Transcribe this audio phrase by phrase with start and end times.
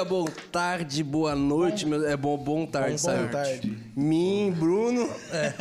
[0.00, 1.86] dia, boa tarde, boa noite.
[1.86, 3.28] meu- É bom, bom tarde, Bom sabe?
[3.30, 3.78] tarde.
[3.96, 5.08] Mim, Bruno.
[5.32, 5.52] É.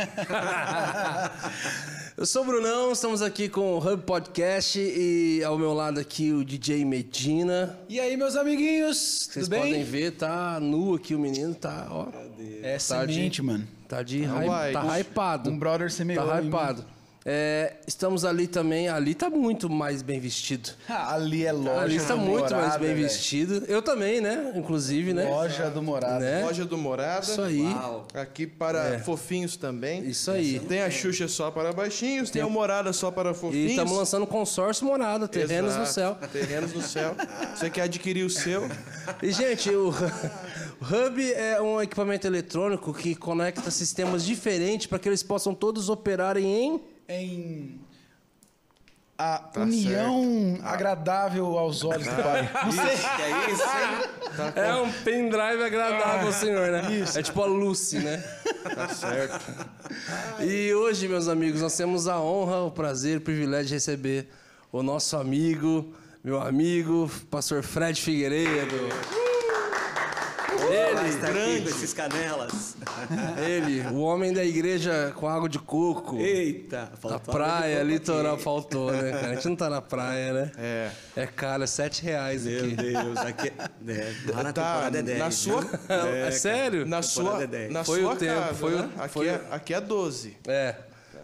[2.18, 6.34] Eu sou o Brunão, estamos aqui com o Hub Podcast e ao meu lado aqui
[6.34, 7.80] o DJ Medina.
[7.88, 8.98] E aí, meus amiguinhos,
[9.32, 9.62] Vocês tudo bem?
[9.62, 12.08] podem ver, tá nu aqui o menino, tá, ó.
[12.62, 13.66] É Tá de- semente, mano.
[13.88, 14.72] Tá de Não hy- vai.
[14.74, 15.50] tá Um- hypado.
[15.50, 16.52] um brother semeou Tá em mim.
[17.32, 20.72] É, estamos ali também, ali tá muito mais bem vestido.
[20.90, 23.04] Ali é loja ali está do muito Morada, mais bem velho.
[23.08, 23.66] vestido.
[23.68, 24.52] Eu também, né?
[24.56, 25.26] Inclusive, né?
[25.26, 26.18] Loja do Morada.
[26.20, 26.44] Né?
[26.44, 27.22] Loja do Morada.
[27.24, 27.64] Isso aí.
[28.16, 30.04] Aqui para fofinhos também.
[30.10, 30.60] Isso aí.
[30.60, 33.72] Tem a Xuxa só para baixinhos, tem, a Morada só para E fofinhos.
[33.72, 35.94] estamos lançando consórcio morada, terrenos no Exato.
[35.94, 36.18] céu.
[36.34, 37.16] Terrenos no céu.
[37.56, 38.68] Você quer adquirir o seu?
[39.22, 45.10] E, gente, o, o Hub é um equipamento eletrônico que conecta sistemas diferentes para que
[45.10, 46.82] eles possam todos operarem em.
[47.10, 47.82] Em
[49.18, 52.50] a Tá união agradável aos olhos do pai.
[53.18, 54.54] Que é isso, hein?
[54.56, 56.84] É um pendrive agradável, senhor, né?
[57.14, 58.24] É tipo a Lucy, né?
[58.74, 59.44] Tá certo.
[60.40, 64.30] E hoje, meus amigos, nós temos a honra, o prazer, o privilégio de receber
[64.72, 68.88] o nosso amigo, meu amigo, pastor Fred Figueiredo.
[70.64, 71.62] Ele, grande.
[71.64, 72.76] com esses canelas.
[73.46, 76.18] ele, o homem da igreja com água de coco.
[76.18, 78.44] Eita, Na faltou praia, de coco litoral, aqui.
[78.44, 79.28] faltou, né, cara?
[79.32, 80.52] A gente não tá na praia, né?
[80.58, 80.92] É.
[81.16, 82.76] É caro, é sete reais Meu aqui.
[82.76, 83.48] Deus, aqui
[83.88, 85.20] é, lá na Tá, temporada é 10.
[85.20, 86.86] na sua, É, é, sério?
[86.86, 87.72] na sua, é 10.
[87.74, 88.90] na Foi sua o tempo, casa, foi o- né?
[88.98, 90.38] Aqui, foi é, o- aqui é 12.
[90.48, 90.76] É.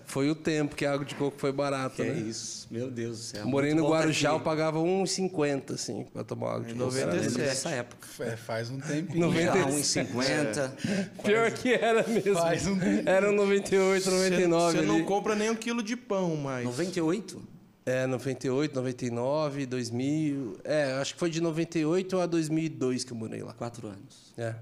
[0.08, 2.20] Foi o tempo que a água de coco foi barata, Que é né?
[2.22, 3.48] isso, meu Deus do céu.
[3.48, 6.96] Morei no Guarujá, eu pagava 1,50, assim, pra tomar água de coco.
[6.96, 7.20] Era 97.
[7.22, 7.46] delícia.
[7.46, 8.08] Nessa época.
[8.20, 9.20] É, faz um tempinho.
[9.28, 9.54] 90.
[9.54, 10.72] Já 1,50.
[11.24, 12.36] Pior que era mesmo.
[12.36, 13.10] Faz um tempo.
[13.10, 14.88] Era 98, 99 Você ali.
[14.88, 16.66] não compra nem um quilo de pão mais.
[16.66, 17.42] 98?
[17.86, 20.58] É, 98, 99, 2000.
[20.64, 23.54] É, acho que foi de 98 a 2002 que eu morei lá.
[23.54, 24.34] Quatro anos.
[24.38, 24.56] É,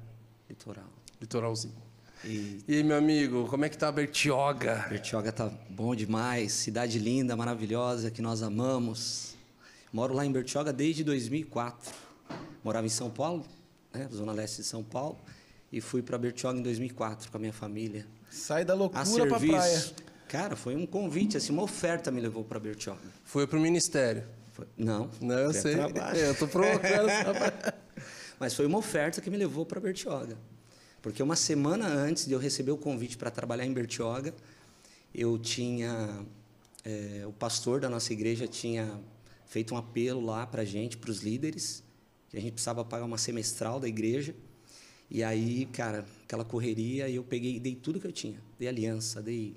[0.50, 0.86] Litoral.
[1.22, 1.83] litoralzinho.
[2.24, 4.86] E E aí, meu amigo, como é que tá a Bertioga?
[4.90, 6.54] Bertioga tá bom demais.
[6.54, 9.36] Cidade linda, maravilhosa, que nós amamos.
[9.92, 11.92] Moro lá em Bertioga desde 2004.
[12.64, 13.46] Morava em São Paulo,
[13.94, 15.18] né, zona leste de São Paulo.
[15.72, 18.06] E fui para Bertioga em 2004 com a minha família.
[18.30, 19.52] Sai da A loucura pra serviço.
[19.52, 19.84] praia.
[20.28, 23.02] Cara, foi um convite, assim, uma oferta me levou para Bertioga.
[23.24, 24.24] Foi pro ministério.
[24.52, 25.76] Foi- Não, Não, eu a sei.
[25.76, 26.18] trabalho.
[26.18, 27.08] Eu tô provocando
[28.40, 30.38] Mas foi uma oferta que me levou para Bertioga.
[31.03, 34.34] Porque uma semana antes de eu receber o convite para trabalhar em Bertioga,
[35.14, 36.25] eu tinha.
[36.86, 39.00] eh, o pastor da nossa igreja tinha
[39.46, 41.84] feito um apelo lá para a gente, para os líderes,
[42.30, 44.34] que a gente precisava pagar uma semestral da igreja.
[45.12, 48.40] E aí, cara, aquela correria, eu peguei, dei tudo que eu tinha.
[48.58, 49.56] Dei aliança, dei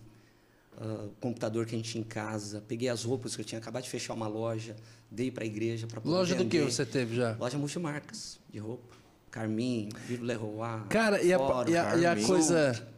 [0.78, 3.84] o computador que a gente tinha em casa, peguei as roupas que eu tinha acabado
[3.84, 4.76] de fechar uma loja,
[5.10, 6.72] dei para a igreja para poder Loja do que vender.
[6.72, 7.36] você teve já?
[7.36, 8.95] Loja multimarcas de roupa.
[9.40, 10.80] Carmin, Vivo Leroy.
[10.88, 11.38] Cara, e a,
[11.68, 12.88] e a- e a coisa,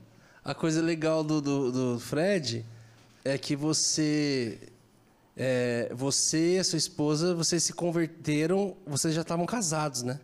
[0.45, 2.65] a coisa legal do, do, do Fred
[3.25, 4.57] é que você,
[5.37, 10.21] é, você e a sua esposa, vocês se converteram, vocês já estavam casados, né?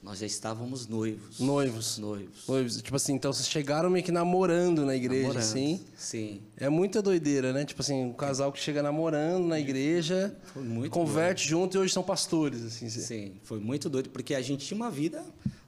[0.00, 1.40] Nós já estávamos noivos.
[1.40, 1.98] Noivos.
[1.98, 2.46] Noivos.
[2.46, 2.76] Noivos.
[2.80, 5.42] Tipo assim, então vocês chegaram meio que namorando na igreja, Namorando.
[5.42, 5.84] assim.
[5.96, 6.42] Sim.
[6.56, 7.64] É muita doideira, né?
[7.64, 11.92] Tipo assim, um casal que chega namorando na igreja, Foi muito converte junto e hoje
[11.92, 12.88] são pastores, assim.
[12.88, 15.24] Sim, foi muito doido, porque a gente tinha uma vida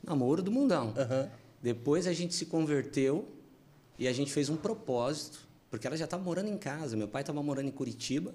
[0.08, 0.94] namoro do mundão.
[0.96, 1.30] Aham.
[1.62, 3.28] Depois a gente se converteu
[3.98, 6.96] e a gente fez um propósito, porque ela já estava morando em casa.
[6.96, 8.34] Meu pai estava morando em Curitiba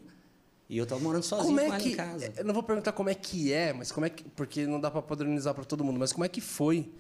[0.70, 1.90] e eu estava morando sozinho Como com é ela que.
[1.90, 2.34] em casa.
[2.36, 4.24] Eu não vou perguntar como é que é, mas como é que.
[4.24, 6.92] Porque não dá pra padronizar pra todo mundo, mas como é que foi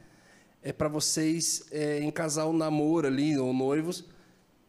[0.62, 4.06] é, para vocês é, em casal namoro ali, ou noivos,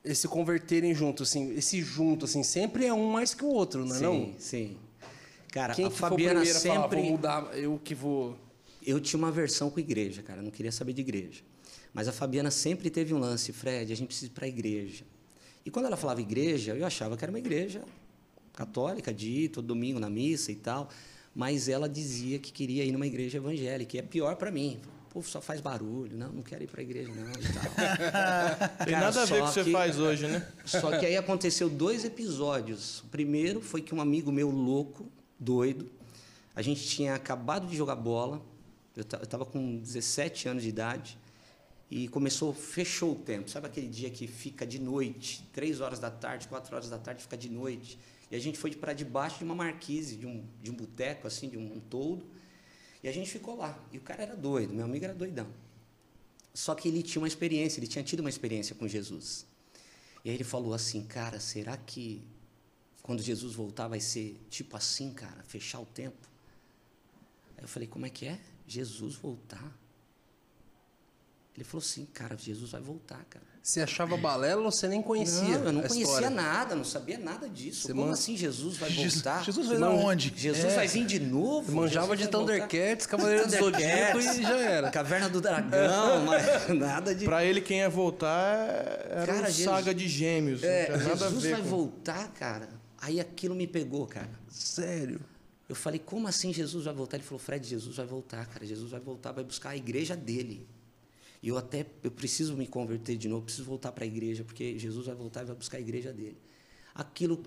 [0.05, 3.87] e se converterem junto, assim, esse junto, assim, sempre é um mais que o outro,
[3.87, 4.35] não é sim, não?
[4.39, 4.77] sim.
[5.53, 7.01] Cara, Quem a Fabiana a falar, sempre.
[7.01, 8.37] vou mudar, eu que vou.
[8.85, 11.43] Eu tinha uma versão com igreja, cara, não queria saber de igreja.
[11.93, 15.05] Mas a Fabiana sempre teve um lance, Fred, a gente precisa ir para a igreja.
[15.65, 17.83] E quando ela falava igreja, eu achava que era uma igreja
[18.53, 20.89] católica, de ir todo domingo na missa e tal.
[21.35, 24.79] Mas ela dizia que queria ir numa igreja evangélica, e é pior para mim.
[25.11, 27.39] Pô, só faz barulho, não, não quero ir para a igreja não tal.
[28.85, 30.47] Tem Cara, nada a ver com o que você faz hoje, né?
[30.65, 33.01] Só que aí aconteceu dois episódios.
[33.01, 35.07] O primeiro foi que um amigo meu louco,
[35.39, 35.89] doido,
[36.55, 38.43] a gente tinha acabado de jogar bola,
[38.97, 41.19] eu estava com 17 anos de idade,
[41.91, 43.51] e começou, fechou o tempo.
[43.51, 47.23] Sabe aquele dia que fica de noite, três horas da tarde, quatro horas da tarde,
[47.23, 47.99] fica de noite.
[48.31, 51.49] E a gente foi para debaixo de uma marquise, de um, de um boteco, assim,
[51.49, 52.27] de um, um toldo,
[53.03, 53.79] e a gente ficou lá.
[53.93, 55.47] E o cara era doido, meu amigo era doidão.
[56.53, 59.47] Só que ele tinha uma experiência, ele tinha tido uma experiência com Jesus.
[60.25, 62.25] E aí ele falou assim, cara, será que
[63.03, 66.29] quando Jesus voltar vai ser tipo assim, cara, fechar o tempo?
[67.57, 68.41] Aí eu falei, como é que é?
[68.67, 69.73] Jesus voltar?
[71.57, 73.45] Ele falou assim, cara, Jesus vai voltar, cara.
[73.63, 75.57] Você achava balela ou você nem conhecia?
[75.59, 76.29] Não, eu não a conhecia história?
[76.31, 77.83] nada, não sabia nada disso.
[77.87, 79.43] Você Como man- assim Jesus vai voltar?
[79.45, 80.33] Jesus veio da onde?
[80.37, 80.75] Jesus É.
[80.77, 81.73] vai vir de novo?
[81.73, 82.59] Manjava Jesus de vai?
[82.59, 84.91] Thundercats, Cavaleiro do Zodíaco e já era.
[84.91, 87.25] Caverna do Dragão, mas nada de...
[87.25, 88.59] Pra ele, quem ia voltar
[89.09, 90.63] era Cara, um Jesus- saga de gêmeos.
[90.63, 91.69] É, não tinha nada a Jesus ver vai com...
[91.69, 92.69] voltar, cara.
[92.99, 94.29] Aí aquilo me pegou, cara.
[94.51, 95.21] Sério.
[95.69, 97.17] Eu falei, como assim Jesus vai voltar?
[97.17, 98.67] Ele falou, Fred, Jesus vai voltar, cara.
[98.67, 100.67] Jesus vai voltar, vai buscar a igreja dele.
[101.43, 104.79] E eu até, eu preciso me converter de novo, preciso voltar para a igreja, porque
[104.79, 106.37] Jesus vai voltar e vai buscar a igreja dele.
[106.95, 107.43] Aquilo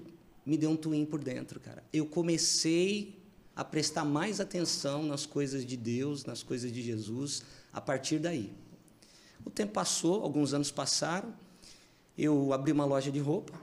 [0.45, 1.83] me deu um twin por dentro, cara.
[1.91, 3.17] Eu comecei
[3.55, 7.43] a prestar mais atenção nas coisas de Deus, nas coisas de Jesus,
[7.73, 8.53] a partir daí.
[9.43, 11.33] O tempo passou, alguns anos passaram,
[12.17, 13.59] eu abri uma loja de roupa,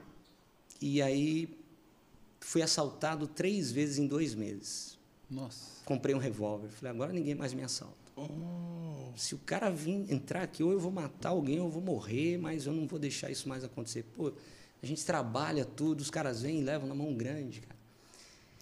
[0.81, 1.57] e aí
[2.45, 4.99] fui assaltado três vezes em dois meses.
[5.29, 5.83] Nossa.
[5.83, 6.69] Comprei um revólver.
[6.69, 7.95] Falei, agora ninguém mais me assalta.
[9.15, 12.37] Se o cara vir entrar aqui, ou eu vou matar alguém, ou eu vou morrer,
[12.37, 14.05] mas eu não vou deixar isso mais acontecer.
[14.15, 14.31] Pô,
[14.81, 17.75] a gente trabalha tudo, os caras vêm e levam na mão grande, cara.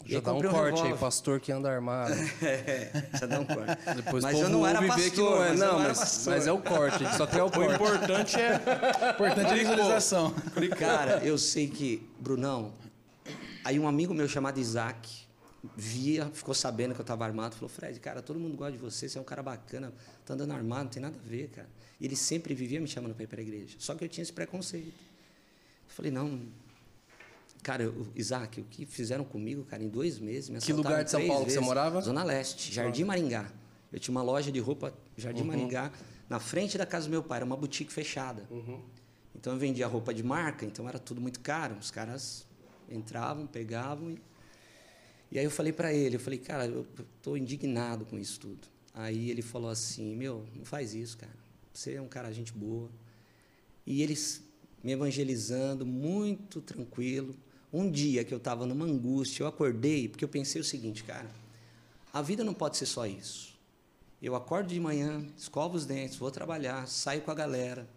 [0.06, 2.14] Já dá um comprei corte aí, pastor que anda armado.
[2.42, 3.78] É, já dá um corte.
[3.96, 5.50] Depois mas o eu não era pastor, que não é.
[5.50, 6.34] mas Não, mas, pastor.
[6.34, 7.76] mas é o corte, só quer o O corte.
[7.76, 8.56] importante é.
[9.14, 10.34] Importante é a visualização.
[10.78, 12.74] Cara, eu sei que, Brunão,
[13.64, 15.24] aí um amigo meu chamado Isaac
[15.76, 19.08] via, ficou sabendo que eu estava armado, falou, Fred, cara, todo mundo gosta de você,
[19.08, 19.94] você é um cara bacana,
[20.26, 21.70] tá andando armado, não tem nada a ver, cara.
[22.02, 23.76] E ele sempre vivia me chamando para ir para a igreja.
[23.80, 24.88] Só que eu tinha esse preconceito.
[24.88, 26.42] Eu falei, não,
[27.62, 31.12] cara, eu- Isaac, o que fizeram comigo, cara, em dois meses, me Que lugar de
[31.12, 31.66] São Paulo que você vezes.
[31.68, 32.02] morava?
[32.02, 33.50] Zona Leste, Jardim Maringá.
[33.92, 35.92] Eu tinha uma loja de roupa, Jardim Maringá,
[36.30, 38.46] na frente da casa do meu pai, era uma boutique fechada.
[39.36, 41.76] Então eu vendia roupa de marca, então era tudo muito caro.
[41.80, 42.46] Os caras
[42.96, 44.22] entravam, pegavam e,
[45.32, 46.86] e aí eu falei para ele, eu falei, cara, eu
[47.18, 48.68] estou indignado com isso tudo.
[48.94, 51.34] Aí ele falou assim, meu, não faz isso, cara.
[51.74, 52.90] Você é um cara gente boa.
[53.86, 54.44] E eles
[54.84, 57.36] me evangelizando, muito tranquilo.
[57.72, 61.32] Um dia que eu estava numa angústia, eu acordei porque eu pensei o seguinte, cara,
[62.14, 63.58] a vida não pode ser só isso.
[64.22, 67.90] Eu acordo de manhã, escovo os dentes, vou trabalhar, saio com a galera.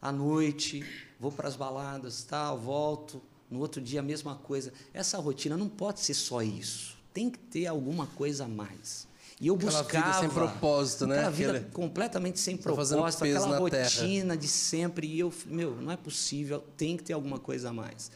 [0.00, 0.84] À noite,
[1.18, 3.20] vou para as baladas, tal, volto.
[3.54, 4.72] No outro dia, a mesma coisa.
[4.92, 6.96] Essa rotina não pode ser só isso.
[7.12, 9.06] Tem que ter alguma coisa a mais.
[9.40, 10.20] E eu Aquela vida buscava...
[10.20, 11.16] sem propósito, né?
[11.18, 13.84] Aquela vida Aquele- completamente sem Tá propósito, peso aquela terra.
[13.84, 15.06] rotina de sempre.
[15.06, 18.10] E eu, meu, não é possível, tem que ter alguma coisa a mais.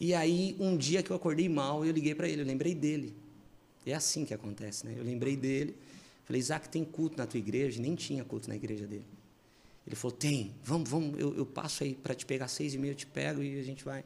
[0.00, 3.14] E aí, um dia que eu acordei mal, eu liguei para ele, eu lembrei dele.
[3.86, 4.94] É assim que acontece, né?
[4.96, 5.76] Eu lembrei dele,
[6.24, 7.80] falei, Isaac, tem culto na tua igreja?
[7.80, 9.06] Nem tinha culto na igreja dele.
[9.86, 12.92] Ele falou, tem, vamos, vamos, eu, eu passo aí para te pegar seis e meia,
[12.92, 14.02] eu te pego e a gente vai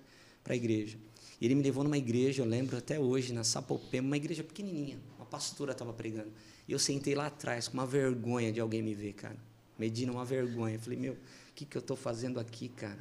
[0.49, 0.97] para a igreja.
[1.39, 4.99] E ele me levou numa igreja, eu lembro até hoje, na Sapopema, uma igreja pequenininha,
[5.19, 6.33] uma pastora estava pregando.
[6.67, 9.37] E eu sentei lá atrás, com uma vergonha de alguém me ver, cara.
[9.79, 10.77] Medina, uma vergonha.
[10.77, 11.19] Eu falei, meu, o
[11.55, 12.99] que, que eu estou fazendo aqui, cara?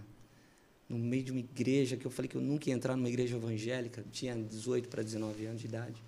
[0.90, 3.38] No meio de uma igreja, que eu falei que eu nunca ia entrar numa igreja
[3.38, 6.04] evangélica, tinha 18 para 19 anos de idade.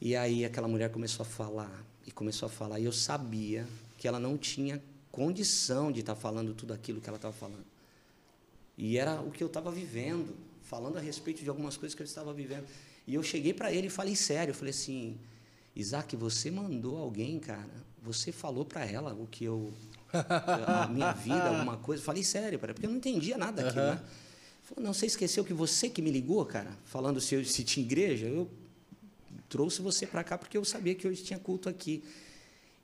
[0.00, 3.64] E aí aquela mulher começou a falar, e começou a falar, e eu sabia
[3.96, 7.71] que ela não tinha condição de estar falando tudo aquilo que ela estava falando.
[8.82, 10.34] E era o que eu estava vivendo,
[10.64, 12.66] falando a respeito de algumas coisas que eu estava vivendo.
[13.06, 15.16] E eu cheguei para ele e falei sério, eu falei assim,
[15.76, 17.70] Isaac, você mandou alguém, cara,
[18.02, 19.72] você falou para ela o que eu,
[20.12, 24.00] a minha vida, alguma coisa, falei sério, cara, porque eu não entendia nada daquilo, né?
[24.02, 27.62] Ele Falou, não, você esqueceu que você que me ligou, cara, falando se, eu, se
[27.62, 28.50] tinha igreja, eu
[29.48, 32.02] trouxe você para cá porque eu sabia que hoje tinha culto aqui.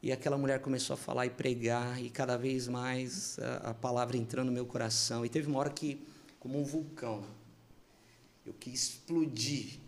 [0.01, 4.17] E aquela mulher começou a falar e pregar, e cada vez mais a, a palavra
[4.17, 5.27] entrando no meu coração.
[5.27, 6.07] E teve uma hora que,
[6.39, 7.25] como um vulcão,
[8.47, 9.81] eu quis explodir,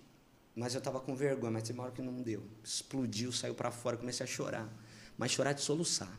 [0.55, 2.43] mas eu estava com vergonha, mas teve uma hora que não deu.
[2.63, 4.69] Explodiu, saiu para fora, comecei a chorar,
[5.17, 6.19] mas chorar de soluçar.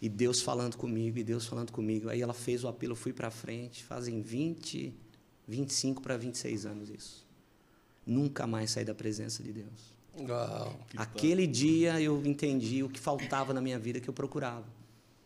[0.00, 2.10] E Deus falando comigo, e Deus falando comigo.
[2.10, 4.94] Aí ela fez o apelo, fui para frente, fazem 20,
[5.48, 7.26] 25 para 26 anos isso.
[8.04, 9.95] Nunca mais saí da presença de Deus.
[10.18, 10.78] Uau.
[10.96, 14.64] Aquele dia eu entendi o que faltava na minha vida que eu procurava,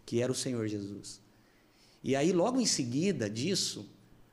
[0.04, 1.20] que era o Senhor Jesus.
[2.02, 3.86] E aí, logo em seguida disso,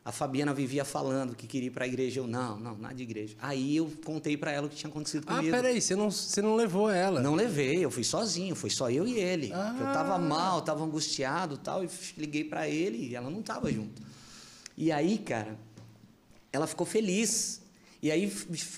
[0.04, 2.22] a Fabiana vivia falando que queria ir para a igreja.
[2.22, 3.36] Eu, não, não, nada de igreja.
[3.42, 5.54] Aí eu contei para ela o que tinha acontecido Ah, comigo.
[5.54, 7.22] peraí, você não, você não levou ela.
[7.22, 9.52] Não levei, eu fui sozinho, foi só eu e ele.
[9.54, 9.76] Ah.
[9.78, 14.02] Eu estava mal, estava angustiado tal, e liguei para ele e ela não estava junto.
[14.78, 15.60] E aí, cara,
[16.54, 17.62] ela ficou feliz.
[18.02, 18.32] E aí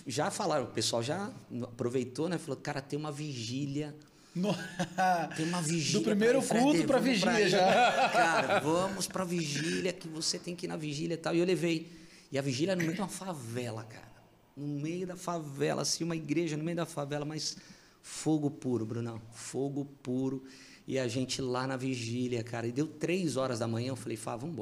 [0.07, 1.31] já falaram, o pessoal já
[1.63, 2.37] aproveitou, né?
[2.37, 3.95] Falou, cara, tem uma vigília.
[4.35, 4.55] No-
[5.35, 5.99] Tem uma vigília.
[5.99, 7.49] Do primeiro pra culto pra vamos vigília aí.
[7.49, 8.09] já.
[8.13, 11.35] Cara, vamos pra vigília, que você tem que ir na vigília e tal.
[11.35, 11.91] E eu levei.
[12.31, 14.07] E a vigília é no meio de uma favela, cara.
[14.55, 17.57] No meio da favela, assim, uma igreja no meio da favela, mas
[18.03, 19.19] Fogo puro, Brunão.
[19.33, 20.43] Fogo puro.
[20.87, 22.67] E a gente lá na vigília, cara.
[22.67, 24.35] E deu três horas da manhã, eu falei, Fá.
[24.37, 24.55] Vamos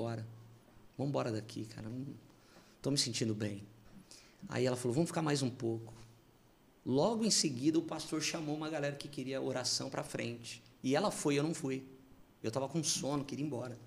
[0.98, 1.88] embora daqui, cara.
[1.90, 2.06] Não
[2.78, 3.62] estou me sentindo bem.
[4.50, 5.94] Aí ela falou, vamos ficar mais um pouco.
[6.86, 10.64] Logo em seguida, o pastor chamou uma galera que queria oração para frente.
[10.84, 11.84] E ela foi, eu não fui.
[12.42, 13.78] Eu estava com sono, queria ir embora.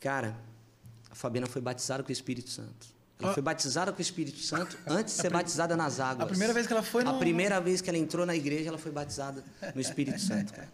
[0.00, 0.36] Cara,
[1.10, 2.88] a Fabiana foi batizada com o Espírito Santo.
[3.20, 3.34] Ela Ah.
[3.34, 6.26] foi batizada com o Espírito Santo antes de ser batizada nas águas.
[6.26, 8.68] A primeira vez que ela foi A no- primeira vez que ela entrou na igreja,
[8.70, 10.72] ela foi batizada no Espírito Santo, cara.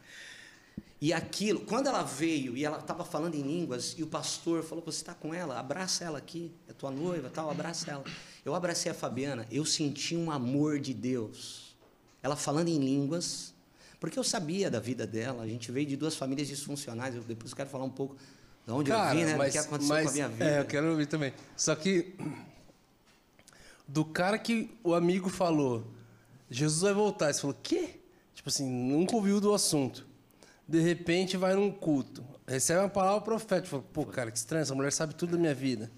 [1.03, 4.83] E aquilo, quando ela veio e ela estava falando em línguas, e o pastor falou:
[4.85, 5.59] Você está com ela?
[5.59, 8.05] Abraça ela aqui, é tua noiva, tal, abraça ela.
[8.51, 11.77] Eu abracei a Fabiana, eu senti um amor de Deus.
[12.21, 13.55] Ela falando em línguas,
[14.01, 17.55] porque eu sabia da vida dela, a gente veio de duas famílias disfuncionais, eu depois
[17.55, 18.17] quero falar um pouco
[18.67, 19.39] de onde eu vim, né?
[19.39, 20.45] do que aconteceu com a minha vida.
[20.45, 21.33] É, eu quero ouvir também.
[21.57, 22.17] Só que
[23.87, 25.87] do cara que o amigo falou,
[26.51, 28.01] Jesus vai voltar, você falou, quê?
[28.35, 30.05] Tipo assim, nunca ouviu do assunto.
[30.67, 34.75] De repente vai num culto, recebe uma palavra profética, fala, pô, cara, que estranho, essa
[34.75, 35.89] mulher sabe tudo da minha vida.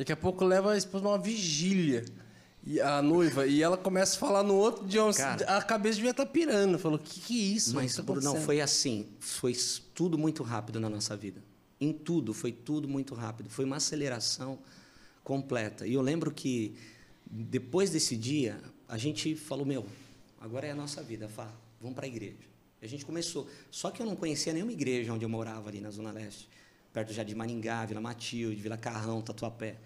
[0.00, 2.06] Daqui a pouco leva a esposa numa vigília,
[2.64, 5.12] e a noiva, e ela começa a falar no outro idioma.
[5.12, 5.58] Cara.
[5.58, 6.78] a cabeça devia estar pirando.
[6.78, 7.74] Falou, que que é isso?
[7.74, 9.08] Mas, tá Bruno, não acontecendo?" foi assim.
[9.18, 9.54] Foi
[9.94, 11.44] tudo muito rápido na nossa vida.
[11.78, 13.50] Em tudo, foi tudo muito rápido.
[13.50, 14.58] Foi uma aceleração
[15.22, 15.86] completa.
[15.86, 16.74] E eu lembro que,
[17.30, 19.84] depois desse dia, a gente falou: Meu,
[20.40, 22.48] agora é a nossa vida, Fá, vamos para a igreja.
[22.80, 23.46] E a gente começou.
[23.70, 26.48] Só que eu não conhecia nenhuma igreja onde eu morava, ali na Zona Leste,
[26.92, 29.76] perto já de Maringá, Vila Matilde, Vila Carrão, Tatuapé.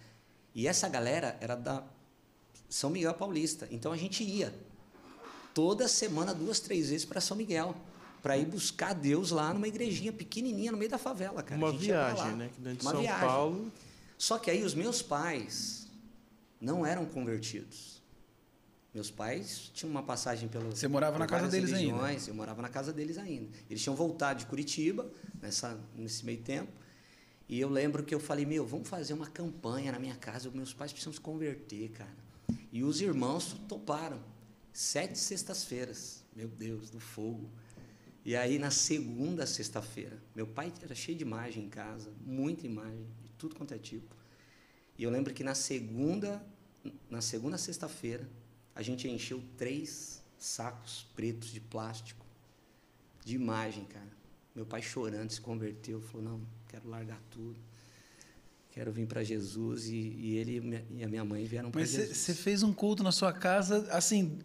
[0.54, 1.82] E essa galera era da
[2.68, 3.66] São Miguel Paulista.
[3.70, 4.54] Então a gente ia
[5.52, 7.74] toda semana, duas, três vezes para São Miguel,
[8.22, 11.58] para ir buscar Deus lá numa igrejinha pequenininha no meio da favela, cara.
[11.58, 12.36] Uma A gente ia pra viagem, lá.
[12.36, 12.50] né?
[12.54, 13.26] Que dentro de Uma São viagem.
[13.26, 13.72] Paulo.
[14.16, 15.86] Só que aí os meus pais
[16.60, 17.94] não eram convertidos.
[18.94, 20.70] Meus pais tinham uma passagem pelo.
[20.70, 21.92] Você morava na casa deles ainda?
[21.92, 23.48] religiões, Eu morava na casa deles ainda.
[23.68, 25.10] Eles tinham voltado de Curitiba
[25.42, 26.70] nessa, nesse meio tempo.
[27.48, 30.50] E eu lembro que eu falei, meu, vamos fazer uma campanha na minha casa.
[30.50, 32.14] Meus pais precisam se converter, cara.
[32.72, 34.20] E os irmãos toparam.
[34.72, 36.24] Sete sextas-feiras.
[36.34, 37.50] Meu Deus, do fogo.
[38.24, 43.06] E aí, na segunda sexta-feira, meu pai era cheio de imagem em casa, muita imagem,
[43.22, 44.16] de tudo quanto é tipo.
[44.96, 46.42] E eu lembro que na segunda,
[47.10, 48.26] na segunda sexta-feira,
[48.74, 52.24] a gente encheu três sacos pretos de plástico
[53.22, 54.12] de imagem, cara.
[54.54, 57.56] Meu pai chorando, se converteu, falou: Não, quero largar tudo,
[58.72, 59.86] quero vir para Jesus.
[59.86, 62.16] E, e ele e a minha mãe vieram para Mas Jesus.
[62.18, 64.38] você fez um culto na sua casa, assim.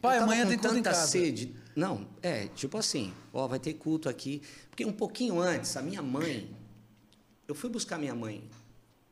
[0.00, 1.08] Pai, amanhã tem culto em casa.
[1.08, 1.56] sede.
[1.74, 4.40] Não, é, tipo assim, ó, vai ter culto aqui.
[4.70, 6.54] Porque um pouquinho antes, a minha mãe,
[7.48, 8.48] eu fui buscar minha mãe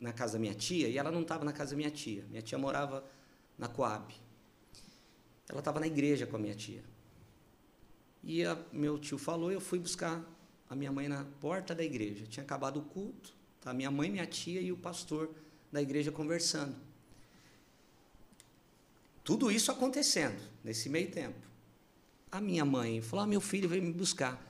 [0.00, 2.25] na casa da minha tia e ela não estava na casa da minha tia.
[2.31, 3.05] Minha tia morava
[3.59, 4.15] na Coab.
[5.49, 6.85] Ela estava na igreja com a minha tia.
[8.23, 10.23] E a- meu tio falou, eu fui buscar
[10.68, 12.26] a minha mãe na porta da igreja.
[12.26, 13.73] Tinha acabado o culto, tá?
[13.73, 15.30] Minha mãe, minha tia e o pastor
[15.70, 16.75] da igreja conversando.
[19.23, 21.46] Tudo isso acontecendo nesse meio tempo.
[22.30, 24.40] A minha mãe falou: ah, meu filho veio me buscar.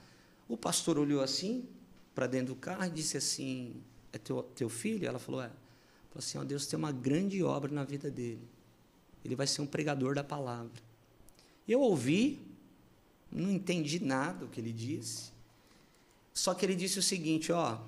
[0.47, 1.67] O pastor olhou assim
[2.13, 3.81] para dentro do carro e disse assim:
[4.11, 5.07] é teu, teu filho?
[5.07, 5.47] Ela falou: é.
[5.47, 8.47] Falou assim: ó, Deus tem uma grande obra na vida dele.
[9.23, 10.81] Ele vai ser um pregador da palavra.
[11.67, 12.39] Eu ouvi,
[13.31, 15.31] não entendi nada do que ele disse.
[16.37, 17.79] Só que ele disse o seguinte: ó,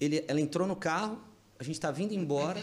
[0.00, 1.22] ele, ela entrou no carro,
[1.56, 2.60] a gente está vindo embora.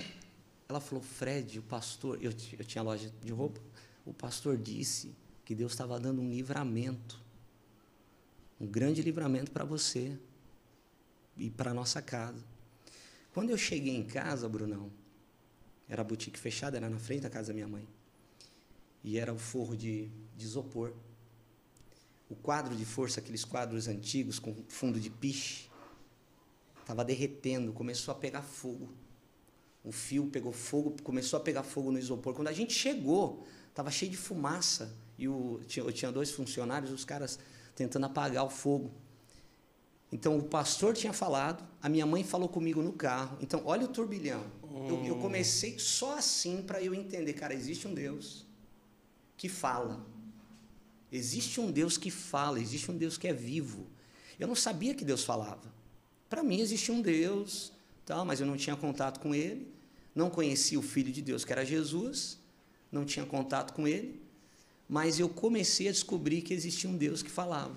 [0.67, 3.61] Ela falou: Fred, o pastor, eu, eu tinha loja de roupa,
[4.05, 7.17] o pastor disse que Deus estava dando um livramento,
[8.59, 10.19] um grande livramento para você
[11.37, 12.43] e para nossa casa.
[13.33, 14.91] Quando eu cheguei em casa, Brunão,
[15.87, 17.87] era a boutique fechada, era na frente da casa da minha mãe.
[19.05, 20.91] E era o forro de, de isopor.
[22.29, 25.69] O quadro de força, aqueles quadros antigos com fundo de piche,
[26.81, 28.89] estava derretendo, começou a pegar fogo.
[29.83, 32.33] O fio pegou fogo, começou a pegar fogo no isopor.
[32.33, 34.95] Quando a gente chegou, estava cheio de fumaça.
[35.17, 37.37] E o, eu tinha dois funcionários, os caras
[37.75, 38.91] tentando apagar o fogo.
[40.11, 43.37] Então, o pastor tinha falado, a minha mãe falou comigo no carro.
[43.41, 44.43] Então, olha o turbilhão.
[44.87, 48.45] Eu, eu comecei só assim para eu entender, cara, existe um Deus
[49.37, 50.05] que fala.
[51.15, 53.87] Existe um Deus que fala, existe um Deus que é vivo.
[54.39, 55.73] Eu não sabia que Deus falava.
[56.29, 57.71] Para mim existia um Deus,
[58.05, 59.67] tal, mas eu não tinha contato com ele,
[60.13, 62.37] não conhecia o filho de Deus, que era Jesus,
[62.91, 64.21] não tinha contato com ele,
[64.87, 67.75] mas eu comecei a descobrir que existia um Deus que falava.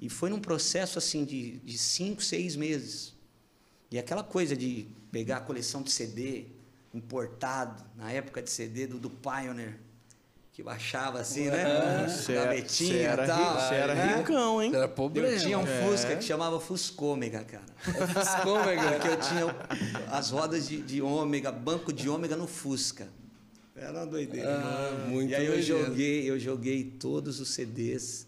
[0.00, 3.14] E foi num processo assim de, de cinco, seis meses.
[3.90, 6.46] E aquela coisa de pegar a coleção de CD
[6.92, 9.78] importado, na época de CD do, do Pioneer,
[10.52, 12.06] que baixava assim, né?
[12.08, 13.54] Você Na era, Betinha você e tal.
[13.60, 14.16] você era né?
[14.18, 14.70] ricão, hein?
[14.74, 15.28] Era problema.
[15.28, 15.82] Eu tinha um É.
[15.82, 17.64] Fusca que chamava Fuscômega, cara.
[18.46, 18.92] Ômega.
[18.92, 19.56] Porque eu tinha
[20.10, 23.08] as rodas de, de ômega, banco de ômega no Fusca.
[23.74, 24.48] Era uma doideira.
[24.50, 25.84] Ah, muito e aí eu doideira.
[25.86, 28.26] joguei, eu joguei todos os CDs.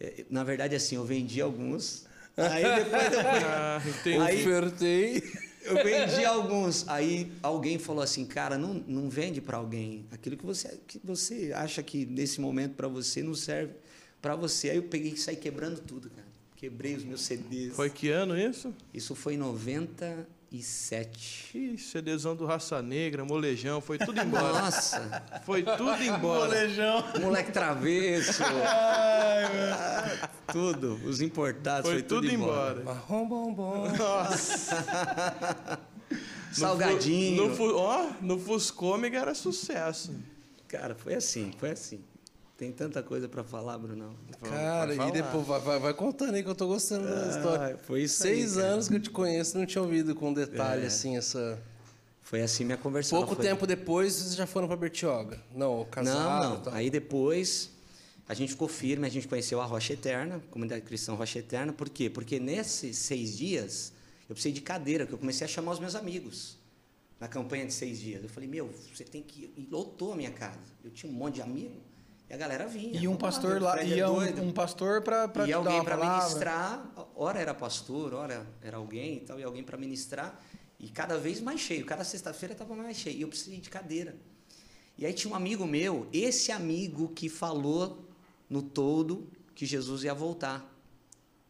[0.00, 2.06] É, Na verdade, assim, eu vendi alguns.
[2.36, 3.80] Aí depois eu, Ah.
[4.26, 5.22] Aí- Ofertei.
[5.64, 6.86] Eu vendi alguns.
[6.88, 10.06] Aí alguém falou assim, cara, não, não vende para alguém.
[10.10, 13.74] Aquilo que você, que você acha que nesse momento para você não serve
[14.20, 14.70] para você.
[14.70, 16.28] Aí eu peguei e saí quebrando tudo, cara.
[16.56, 17.74] Quebrei os meus CDs.
[17.74, 18.72] Foi que ano isso?
[18.94, 19.42] Isso foi em
[20.52, 21.56] 97.
[21.56, 24.52] Ih, CDzão do Raça Negra, Molejão, foi tudo embora.
[24.52, 26.44] Nossa, Foi tudo embora.
[26.46, 27.04] Molejão.
[27.20, 28.42] moleque travesso.
[30.52, 32.80] tudo, os importados Foi foi, tudo, tudo embora.
[32.80, 32.84] embora.
[32.96, 33.86] Marrom bombom.
[36.52, 37.48] Salgadinho.
[37.48, 40.14] No, fu- ó, no Fuscômega era sucesso.
[40.68, 42.00] Cara, foi assim, foi assim.
[42.62, 44.14] Tem tanta coisa para falar, Brunão.
[44.40, 47.74] Cara, e depois vai, vai, vai contando aí que eu tô gostando da história.
[47.74, 48.66] Ah, foi isso aí, Seis cara.
[48.68, 50.86] anos que eu te conheço, não tinha ouvido com detalhe É.
[50.86, 51.60] assim essa.
[52.20, 53.18] Foi assim minha conversão.
[53.18, 53.44] Pouco foi...
[53.44, 55.42] tempo depois vocês já foram pra Bertioga.
[55.52, 56.20] Não, casaram.
[56.22, 56.62] Não, não.
[56.62, 56.72] tal.
[56.72, 57.68] Aí depois
[58.28, 61.72] a gente ficou firme, a gente conheceu a Rocha Eterna, a comunidade cristã Rocha Eterna.
[61.72, 62.08] Por quê?
[62.08, 63.92] Porque nesses seis dias
[64.28, 66.56] eu precisei de cadeira, que eu comecei a chamar os meus amigos
[67.18, 68.22] na campanha de seis dias.
[68.22, 69.46] Eu falei, meu, você tem que.
[69.46, 69.54] ir.
[69.56, 70.60] E lotou a minha casa.
[70.84, 71.90] Eu tinha um monte de amigo
[72.32, 72.98] e a galera vinha.
[72.98, 74.40] E um pastor meu lá, Fred é ia doido.
[74.40, 79.18] um, um pastor pra, pra e alguém para ministrar, ora era pastor, ora era alguém
[79.18, 80.42] e tal, e alguém para ministrar,
[80.80, 84.16] e cada vez mais cheio, cada sexta-feira estava mais cheio, e eu precisei de cadeira.
[84.96, 88.08] E aí tinha um amigo meu, esse amigo que falou
[88.48, 90.66] no todo que Jesus ia voltar.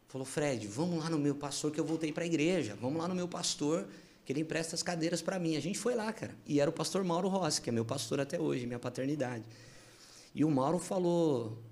[0.09, 3.07] Falou, Fred, vamos lá no meu pastor, que eu voltei para a igreja, vamos lá
[3.07, 3.87] no meu pastor,
[4.25, 5.57] que ele empresta as cadeiras para mim.
[5.57, 8.18] A gente foi lá, cara, e era o pastor Mauro Rossi, que é meu pastor
[8.21, 9.45] até hoje, minha paternidade.
[10.35, 11.62] E o Mauro falou,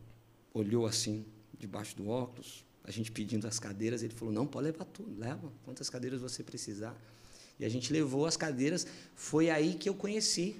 [0.53, 1.25] olhou assim,
[1.59, 5.53] debaixo do óculos, a gente pedindo as cadeiras, ele falou: não, pode levar tudo, leva,
[5.65, 6.97] quantas cadeiras você precisar.
[7.59, 10.57] E a gente levou as cadeiras, foi aí que eu conheci.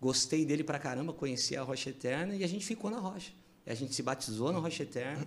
[0.00, 3.32] Gostei dele pra caramba, conheci a Rocha Eterna e a gente ficou na Rocha.
[3.64, 5.26] E a gente se batizou na Rocha Eterna,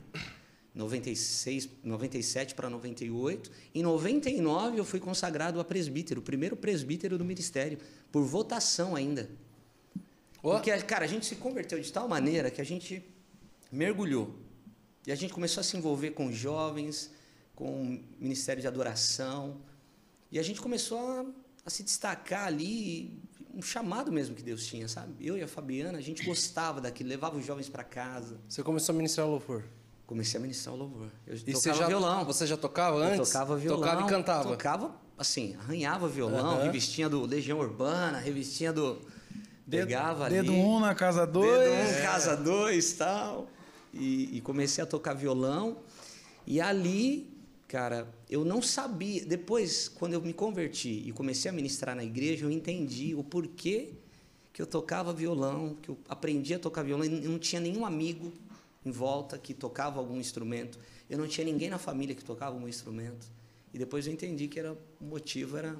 [0.75, 3.49] 96, 97 para 98.
[3.73, 7.79] Em 99 eu fui consagrado a presbítero, o primeiro presbítero do ministério,
[8.11, 9.27] por votação ainda.
[10.43, 10.53] Ó.
[10.53, 13.03] Porque, cara, a gente se converteu de tal maneira que a gente
[13.71, 14.35] mergulhou.
[15.05, 17.11] E a gente começou a se envolver com jovens,
[17.55, 19.57] com o ministério de adoração.
[20.31, 21.25] E a gente começou a,
[21.65, 23.19] a se destacar ali,
[23.53, 25.13] um chamado mesmo que Deus tinha, sabe?
[25.25, 28.37] Eu e a Fabiana, a gente gostava daquilo, levava os jovens para casa.
[28.47, 29.63] Você começou a ministrar louvor.
[30.05, 31.09] Comecei a ministrar o louvor.
[31.25, 32.25] Eu E tocava você já, violão.
[32.25, 33.27] Você já tocava Eu antes?
[33.29, 33.79] tocava violão.
[33.81, 34.49] Tocava e cantava.
[34.49, 36.63] Tocava, assim, arranhava violão, Aham.
[36.63, 39.01] revistinha do Legião Urbana, revistinha do...
[39.67, 40.61] Dedo, Pegava dedo ali.
[40.61, 41.97] um na casa Dedo dois.
[41.97, 43.49] um, casa dois tal.
[43.93, 45.79] E, e comecei a tocar violão.
[46.45, 47.29] E ali,
[47.67, 49.25] cara, eu não sabia.
[49.25, 53.89] Depois, quando eu me converti e comecei a ministrar na igreja, eu entendi o porquê
[54.53, 57.05] que eu tocava violão, que eu aprendi a tocar violão.
[57.05, 58.31] E não tinha nenhum amigo
[58.85, 60.79] em volta que tocava algum instrumento.
[61.09, 63.27] Eu não tinha ninguém na família que tocava algum instrumento.
[63.73, 65.75] E depois eu entendi que era, o motivo era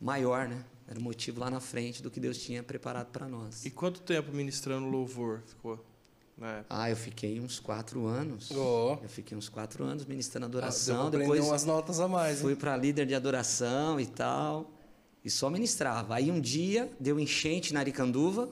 [0.00, 0.64] maior, né?
[0.88, 3.64] Era o motivo lá na frente do que Deus tinha preparado para nós.
[3.64, 5.84] E quanto tempo ministrando louvor ficou?
[6.68, 8.50] Ah, eu fiquei uns quatro anos.
[8.54, 8.98] Ó.
[9.02, 11.06] Eu fiquei uns quatro anos ministrando Ah, adoração.
[11.06, 12.42] aprender depois umas notas a mais, hein?
[12.42, 14.70] fui para líder de adoração e tal.
[15.24, 16.14] E só ministrava.
[16.14, 18.48] Aí um dia deu enchente na Aricanduva.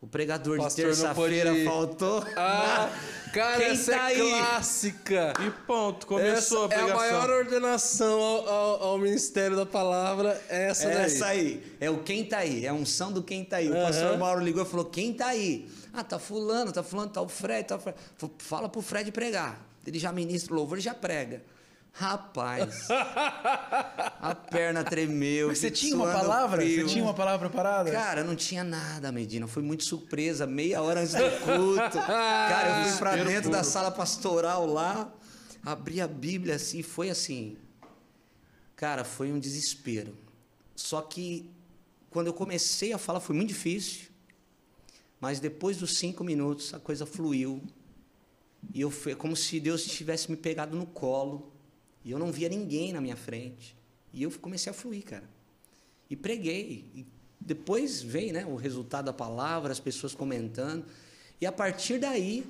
[0.00, 1.64] O pregador de Pastor não pôde terça-feira ir.
[1.66, 2.24] faltou.
[2.34, 2.90] Ah,
[3.34, 4.30] cara, Quem essa tá é aí?
[4.30, 5.32] clássica.
[5.46, 6.96] E ponto, começou essa a é a pregação.
[6.96, 11.04] maior ordenação ao, ao- ao Ministério da Palavra, é essa É daí.
[11.04, 11.76] essa aí.
[11.78, 12.64] É o quem tá aí.
[12.64, 13.68] É a unção do quem tá aí.
[13.70, 13.86] O Aham.
[13.86, 15.68] pastor Mauro ligou e falou: quem tá aí?
[15.92, 17.96] Ah, tá fulano, tá fulano, tá o Fred, tá o Fred.
[18.38, 19.60] Fala pro Fred pregar.
[19.86, 21.42] Ele já ministra o louvor e já prega.
[21.92, 25.48] Rapaz, a perna tremeu.
[25.48, 26.62] Mas você tinha uma palavra?
[26.62, 26.88] frio.
[26.88, 27.90] Você tinha uma palavra preparada?
[27.90, 29.46] Cara, não tinha nada, Medina.
[29.46, 30.46] Foi muito surpresa.
[30.46, 31.98] Meia hora antes do culto.
[32.06, 33.70] Cara, eu fui pra dentro da puro.
[33.70, 35.12] sala pastoral lá,
[35.64, 37.56] abri a Bíblia assim, foi assim.
[38.76, 40.16] Cara, foi um desespero.
[40.74, 41.50] Só que
[42.08, 44.08] quando eu comecei a falar foi muito difícil.
[45.20, 47.62] Mas depois dos cinco minutos a coisa fluiu.
[48.72, 51.52] E eu foi como se Deus tivesse me pegado no colo.
[52.04, 53.76] E eu não via ninguém na minha frente.
[54.12, 55.28] E eu comecei a fluir, cara.
[56.08, 56.84] E preguei.
[56.94, 57.06] E
[57.40, 60.84] depois veio né, o resultado da palavra, as pessoas comentando.
[61.40, 62.44] E a partir daí,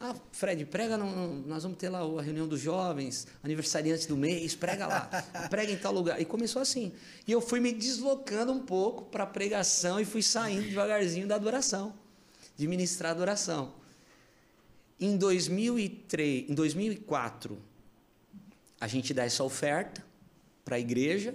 [0.00, 4.16] ah, Fred, prega, no, no- nós vamos ter lá a reunião dos jovens, aniversariantes do
[4.16, 5.00] mês, prega lá,
[5.50, 6.20] prega em tal lugar.
[6.20, 6.92] E começou assim.
[7.26, 11.34] E eu fui me deslocando um pouco para a pregação e fui saindo devagarzinho da
[11.36, 11.94] adoração.
[12.56, 13.72] de ministrar adoração.
[15.00, 17.56] Em 2003, em 2004,
[18.80, 20.04] a gente dá essa oferta
[20.64, 21.34] para a igreja.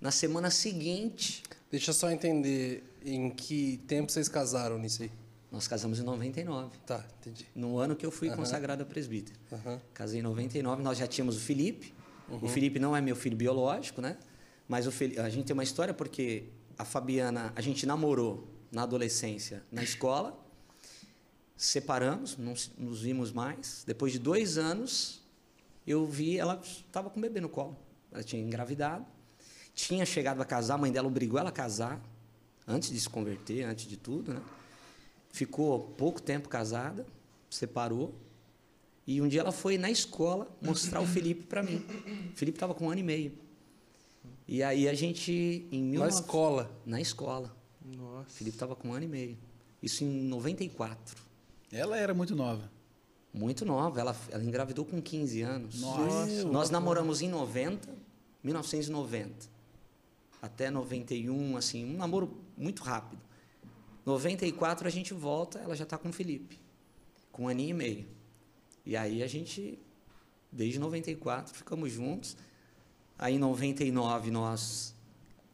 [0.00, 5.10] Na semana seguinte, Deixa eu só entender em que tempo vocês casaram nisso aí.
[5.50, 6.76] nós casamos em 99.
[6.86, 7.46] Tá, entendi.
[7.54, 9.38] No ano que eu fui consagrado a presbítero.
[9.52, 9.80] Aham.
[9.92, 11.92] Casei em 99, nós já tínhamos o Felipe.
[12.28, 12.38] Uhum.
[12.42, 14.16] O Felipe não é meu filho biológico, né?
[14.68, 16.44] Mas o a gente tem uma história porque
[16.78, 20.38] a Fabiana, a gente namorou na adolescência, na escola,
[21.56, 23.84] separamos, não nos vimos mais.
[23.86, 25.22] Depois de dois anos,
[25.86, 27.76] eu vi ela estava com o bebê no colo.
[28.10, 29.04] Ela tinha engravidado,
[29.74, 32.00] tinha chegado a casar, a mãe dela obrigou ela a casar
[32.66, 34.42] antes de se converter, antes de tudo, né?
[35.30, 37.06] Ficou pouco tempo casada,
[37.50, 38.14] separou.
[39.06, 41.84] E um dia ela foi na escola mostrar o Felipe para mim.
[42.32, 43.32] O Felipe estava com um ano e meio.
[44.48, 46.80] E aí a gente em Na 19 escola.
[46.84, 47.56] na escola.
[47.84, 48.30] O Nossa.
[48.30, 49.38] Felipe estava com um ano e meio.
[49.82, 51.22] Isso em 94.
[51.70, 52.70] Ela era muito nova.
[53.36, 55.80] Muito nova, ela, ela engravidou com 15 anos.
[55.82, 56.44] Nossa.
[56.46, 57.92] Nós namoramos em 90,
[58.42, 59.54] 1990.
[60.40, 63.20] Até 91, assim, um namoro muito rápido.
[64.06, 66.58] 94 a gente volta, ela já está com o Felipe,
[67.30, 68.06] com um aninho e meio.
[68.86, 69.78] E aí a gente,
[70.50, 72.38] desde 94, ficamos juntos.
[73.18, 74.94] Aí em 99 nós,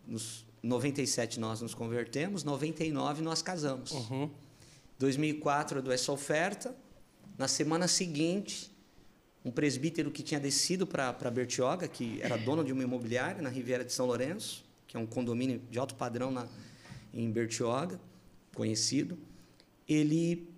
[0.06, 3.90] nos, 97 nós nos convertemos, 99 nós casamos.
[3.90, 4.30] Uhum.
[5.00, 6.76] 2004 eu dou essa oferta.
[7.38, 8.70] Na semana seguinte,
[9.44, 13.84] um presbítero que tinha descido para Bertioga, que era dono de uma imobiliária na Riviera
[13.84, 16.46] de São Lourenço, que é um condomínio de alto padrão na,
[17.12, 17.98] em Bertioga,
[18.54, 19.18] conhecido,
[19.88, 20.48] ele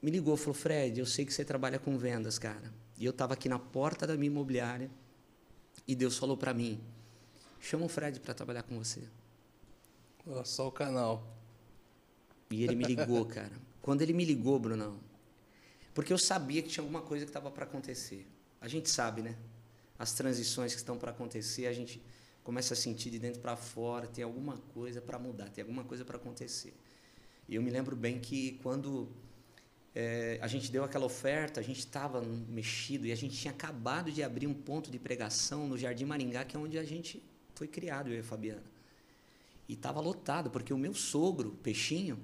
[0.00, 2.72] me ligou, falou, Fred, eu sei que você trabalha com vendas, cara.
[2.96, 4.90] E eu estava aqui na porta da minha imobiliária
[5.86, 6.80] e Deus falou para mim,
[7.60, 9.02] chama o Fred para trabalhar com você.
[10.44, 11.26] Só o canal.
[12.50, 13.52] E ele me ligou, cara.
[13.82, 14.98] Quando ele me ligou, Brunão,
[15.94, 18.26] porque eu sabia que tinha alguma coisa que estava para acontecer.
[18.60, 19.36] A gente sabe, né?
[19.98, 22.02] As transições que estão para acontecer, a gente
[22.42, 26.04] começa a sentir de dentro para fora, tem alguma coisa para mudar, tem alguma coisa
[26.04, 26.74] para acontecer.
[27.48, 29.08] E eu me lembro bem que quando
[29.94, 34.10] eh, a gente deu aquela oferta, a gente estava mexido e a gente tinha acabado
[34.10, 37.22] de abrir um ponto de pregação no Jardim Maringá, que é onde a gente
[37.54, 38.62] foi criado, eu e a Fabiana.
[39.68, 42.18] E estava lotado, porque o meu sogro, Peixinho,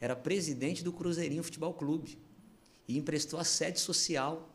[0.00, 2.18] era presidente do Cruzeirinho Futebol Clube.
[2.88, 4.48] E emprestou a sede social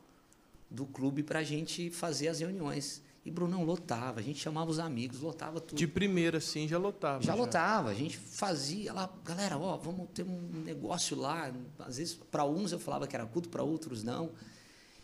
[0.69, 3.01] do clube para a gente fazer as reuniões.
[3.25, 5.77] E Brunão lotava, a gente chamava os amigos, lotava tudo.
[5.77, 7.23] De primeira, assim, já lotava.
[7.23, 11.53] Já lotava, a gente fazia lá, galera, ó, vamos ter um negócio lá.
[11.79, 14.31] Às vezes, para uns eu falava que era culto, para outros não.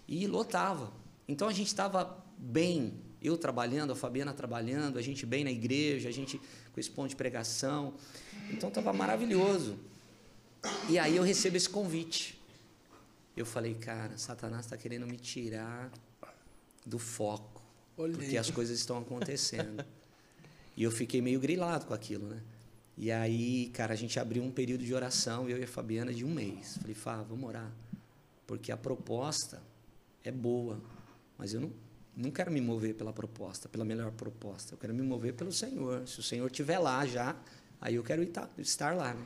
[0.06, 0.92] E lotava.
[1.30, 6.10] Então a gente estava bem, eu trabalhando, a Fabiana trabalhando, a gente bem na igreja,
[6.10, 6.42] a gente
[6.74, 7.94] com esse ponto de pregação.
[8.50, 9.78] Então estava maravilhoso.
[10.90, 12.39] E aí eu recebo esse convite.
[13.40, 15.90] Eu falei, cara, Satanás está querendo me tirar
[16.86, 17.62] do foco.
[17.96, 18.18] Olhei.
[18.18, 19.84] Porque as coisas estão acontecendo.
[20.78, 22.42] E eu fiquei meio grilado com aquilo, né?
[22.98, 26.24] E aí, cara, a gente abriu um período de oração, eu e a Fabiana, de
[26.24, 26.78] um mês.
[26.78, 27.70] Falei, Fá, vamos orar.
[28.48, 29.62] Porque a proposta
[30.24, 30.80] é boa,
[31.38, 31.74] mas eu não,
[32.16, 34.76] não quero me mover pela proposta, pela melhor proposta.
[34.76, 36.08] Eu quero me mover pelo Senhor.
[36.08, 37.36] Se o Senhor estiver lá já,
[37.82, 38.24] aí eu quero
[38.58, 39.26] estar lá, né?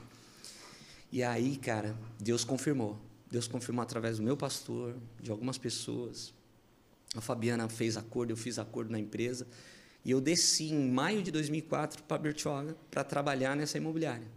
[1.12, 3.00] E aí, cara, Deus confirmou.
[3.34, 6.32] Deus confirmou através do meu pastor, de algumas pessoas.
[7.16, 9.48] A Fabiana fez acordo, eu fiz acordo na empresa.
[10.06, 14.28] E eu desci em maio de 2004 para Bertioga para trabalhar nessa imobiliária.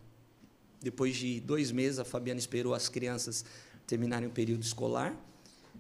[0.81, 3.45] Depois de dois meses, a Fabiana esperou as crianças
[3.87, 5.15] terminarem o período escolar.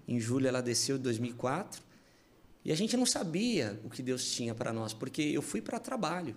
[0.07, 1.83] Em julho, ela desceu de 2004.
[2.67, 5.81] E a gente não sabia o que Deus tinha para nós, porque eu fui para
[5.81, 6.37] trabalho.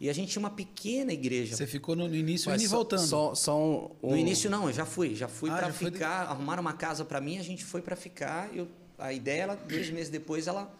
[0.00, 1.56] E a gente tinha uma pequena igreja.
[1.56, 3.06] Você ficou no no início Mas indo e voltando.
[3.06, 5.90] Só, só um, No um- início não, eu já fui, já fui Ah, para foi
[5.90, 8.48] de- ficar, arrumaram uma casa para mim, a gente foi para ficar.
[8.54, 10.72] Eu, a ideia, ela, dois meses depois, ela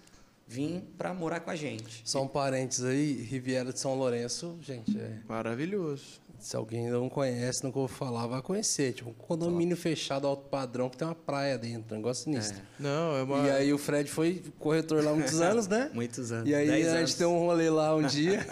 [0.47, 2.01] vim para morar com a gente.
[2.05, 6.21] Só um parênteses aí, Riviera de São Lourenço, gente, é, Maravilhoso.
[6.39, 8.93] Se alguém não conhece, nunca ouviu falar, vai conhecer.
[8.93, 12.61] Tipo, um condomínio fechado alto padrão que tem uma praia dentro, um negócio sinistro.
[12.79, 13.47] Não, é uma.
[13.47, 15.91] E aí o Fred foi corretor lá há muitos anos, né?
[15.93, 16.49] Muitos anos.
[16.49, 17.11] E aí dez a anos.
[17.11, 18.47] gente deu um rolê lá um dia.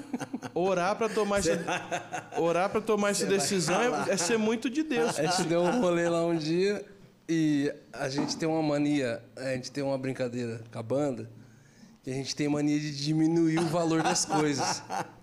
[0.54, 1.60] Orar para tomar essa,
[2.38, 5.18] orar para tomar essa decisão é, é ser muito de Deus.
[5.18, 6.84] A gente deu um rolê lá um dia
[7.28, 11.28] e a gente tem uma mania, a gente tem uma brincadeira com a banda,
[12.02, 14.82] que a gente tem mania de diminuir o valor das coisas.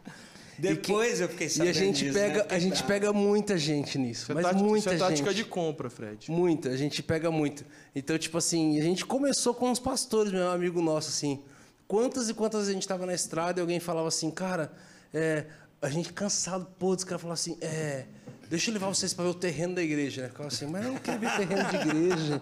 [0.58, 2.46] Depois eu fiquei E sabendo a gente disso, pega, né?
[2.50, 5.44] a gente pega muita gente nisso, Isso é, mas tática, muita isso é tática gente.
[5.44, 6.32] de compra, Fred.
[6.32, 7.66] Muita, a gente pega muito.
[7.96, 11.42] Então, tipo assim, a gente começou com uns pastores, meu amigo nosso, assim.
[11.88, 14.72] Quantas e quantas vezes a gente tava na estrada e alguém falava assim, cara,
[15.14, 15.46] é,
[15.82, 18.06] a gente cansado, pô, os caras falavam assim, é,
[18.54, 20.22] deixa eu levar vocês para ver o terreno da igreja.
[20.22, 20.28] Né?
[20.28, 22.42] Ficava assim, mas eu não quero ver terreno de igreja.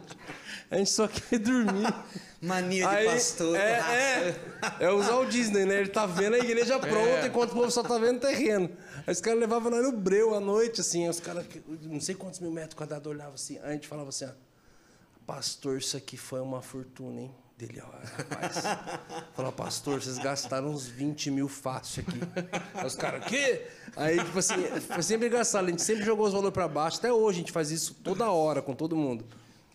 [0.69, 1.87] A gente só quer dormir.
[2.41, 3.55] Mania de Aí, pastor.
[3.55, 4.35] É, é,
[4.81, 5.79] é usar o Disney, né?
[5.79, 8.69] Ele tá vendo a igreja pronta enquanto o povo só tá vendo o terreno.
[9.07, 11.07] Aí os caras levavam nós no breu à noite, assim.
[11.07, 11.45] Os caras,
[11.83, 13.57] não sei quantos mil metros quadrados, olhavam assim.
[13.59, 14.31] Aí a gente falava assim, ó,
[15.25, 17.35] pastor, isso aqui foi uma fortuna, hein?
[17.61, 18.63] Dele, ó, rapaz.
[19.35, 22.19] Falou, pastor, vocês gastaram uns 20 mil fácil aqui.
[22.73, 23.67] Aí os caras, quê?
[23.95, 25.65] Aí, tipo assim, foi sempre engraçado.
[25.67, 26.97] A gente sempre jogou os valores pra baixo.
[26.97, 29.23] Até hoje a gente faz isso toda hora com todo mundo.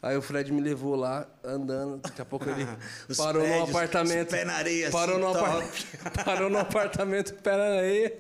[0.03, 1.99] Aí o Fred me levou lá, andando.
[1.99, 2.67] Daqui a pouco ele
[3.17, 4.31] parou prédios, no apartamento.
[4.31, 5.71] pé na areia, parou, assim, no apar-
[6.25, 8.19] parou no apartamento, pé na areia.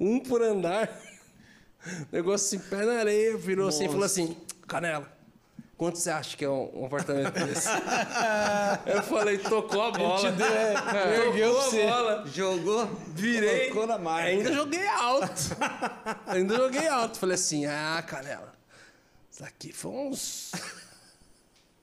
[0.00, 0.90] Um por andar.
[2.10, 3.36] Negócio assim, pé na areia.
[3.36, 5.06] Virou assim e falou assim: Canela,
[5.76, 7.68] quanto você acha que é um, apartamento desse?
[8.86, 10.30] Eu falei: tocou a bola.
[10.32, 11.86] deu, é, ergueu a você.
[11.86, 12.24] bola.
[12.26, 13.68] Jogou, Virei.
[13.70, 14.28] colocou na marca.
[14.28, 15.56] Ainda joguei alto.
[16.26, 17.18] Ainda joguei alto.
[17.18, 18.52] Falei assim: ah, Canela,
[19.30, 20.52] isso aqui foi uns.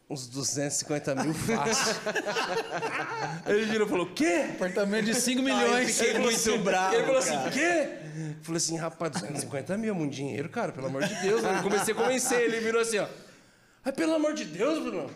[0.09, 1.95] Uns 250 mil fácil.
[3.45, 4.45] Ele virou e falou: quê?
[4.55, 5.91] Apartamento de 5 eu milhões.
[5.95, 7.51] fiquei Ele muito assim- bravo, Ele falou assim: cara.
[7.51, 7.89] quê?
[8.17, 11.41] Eu falei assim: rapaz, 250 mil é muito dinheiro, cara, pelo amor de Deus.
[11.43, 12.41] Eu comecei a convencer.
[12.41, 13.07] Ele virou assim: ó.
[13.83, 15.09] Ai, pelo amor de Deus, Bruno.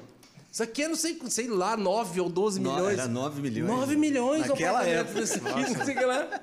[0.52, 2.98] Isso aqui é, não sei, sei lá, 9 ou 12 No- milhões.
[2.98, 3.70] era 9 milhões.
[3.70, 5.20] 9 milhões Naquela época.
[5.20, 6.42] desse aqui, não sei que lá.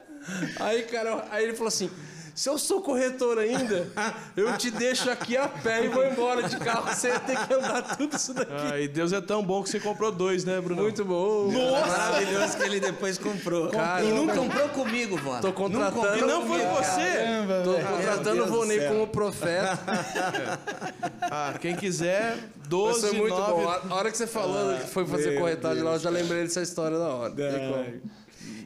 [0.60, 1.90] Aí, cara, aí ele falou assim:
[2.34, 3.88] se eu sou corretor ainda,
[4.36, 6.92] eu te deixo aqui a pé e vou embora de carro.
[6.94, 8.52] Você ia ter que andar tudo isso daqui.
[8.72, 10.82] Ah, e Deus é tão bom que você comprou dois, né, Bruno?
[10.82, 11.50] Muito bom.
[11.50, 13.68] Maravilhoso que ele depois comprou.
[13.68, 15.40] Cara, e não comprou comigo, Vó.
[15.40, 17.00] Tô contratando- E não foi Cara, você?
[17.18, 19.78] Caramba, Tô contratando o Deus Vonei como profeta.
[21.34, 23.52] Ah, quem quiser, Mas 12, foi muito 9...
[23.52, 23.70] bom.
[23.90, 26.98] A hora que você falou que foi fazer corretagem lá, eu já lembrei dessa história
[26.98, 27.30] na hora.
[27.30, 28.00] Como.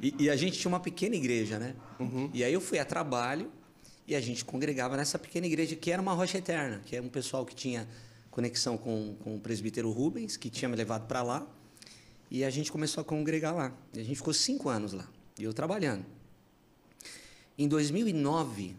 [0.02, 1.74] E, e a gente tinha uma pequena igreja, né?
[2.32, 3.50] E aí eu fui a trabalho
[4.06, 7.08] e a gente congregava nessa pequena igreja que era uma rocha eterna, que é um
[7.08, 7.88] pessoal que tinha
[8.30, 11.46] conexão com, com o presbítero Rubens, que tinha me levado para lá.
[12.30, 13.72] E a gente começou a congregar lá.
[13.94, 15.08] E a gente ficou cinco anos lá,
[15.38, 16.04] e eu trabalhando.
[17.58, 18.76] Em 2009,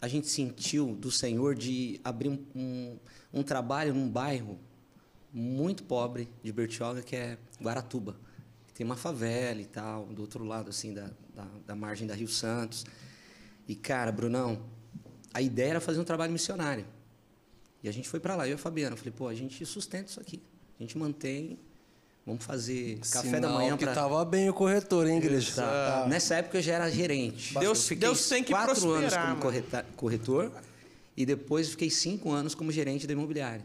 [0.00, 2.98] a gente sentiu do Senhor de abrir um, um,
[3.32, 4.58] um trabalho num bairro
[5.32, 8.16] muito pobre de Bertioga, que é Guaratuba.
[8.74, 12.26] Tem uma favela e tal, do outro lado, assim, da, da, da margem da Rio
[12.28, 12.84] Santos.
[13.68, 14.60] E, cara, Brunão,
[15.32, 16.84] a ideia era fazer um trabalho missionário.
[17.82, 18.94] E a gente foi para lá, eu e a Fabiana.
[18.94, 20.42] Eu falei, pô, a gente sustenta isso aqui.
[20.78, 21.56] A gente mantém,
[22.26, 23.94] vamos fazer café da Sinal manhã que para...
[23.94, 25.54] tava bem o corretor, hein, igreja?
[25.54, 26.06] Tá.
[26.08, 27.56] Nessa época eu já era gerente.
[27.58, 30.52] Deus- Deus tem que quatro prosperar, anos como correta- corretor
[31.16, 33.64] e depois fiquei cinco anos como gerente da imobiliária.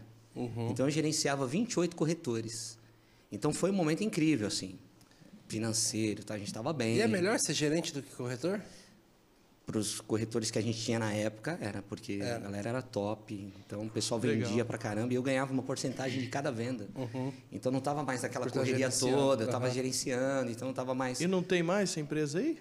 [0.70, 2.78] Então eu gerenciava 28 corretores.
[3.32, 4.78] Então foi um momento incrível, assim,
[5.50, 6.36] financeiro, tá?
[6.36, 6.96] a gente estava bem.
[6.98, 8.62] E é melhor ser gerente do que corretor?
[9.66, 13.54] Para os corretores que a gente tinha na época, era porque a galera era top.
[13.66, 14.48] Então o pessoal Legal.
[14.50, 16.88] vendia pra caramba e eu ganhava uma porcentagem de cada venda.
[17.52, 19.74] Então não tava mais tá correria toda, eu tava aham.
[19.76, 21.20] gerenciando, então não tava mais.
[21.22, 22.58] E não tem mais essa empresa aí?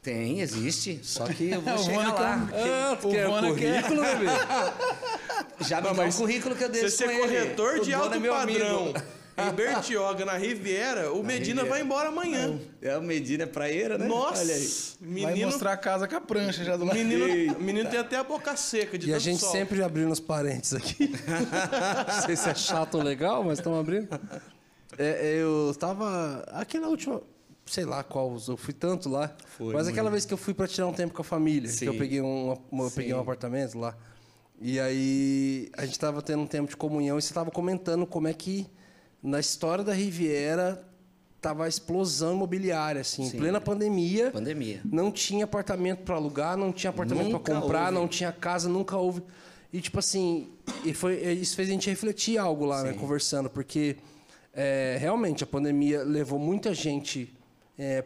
[0.00, 1.00] Tem, existe.
[1.02, 2.48] Só que eu vou O chegar Vônica lá.
[2.52, 5.64] Ah, O quer quer- currículo, bebê?
[5.64, 7.20] Já me dá o currículo que eu deixo você é ele.
[7.22, 9.02] corretor O de alto é padrão amigo.
[9.36, 11.68] Em Bertioga, na Riviera, o Medina Riviera.
[11.68, 12.58] vai embora amanhã.
[12.80, 14.06] É o Medina é praeira, né?
[14.06, 14.42] Nossa!
[14.42, 14.68] Olha aí.
[15.00, 16.96] Vai Menino, mostrar a casa com a prancha já do lado.
[16.96, 19.50] menino, menino tem até a boca seca de E a gente sol.
[19.52, 21.08] sempre abrindo os parentes aqui.
[22.14, 24.08] Não sei se é chato ou legal, mas estamos abrindo.
[24.98, 26.44] É, eu tava.
[26.52, 27.22] Aquela última.
[27.64, 29.34] Sei lá qual, eu fui tanto lá.
[29.56, 30.12] Foi, mas aquela muito.
[30.12, 31.98] vez que eu fui pra tirar um tempo com a família, que eu Sim.
[31.98, 33.96] peguei um, eu peguei um apartamento lá.
[34.60, 38.28] E aí a gente tava tendo um tempo de comunhão e você tava comentando como
[38.28, 38.66] é que
[39.22, 40.84] na história da Riviera
[41.40, 43.38] tava a explosão imobiliária, assim, em Sim.
[43.38, 44.30] plena pandemia.
[44.30, 44.80] Pandemia.
[44.84, 47.94] Não tinha apartamento para alugar, não tinha apartamento para comprar, houve.
[47.94, 49.22] não tinha casa, nunca houve.
[49.72, 50.50] E tipo assim,
[50.84, 53.96] e foi, isso fez a gente refletir algo lá, né, conversando, porque
[54.52, 57.34] é, realmente a pandemia levou muita gente
[57.78, 58.04] é,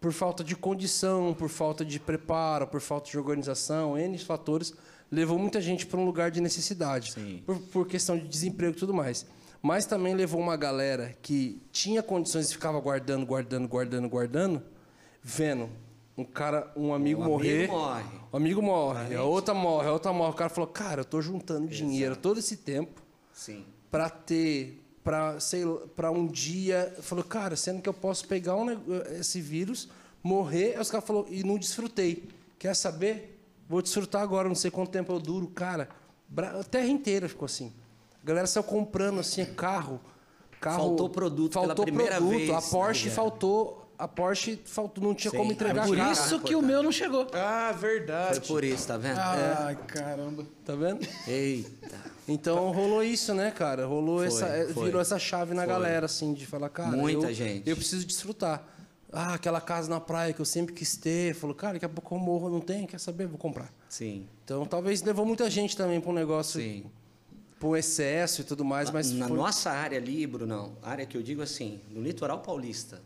[0.00, 4.72] por falta de condição, por falta de preparo, por falta de organização, N fatores,
[5.10, 8.94] levou muita gente para um lugar de necessidade, por, por questão de desemprego e tudo
[8.94, 9.26] mais.
[9.60, 14.62] Mas também levou uma galera que tinha condições e ficava guardando, guardando, guardando, guardando,
[15.22, 15.68] vendo
[16.16, 17.68] um cara, um amigo Um amigo morrer.
[17.68, 18.04] morre.
[18.32, 20.30] O amigo morre, a outra morre, a outra morre.
[20.32, 23.64] O cara falou, cara, eu tô juntando dinheiro todo esse tempo Sim.
[23.90, 25.64] para ter, para sei,
[25.96, 28.66] para um dia, falou, cara, sendo que eu posso pegar um,
[29.18, 29.88] esse vírus,
[30.22, 32.28] morrer, aí os caras falou e não desfrutei.
[32.58, 33.40] Quer saber?
[33.68, 35.88] Vou desfrutar agora, não sei quanto tempo eu duro, cara.
[36.58, 37.72] A terra inteira ficou assim.
[38.22, 40.00] A galera saiu comprando assim carro,
[40.60, 42.30] carro Faltou produto pela faltou primeira produto.
[42.36, 43.14] vez A na Porsche Riviera.
[43.16, 45.36] faltou a Porsche faltou, não tinha Sim.
[45.38, 46.12] como É entregar Por a carro.
[46.12, 47.26] isso que o meu não chegou.
[47.32, 48.38] Ah, verdade.
[48.38, 49.18] Foi por isso, tá vendo?
[49.18, 50.46] Ai, caramba.
[50.64, 51.04] Tá vendo?
[51.26, 51.96] Eita.
[52.28, 53.86] Então rolou isso, né, cara?
[53.86, 54.46] Rolou Foi, essa.
[54.46, 54.84] é, foi.
[54.84, 55.72] Virou essa chave na Foi.
[55.72, 56.96] galera, assim, de falar, cara.
[56.96, 57.68] Muita eu, gente.
[57.68, 58.62] Eu preciso desfrutar.
[59.12, 61.34] Ah, aquela casa na praia que eu sempre quis ter.
[61.34, 63.26] Falou, cara, daqui a pouco eu morro, não tem, quer saber?
[63.26, 63.72] Vou comprar.
[63.88, 64.28] Sim.
[64.44, 66.84] Então talvez levou muita gente também para um negócio, Sim.
[67.62, 71.22] Um excesso e tudo mais, mas na foi- nossa área ali, Brunão, área que eu
[71.22, 73.00] digo assim, no litoral paulista,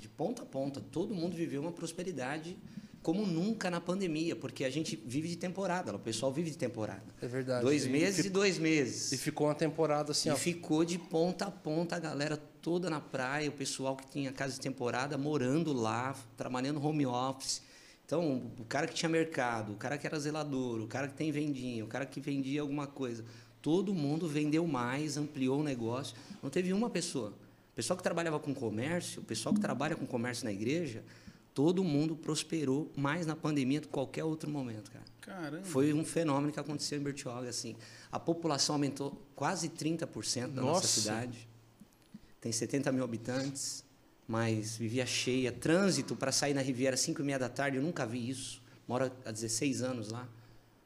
[0.00, 2.56] de ponta a ponta, todo mundo viveu uma prosperidade
[3.02, 7.02] como nunca na pandemia, porque a gente vive de temporada, o pessoal vive de temporada.
[7.20, 7.64] É verdade.
[7.64, 9.10] Dois E meses e fi- dois meses.
[9.12, 10.36] E ficou uma temporada assim, E ó.
[10.36, 14.54] ficou de ponta a ponta a galera toda na praia, o pessoal que tinha casa
[14.54, 17.60] de temporada morando lá, trabalhando home office.
[18.06, 21.32] Então, o cara que tinha mercado, o cara que era zelador, o cara que tem
[21.32, 23.24] vendinha, o cara que vendia alguma coisa,
[23.62, 26.16] todo mundo vendeu mais, ampliou o negócio.
[26.42, 27.30] Não teve uma pessoa.
[27.72, 31.02] O pessoal que trabalhava com comércio, o pessoal que trabalha com comércio na igreja,
[31.54, 35.04] todo mundo prosperou mais na pandemia do que qualquer outro momento, cara.
[35.22, 35.64] Caramba.
[35.64, 37.76] Foi um fenômeno que aconteceu em Bertioga, assim.
[38.10, 40.86] A população aumentou quase 30% da nossa Nossa.
[40.88, 41.48] cidade.
[42.40, 43.84] Tem 70 mil habitantes,
[44.26, 45.52] mas vivia cheia.
[45.52, 48.60] Trânsito para sair na Riviera às 5 e meia da tarde, eu nunca vi isso.
[48.88, 50.28] Moro há 16 anos lá,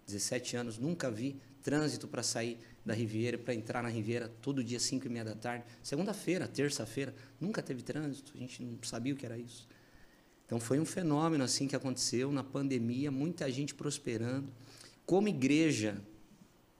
[0.07, 4.77] 17 anos, nunca vi trânsito para sair da Riviera, para entrar na Riviera todo dia
[4.77, 5.65] às 5 e meia da tarde.
[5.83, 9.67] Segunda-feira, terça-feira, nunca teve trânsito, a gente não sabia o que era isso.
[10.47, 14.53] Então foi um fenômeno assim que aconteceu na pandemia, muita gente prosperando.
[15.05, 16.01] Como igreja,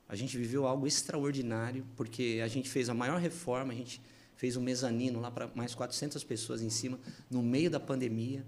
[0.09, 4.01] a gente viveu algo extraordinário, porque a gente fez a maior reforma, a gente
[4.37, 6.97] fez um mezanino lá para mais 400 pessoas em cima,
[7.29, 8.47] no meio da pandemia.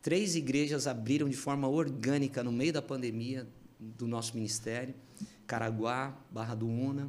[0.00, 3.48] Três igrejas abriram de forma orgânica no meio da pandemia
[3.80, 4.94] do nosso ministério:
[5.46, 7.08] Caraguá, Barra do Una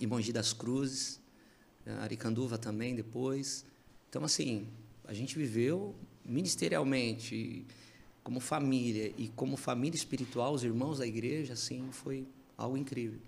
[0.00, 1.20] e Mogi das Cruzes,
[2.00, 3.64] Aricanduva também depois.
[4.08, 4.68] Então, assim,
[5.04, 7.66] a gente viveu ministerialmente,
[8.22, 13.18] como família e como família espiritual, os irmãos da igreja, assim, foi algo incrível.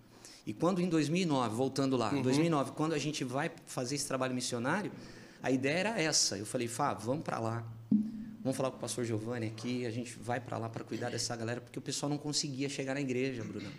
[0.47, 4.35] E quando em 2009, voltando lá, em 2009, quando a gente vai fazer esse trabalho
[4.35, 4.93] missionário,
[5.43, 6.37] a ideia era essa.
[6.39, 7.67] Eu falei, Fá, vamos para lá.
[8.43, 11.35] Vamos falar com o pastor Giovanni aqui, a gente vai para lá para cuidar dessa
[11.35, 13.71] galera, porque o pessoal não conseguia chegar na igreja, Bruno.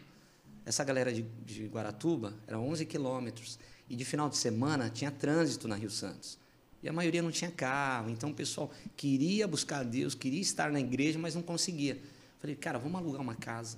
[0.65, 3.59] Essa galera de, de Guaratuba era 11 quilômetros.
[3.87, 6.39] E de final de semana tinha trânsito na Rio Santos.
[6.81, 8.09] E a maioria não tinha carro.
[8.09, 12.01] Então o pessoal queria buscar Deus, queria estar na igreja, mas não conseguia.
[12.39, 13.77] Falei, cara, vamos alugar uma casa.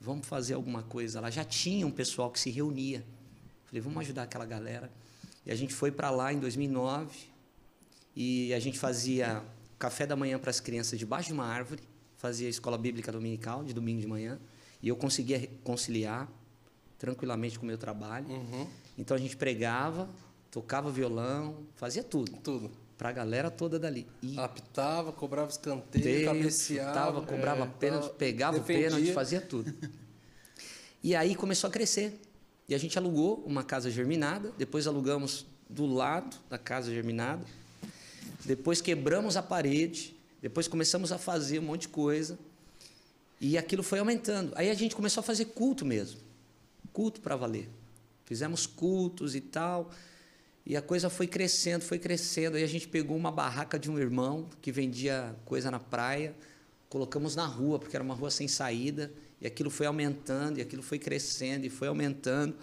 [0.00, 1.30] Vamos fazer alguma coisa lá.
[1.30, 3.04] Já tinha um pessoal que se reunia.
[3.66, 4.90] Falei, vamos ajudar aquela galera.
[5.46, 7.16] E a gente foi para lá em 2009.
[8.14, 9.42] E a gente fazia
[9.78, 11.82] café da manhã para as crianças debaixo de uma árvore.
[12.16, 14.38] Fazia escola bíblica dominical, de domingo de manhã.
[14.82, 16.28] E eu conseguia conciliar
[16.98, 18.26] tranquilamente com o meu trabalho.
[18.28, 18.66] Uhum.
[18.98, 20.08] Então a gente pregava,
[20.50, 22.32] tocava violão, fazia tudo.
[22.38, 22.70] Tudo.
[22.98, 24.06] Para a galera toda dali.
[24.22, 26.88] E Apitava, cobrava escanteio, Teio, cabeceava.
[26.88, 28.90] chutava, cobrava é, pênalti, pegava o defendia.
[28.90, 29.72] pênalti, fazia tudo.
[31.02, 32.20] E aí começou a crescer.
[32.68, 37.44] E a gente alugou uma casa germinada, depois alugamos do lado da casa germinada,
[38.44, 42.38] depois quebramos a parede, depois começamos a fazer um monte de coisa.
[43.44, 44.52] E aquilo foi aumentando.
[44.54, 46.20] Aí a gente começou a fazer culto mesmo.
[46.92, 47.68] Culto para valer.
[48.24, 49.90] Fizemos cultos e tal.
[50.64, 52.56] E a coisa foi crescendo, foi crescendo.
[52.56, 56.36] Aí a gente pegou uma barraca de um irmão que vendia coisa na praia,
[56.88, 59.12] colocamos na rua, porque era uma rua sem saída.
[59.40, 62.54] E aquilo foi aumentando, e aquilo foi crescendo, e foi aumentando.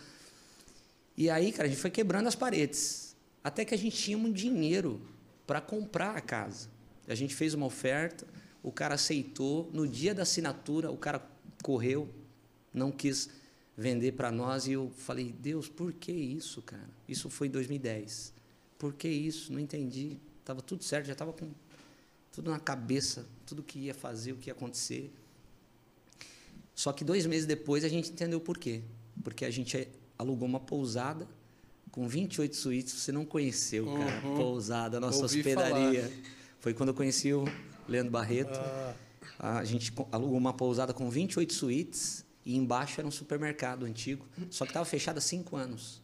[1.17, 3.17] E aí, cara, a gente foi quebrando as paredes.
[3.43, 5.01] Até que a gente tinha um dinheiro
[5.45, 6.69] para comprar a casa.
[7.05, 8.25] A gente fez uma oferta,
[8.63, 9.69] o cara aceitou.
[9.73, 11.25] No dia da assinatura, o cara
[11.63, 12.09] correu,
[12.73, 13.29] não quis
[13.77, 14.67] vender para nós.
[14.67, 16.89] E eu falei, Deus, por que isso, cara?
[17.07, 18.33] Isso foi em 2010.
[18.77, 19.51] Por que isso?
[19.53, 20.17] Não entendi.
[20.39, 21.49] Estava tudo certo, já estava com
[22.31, 25.11] tudo na cabeça, tudo que ia fazer, o que ia acontecer.
[26.73, 28.81] Só que dois meses depois a gente entendeu por quê.
[29.23, 29.87] Porque a gente
[30.17, 31.27] alugou uma pousada
[31.91, 32.93] com 28 suítes.
[32.93, 34.35] Você não conheceu, cara, Uhum.
[34.37, 36.11] pousada, nossa Ouvi hospedaria.
[36.59, 37.43] Foi quando eu conheci o
[37.89, 38.59] Leandro Barreto.
[39.37, 44.25] Ah, A gente alugou uma pousada com 28 suítes e embaixo era um supermercado antigo,
[44.49, 46.01] só que estava fechado há cinco anos.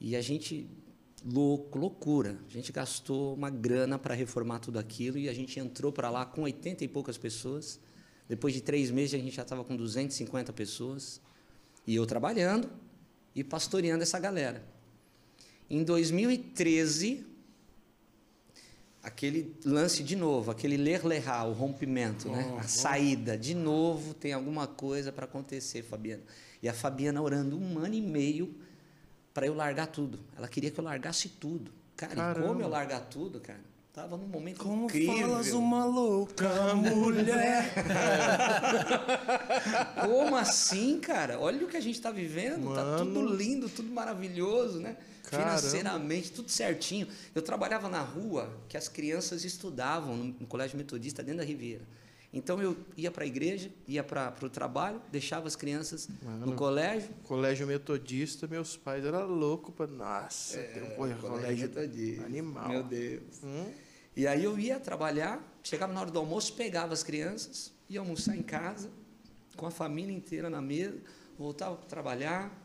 [0.00, 0.68] E a gente,
[1.24, 5.92] louco, loucura, a gente gastou uma grana para reformar tudo aquilo e a gente entrou
[5.92, 7.78] para lá com 80 e poucas pessoas.
[8.28, 11.20] Depois de três meses a gente já estava com 250 pessoas.
[11.86, 12.70] E eu trabalhando
[13.34, 14.64] e pastoreando essa galera.
[15.68, 17.26] Em 2013,
[19.02, 22.56] aquele lance de novo, aquele ler lerrar, o rompimento, né?
[22.58, 26.22] A saída, de novo tem alguma coisa para acontecer, Fabiana.
[26.62, 28.54] E a Fabiana orando um ano e meio
[29.34, 30.20] para eu largar tudo.
[30.36, 31.72] Ela queria que eu largasse tudo.
[31.96, 32.46] Cara, e Caramba.
[32.46, 33.71] como eu largar tudo, cara?
[33.92, 35.28] Tava num momento Como incrível.
[35.28, 37.74] falas uma louca mulher.
[40.00, 41.38] Como assim, cara?
[41.38, 42.74] Olha o que a gente tá vivendo.
[42.74, 43.34] Tá tudo Mano.
[43.34, 44.96] lindo, tudo maravilhoso, né?
[45.24, 45.58] Caramba.
[45.58, 47.06] Financeiramente, tudo certinho.
[47.34, 51.82] Eu trabalhava na rua que as crianças estudavam no, no colégio metodista dentro da Riviera.
[52.32, 56.08] Então eu ia para a igreja, ia para o trabalho, deixava as crianças
[56.40, 57.10] no colégio.
[57.24, 59.86] Colégio Metodista, meus pais eram loucos pra.
[59.86, 62.24] Nossa, tem um colégio, colégio metodista.
[62.24, 62.68] animal.
[62.68, 63.42] Meu Deus.
[63.44, 63.70] Hum?
[64.16, 68.34] E aí eu ia trabalhar, chegava na hora do almoço, pegava as crianças, ia almoçar
[68.34, 68.90] em casa,
[69.54, 70.98] com a família inteira na mesa,
[71.38, 72.58] voltava para trabalhar.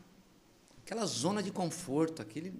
[0.82, 2.54] Aquela zona de conforto, aquele.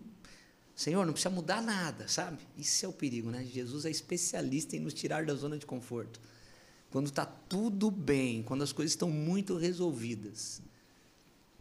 [0.74, 2.38] Senhor, não precisa mudar nada, sabe?
[2.56, 3.44] Isso é o perigo, né?
[3.44, 6.20] Jesus é especialista em nos tirar da zona de conforto.
[6.90, 10.62] Quando está tudo bem, quando as coisas estão muito resolvidas,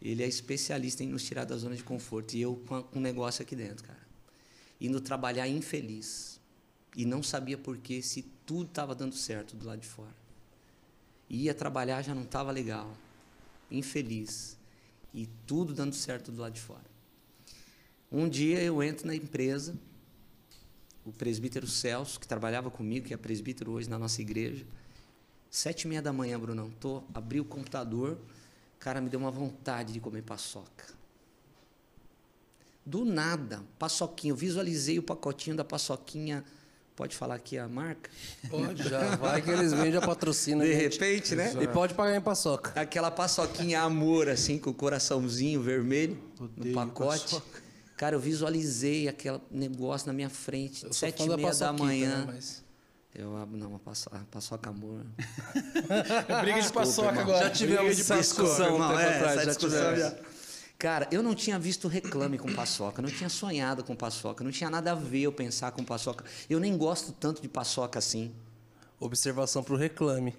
[0.01, 2.35] ele é especialista em nos tirar da zona de conforto.
[2.35, 4.07] E eu com um negócio aqui dentro, cara.
[4.79, 6.39] Indo trabalhar infeliz.
[6.95, 10.15] E não sabia por quê, se tudo estava dando certo do lado de fora.
[11.29, 12.95] Ia trabalhar, já não estava legal.
[13.69, 14.57] Infeliz.
[15.13, 16.85] E tudo dando certo do lado de fora.
[18.11, 19.75] Um dia eu entro na empresa,
[21.03, 24.65] o presbítero Celso, que trabalhava comigo, que é presbítero hoje na nossa igreja,
[25.57, 28.15] sete e meia da manhã, Brunão, tô, abri o computador,
[28.77, 30.85] cara, me deu uma vontade de comer paçoca.
[32.85, 36.45] Do nada, paçoquinha, eu visualizei o pacotinho da paçoquinha,
[36.95, 38.07] pode falar aqui a marca?
[38.47, 40.63] Pode, já vai que eles vendem a patrocina.
[40.63, 40.99] De gente.
[40.99, 41.51] repente, né?
[41.59, 42.79] E pode pagar em paçoca.
[42.79, 47.23] Aquela paçoquinha amor, assim, com o coraçãozinho vermelho no Odeio pacote.
[47.23, 47.63] paçoca.
[47.97, 52.19] Cara, eu visualizei aquele negócio na minha frente, sete e meia da manhã.
[52.19, 52.66] né, mas-
[53.17, 55.03] Eu abro, não, uma paçoca, paçoca amor.
[56.41, 57.23] Briga de paçoca irmão.
[57.23, 57.45] agora.
[57.45, 59.31] Já tivemos de essa discussão um Não, tempo é, atrás.
[59.37, 60.15] essa já discussão já.
[60.77, 64.69] Cara, eu não tinha visto reclame com paçoca, não tinha sonhado com paçoca, não tinha
[64.69, 66.23] nada a ver eu pensar com paçoca.
[66.47, 68.31] Eu nem gosto tanto de paçoca assim.
[68.99, 70.35] Observação pro reclame.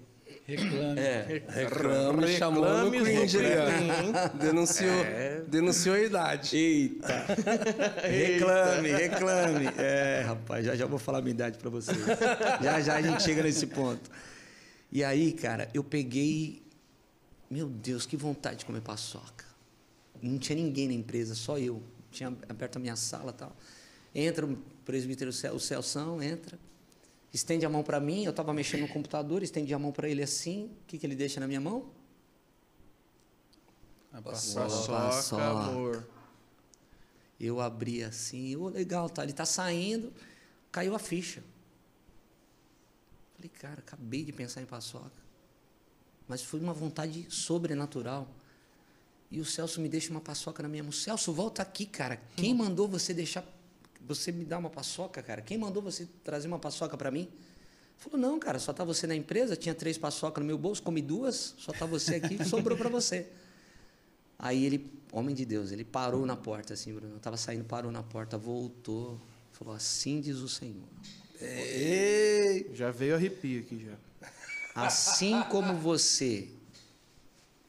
[0.49, 0.99] Reclame.
[0.99, 1.43] É.
[1.47, 3.41] Reclame, chamou no Reclames, cringe ó.
[3.41, 5.05] reclame, Denunciou,
[5.47, 6.57] denunciou a idade.
[6.57, 7.25] Eita!
[8.01, 9.65] reclame, reclame.
[9.77, 11.97] É, rapaz, já já vou falar a minha idade pra vocês.
[12.63, 14.09] Já já a gente chega nesse ponto.
[14.91, 16.63] E aí, cara, eu peguei.
[17.49, 19.45] Meu Deus, que vontade de comer paçoca.
[20.21, 21.81] Não tinha ninguém na empresa, só eu.
[22.11, 23.55] Tinha aberto a minha sala e tal.
[24.15, 26.57] Entra o presbítero, o Celção, entra.
[27.33, 30.23] Estende a mão para mim, eu estava mexendo no computador, estendi a mão para ele
[30.23, 30.65] assim.
[30.81, 31.91] O que, que ele deixa na minha mão?
[34.11, 34.61] A paçoca.
[34.63, 35.43] Paçoca, Paçoca.
[35.43, 36.07] amor.
[37.39, 40.11] Eu abri assim, ô legal, tá, ele tá saindo,
[40.71, 41.41] caiu a ficha.
[43.35, 45.11] Falei, cara, acabei de pensar em paçoca.
[46.27, 48.27] Mas foi uma vontade sobrenatural.
[49.31, 50.91] E o Celso me deixa uma paçoca na minha mão.
[50.91, 52.19] Celso, volta aqui, cara.
[52.35, 53.45] Quem mandou você deixar
[54.09, 55.41] você me dar uma paçoca, cara?
[55.41, 57.29] Quem mandou você trazer uma paçoca para mim?
[57.97, 61.01] Falou, não, cara, só tá você na empresa, tinha três paçocas no meu bolso, comi
[61.01, 63.27] duas, só tá você aqui, sobrou para você.
[64.37, 67.15] Aí ele, homem de Deus, ele parou na porta, assim, Bruno.
[67.15, 69.19] Eu tava saindo, parou na porta, voltou,
[69.51, 70.87] falou: Assim diz o Senhor.
[72.73, 73.97] Já veio arrepio aqui já.
[74.73, 76.49] Assim como você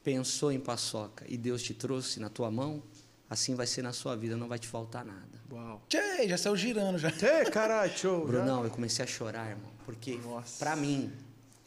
[0.03, 2.83] pensou em paçoca e Deus te trouxe na tua mão,
[3.29, 5.30] assim vai ser na sua vida, não vai te faltar nada.
[5.51, 5.83] Uau.
[5.89, 7.09] Tchê, já saiu girando já.
[7.09, 8.21] Ê, caralho, show.
[8.21, 8.27] já.
[8.27, 10.59] Brunão, eu comecei a chorar, irmão, porque Nossa.
[10.59, 11.13] para mim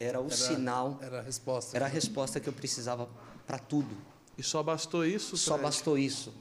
[0.00, 1.76] era o sinal, Era a resposta.
[1.76, 3.08] era a resposta que eu precisava
[3.46, 3.94] para tudo.
[4.38, 5.36] E só bastou isso?
[5.36, 5.62] Só Fred?
[5.64, 6.34] bastou isso.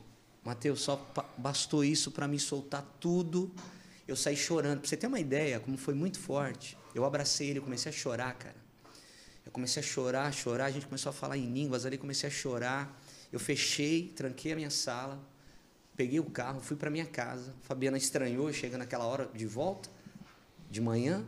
[0.43, 0.99] Mateus, só
[1.37, 3.51] bastou isso para me soltar tudo.
[4.07, 4.79] Eu saí chorando.
[4.79, 6.77] Para você ter uma ideia, como foi muito forte.
[6.93, 8.55] Eu abracei ele, eu comecei a chorar, cara.
[9.45, 10.65] Eu comecei a chorar, chorar.
[10.65, 12.99] A gente começou a falar em línguas ali, comecei a chorar.
[13.31, 15.17] Eu fechei, tranquei a minha sala,
[15.95, 17.53] peguei o carro, fui para minha casa.
[17.61, 19.89] Fabiana estranhou, chega naquela hora de volta,
[20.69, 21.25] de manhã.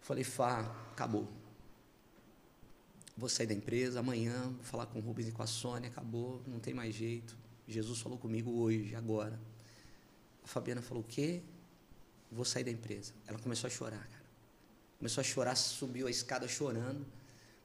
[0.00, 0.60] Falei, Fá,
[0.92, 1.28] acabou.
[3.16, 6.42] Vou sair da empresa amanhã, vou falar com o Rubens e com a Sônia, acabou,
[6.46, 7.36] não tem mais jeito.
[7.68, 9.38] Jesus falou comigo hoje, agora.
[10.42, 11.42] A Fabiana falou, o quê?
[12.32, 13.12] Vou sair da empresa.
[13.26, 14.24] Ela começou a chorar, cara.
[14.98, 17.06] Começou a chorar, subiu a escada chorando,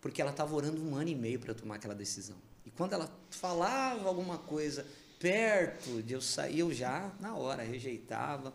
[0.02, 2.38] porque ela estava orando um ano e meio para tomar aquela decisão.
[2.66, 4.86] E quando ela falava alguma coisa
[5.26, 8.54] perto de eu sair, eu já, na hora, rejeitava.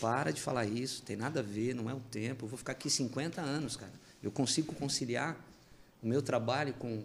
[0.00, 2.44] Para de falar isso, tem nada a ver, não é o tempo.
[2.44, 3.92] Eu vou ficar aqui 50 anos, cara.
[4.22, 5.36] Eu consigo conciliar
[6.00, 7.02] o meu trabalho com,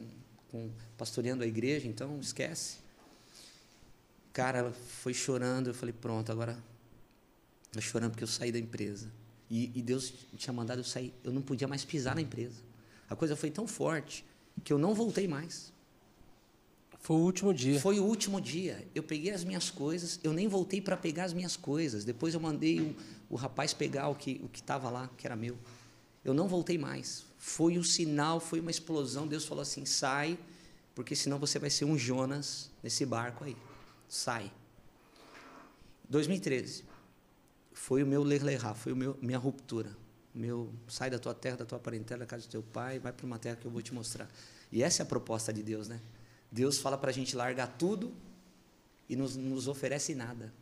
[0.51, 2.77] com pastoreando a igreja, então esquece.
[4.33, 6.55] Cara, ela foi chorando, eu falei, pronto, agora.
[7.73, 9.11] Eu chorando porque eu saí da empresa.
[9.49, 12.61] E, e Deus tinha mandado eu sair, eu não podia mais pisar na empresa.
[13.09, 14.23] A coisa foi tão forte
[14.63, 15.73] que eu não voltei mais.
[17.01, 17.79] Foi o último dia.
[17.79, 18.87] Foi o último dia.
[18.93, 22.05] Eu peguei as minhas coisas, eu nem voltei para pegar as minhas coisas.
[22.05, 22.93] Depois eu mandei um,
[23.27, 25.57] o rapaz pegar o que o estava lá, que era meu.
[26.23, 27.25] Eu não voltei mais.
[27.39, 29.27] Foi o sinal, foi uma explosão.
[29.27, 30.37] Deus falou assim: sai,
[30.93, 33.57] porque senão você vai ser um Jonas nesse barco aí.
[34.07, 34.51] Sai.
[36.07, 36.83] 2013
[37.73, 39.97] foi o meu lerlerá, foi o minha ruptura.
[40.35, 43.25] Meu sai da tua terra, da tua parentela, da casa do teu pai, vai para
[43.25, 44.29] uma terra que eu vou te mostrar.
[44.71, 45.99] E essa é a proposta de Deus, né?
[46.51, 48.13] Deus fala para a gente largar tudo
[49.07, 50.53] e nos, nos oferece nada.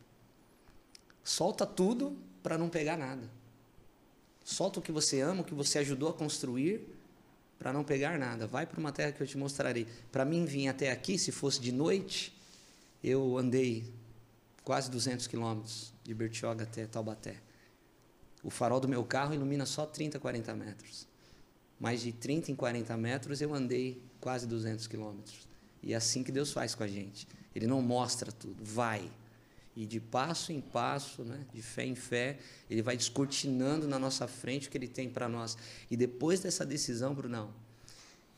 [1.24, 3.28] Solta tudo para não pegar nada.
[4.44, 6.88] Solta o que você ama, o que você ajudou a construir,
[7.58, 8.46] para não pegar nada.
[8.46, 9.86] Vai para uma terra que eu te mostrarei.
[10.10, 12.34] Para mim vir até aqui, se fosse de noite,
[13.02, 13.92] eu andei
[14.64, 17.36] quase 200 quilômetros de Bertioga até Taubaté.
[18.42, 21.06] O farol do meu carro ilumina só 30, 40 metros.
[21.78, 25.49] Mas de 30 em 40 metros eu andei quase 200 quilômetros.
[25.82, 27.26] E é assim que Deus faz com a gente.
[27.54, 29.10] Ele não mostra tudo, vai.
[29.76, 34.26] E de passo em passo, né, de fé em fé, ele vai descortinando na nossa
[34.26, 35.56] frente o que ele tem para nós.
[35.90, 37.52] E depois dessa decisão, Brunão,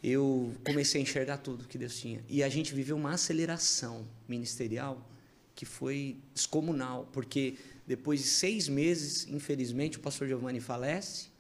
[0.03, 2.23] eu comecei a enxergar tudo que Deus tinha.
[2.29, 5.09] E a gente viveu uma aceleração ministerial
[5.55, 11.32] que foi descomunal, porque depois de seis meses, infelizmente, o pastor Giovanni falece,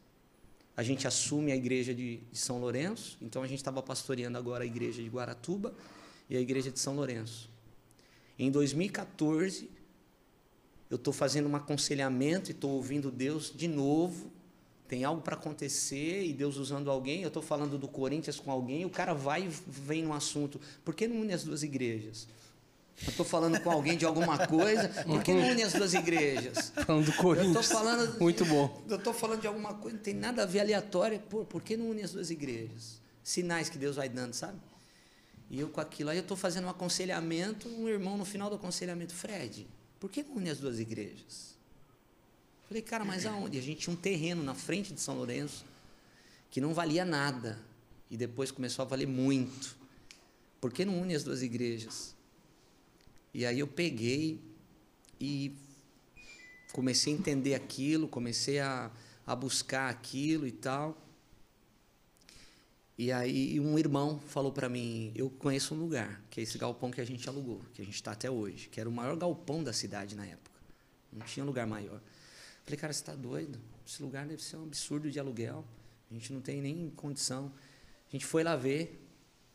[0.76, 4.64] a gente assume a igreja de, de São Lourenço, então a gente estava pastoreando agora
[4.64, 5.74] a igreja de Guaratuba
[6.30, 7.50] e a igreja de São Lourenço.
[8.38, 9.70] Em 2014,
[10.90, 14.30] eu estou fazendo um aconselhamento e estou ouvindo Deus de novo.
[14.88, 17.22] Tem algo para acontecer e Deus usando alguém.
[17.22, 20.60] Eu estou falando do Corinthians com alguém, o cara vai e vem no assunto.
[20.84, 22.26] Por que não une as duas igrejas?
[23.04, 26.72] Eu estou falando com alguém de alguma coisa, por que não une as duas igrejas?
[26.86, 27.56] Falando do Corinthians.
[27.56, 28.20] Eu falando.
[28.20, 28.82] Muito bom.
[28.88, 31.18] Eu estou falando de alguma coisa, não tem nada a ver aleatória.
[31.18, 33.00] Por, por que não une as duas igrejas?
[33.24, 34.58] Sinais que Deus vai dando, sabe?
[35.50, 36.10] E eu com aquilo.
[36.10, 39.66] Aí eu estou fazendo um aconselhamento, um irmão no final do aconselhamento, Fred,
[39.98, 41.56] por que não une as duas igrejas?
[42.68, 43.58] Falei, cara, mas aonde?
[43.58, 45.64] A gente tinha um terreno na frente de São Lourenço
[46.50, 47.58] que não valia nada.
[48.10, 49.76] E depois começou a valer muito.
[50.60, 52.14] Por que não une as duas igrejas?
[53.34, 54.40] E aí eu peguei
[55.20, 55.56] e
[56.72, 58.90] comecei a entender aquilo, comecei a,
[59.26, 60.96] a buscar aquilo e tal.
[62.98, 66.90] E aí um irmão falou para mim, eu conheço um lugar, que é esse galpão
[66.90, 69.64] que a gente alugou, que a gente está até hoje, que era o maior galpão
[69.64, 70.60] da cidade na época.
[71.12, 72.00] Não tinha lugar maior.
[72.64, 73.58] Falei, cara, você está doido?
[73.86, 75.64] Esse lugar deve ser um absurdo de aluguel.
[76.10, 77.52] A gente não tem nem condição.
[78.08, 79.01] A gente foi lá ver,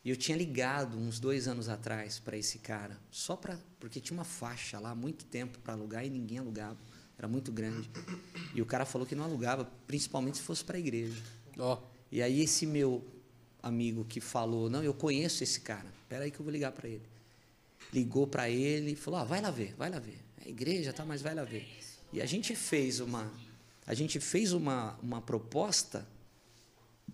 [0.08, 4.18] e eu tinha ligado uns dois anos atrás para esse cara, só para porque tinha
[4.18, 6.78] uma faixa lá há muito tempo para alugar e ninguém alugava,
[7.18, 7.90] era muito grande.
[8.56, 11.22] E o cara falou que não alugava, principalmente se fosse para a igreja.
[11.60, 11.84] Ó.
[12.10, 13.06] E aí esse meu
[13.62, 16.88] amigo que falou, não, eu conheço esse cara, espera aí que eu vou ligar para
[16.88, 17.04] ele.
[17.92, 20.24] Ligou para ele e falou, ah, vai lá ver, vai lá ver.
[20.46, 21.68] É igreja, tá, mas vai lá ver.
[22.14, 23.30] E a gente fez uma,
[23.86, 26.08] a gente fez uma, uma proposta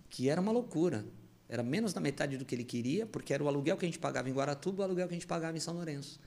[0.08, 1.04] que era uma loucura.
[1.48, 3.98] Era menos da metade do que ele queria, porque era o aluguel que a gente
[3.98, 6.18] pagava em Guaratuba, o aluguel que a gente pagava em São Lourenço.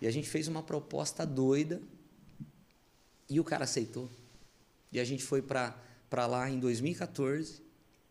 [0.00, 1.82] E a gente fez uma proposta doida
[3.28, 4.08] e o cara aceitou.
[4.92, 5.74] E a gente foi para
[6.26, 7.62] lá em 2014,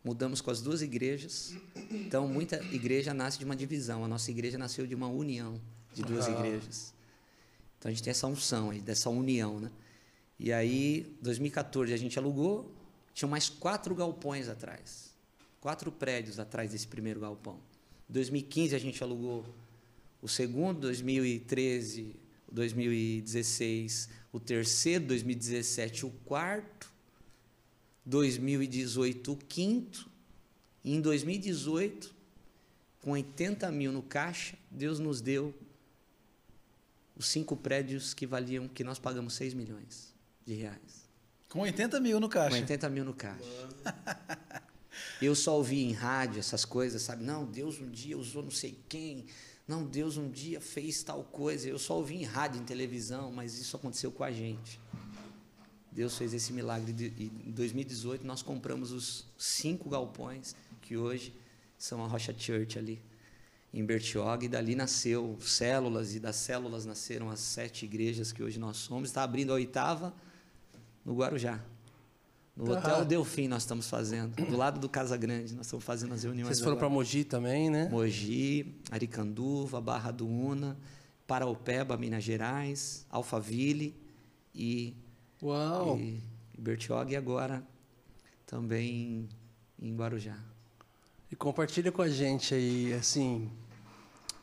[0.04, 1.54] mudamos com as duas igrejas.
[1.90, 4.04] Então, muita igreja nasce de uma divisão.
[4.04, 5.60] A nossa igreja nasceu de uma união
[5.94, 6.30] de duas Ah.
[6.30, 6.94] igrejas.
[7.78, 9.70] Então, a gente tem essa unção aí, dessa união, né?
[10.38, 12.72] E aí, 2014, a gente alugou,
[13.14, 15.16] tinha mais quatro galpões atrás.
[15.60, 17.58] Quatro prédios atrás desse primeiro galpão.
[18.08, 19.44] 2015 a gente alugou
[20.22, 22.16] o segundo, 2013,
[22.50, 26.90] 2016 o terceiro, 2017 o quarto,
[28.04, 30.08] 2018 o quinto,
[30.84, 32.14] e em 2018,
[33.00, 35.54] com 80 mil no caixa, Deus nos deu
[37.16, 40.14] os cinco prédios que valiam, que nós pagamos 6 milhões
[40.46, 41.08] de reais.
[41.48, 42.56] Com 80 mil no Com caixa.
[42.56, 43.44] 80 mil no caixa.
[45.20, 47.24] Eu só ouvi em rádio essas coisas, sabe?
[47.24, 49.26] Não, Deus um dia usou não sei quem.
[49.66, 51.68] Não, Deus um dia fez tal coisa.
[51.68, 54.80] Eu só ouvi em rádio, em televisão, mas isso aconteceu com a gente.
[55.90, 56.92] Deus fez esse milagre.
[56.92, 57.12] de-
[57.46, 61.34] Em 2018, nós compramos os cinco galpões, que hoje
[61.76, 63.02] são a Rocha Church ali,
[63.74, 64.44] em Bertioga.
[64.44, 69.08] E dali nasceu células, e das células nasceram as sete igrejas que hoje nós somos.
[69.08, 70.14] Está abrindo a oitava
[71.04, 71.60] no Guarujá.
[72.58, 72.78] No Ah.
[72.78, 76.48] Hotel Delfim nós estamos fazendo, do lado do Casa Grande, nós estamos fazendo as reuniões.
[76.48, 76.88] Vocês foram para.
[76.88, 77.88] Mogi também, né?
[77.88, 80.76] Mogi, Aricanduva, Barra do Una,
[81.24, 83.94] Paraupeba, Minas Gerais, Alphaville
[84.52, 84.96] e,
[85.40, 85.96] Uau!
[85.98, 86.20] e,
[86.56, 87.62] e Bertioga e agora
[88.44, 89.28] também
[89.80, 90.36] em Guarujá.
[91.30, 93.48] E compartilha com a gente aí, assim,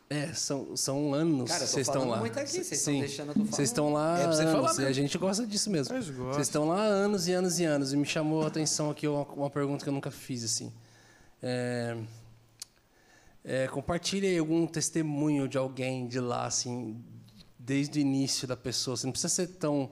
[0.08, 2.18] É, são, são anos Cara, vocês estão lá.
[2.18, 3.00] muito aqui, vocês estão Sim.
[3.00, 3.56] deixando eu tô falando.
[3.56, 5.96] Vocês estão lá É você anos, falar e a gente gosta disso mesmo.
[5.96, 6.14] Gosta.
[6.14, 7.92] Vocês estão lá há anos e anos e anos.
[7.92, 10.72] E me chamou a atenção aqui uma, uma pergunta que eu nunca fiz, assim.
[11.42, 11.98] É,
[13.44, 17.04] é, compartilhe aí algum testemunho de alguém de lá, assim,
[17.58, 18.94] desde o início da pessoa.
[18.94, 19.90] Assim, não precisa ser tão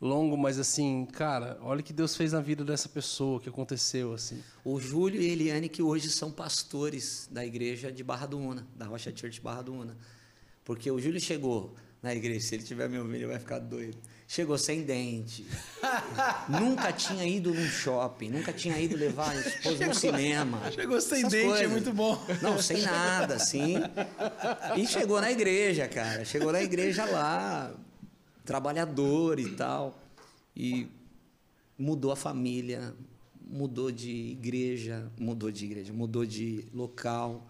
[0.00, 3.48] longo, mas assim, cara, olha o que Deus fez na vida dessa pessoa, o que
[3.48, 4.42] aconteceu, assim.
[4.64, 8.66] O Júlio e a Eliane, que hoje são pastores da igreja de Barra do Una,
[8.76, 9.96] da Rocha Church Barra do Una.
[10.64, 13.96] Porque o Júlio chegou na igreja, se ele tiver me ouvindo, ele vai ficar doido.
[14.28, 15.46] Chegou sem dente.
[16.48, 20.70] nunca tinha ido num shopping, nunca tinha ido levar a esposa no cinema.
[20.72, 21.70] Chegou sem Essas dente, é coisas.
[21.70, 22.20] muito bom.
[22.42, 23.76] Não, sem nada, assim.
[24.76, 26.24] E chegou na igreja, cara.
[26.24, 27.72] Chegou na igreja lá,
[28.46, 30.00] trabalhador e tal.
[30.56, 30.88] E
[31.76, 32.94] mudou a família,
[33.46, 37.46] mudou de igreja, mudou de igreja, mudou de local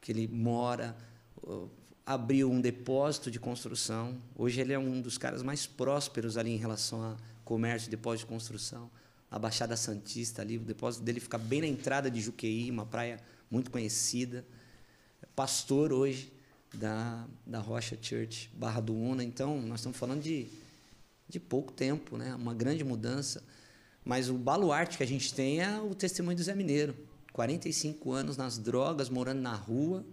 [0.00, 0.96] que ele mora,
[1.42, 1.68] uh,
[2.06, 4.16] abriu um depósito de construção.
[4.34, 8.32] Hoje ele é um dos caras mais prósperos ali em relação a comércio depósito de
[8.32, 8.90] construção.
[9.30, 13.20] A Baixada Santista ali, o depósito dele fica bem na entrada de Juqueí, uma praia
[13.50, 14.46] muito conhecida.
[15.34, 16.32] Pastor hoje
[16.76, 19.24] da, da Rocha Church, Barra do Una.
[19.24, 20.46] Então, nós estamos falando de,
[21.28, 22.34] de pouco tempo, né?
[22.34, 23.42] uma grande mudança.
[24.04, 26.94] Mas o baluarte que a gente tem é o testemunho do Zé Mineiro.
[27.32, 30.04] 45 anos nas drogas, morando na rua.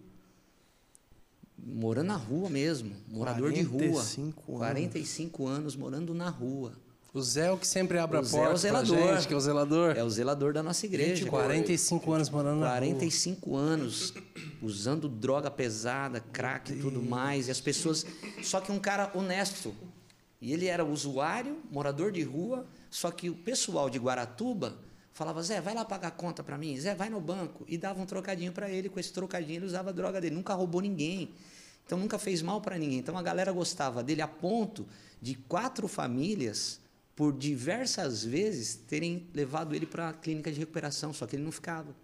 [1.57, 3.79] Morando na rua mesmo, morador de rua.
[3.79, 4.59] 45 anos.
[4.59, 6.73] 45 anos morando na rua.
[7.13, 9.15] O Zé é o que sempre abre O a Zé é o porta pra zelador.
[9.15, 9.97] gente, que é o zelador.
[9.97, 11.17] É o zelador da nossa igreja.
[11.17, 11.43] Gente, cara.
[11.43, 12.77] 45 anos morando na rua.
[12.77, 14.13] 45 anos
[14.61, 18.03] usando droga pesada, crack e tudo mais, e as pessoas.
[18.41, 19.75] Só que um cara honesto.
[20.41, 24.75] E ele era usuário, morador de rua, só que o pessoal de Guaratuba
[25.13, 27.63] falava: Zé, vai lá pagar a conta para mim, Zé, vai no banco.
[27.67, 30.55] E dava um trocadinho para ele, com esse trocadinho ele usava a droga dele, nunca
[30.55, 31.29] roubou ninguém.
[31.85, 32.97] Então nunca fez mal para ninguém.
[32.97, 34.87] Então a galera gostava dele a ponto
[35.21, 36.79] de quatro famílias,
[37.15, 41.51] por diversas vezes, terem levado ele para a clínica de recuperação, só que ele não
[41.51, 41.95] ficava.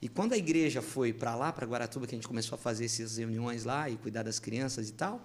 [0.00, 2.84] E quando a igreja foi para lá, para Guaratuba, que a gente começou a fazer
[2.84, 5.24] essas reuniões lá e cuidar das crianças e tal,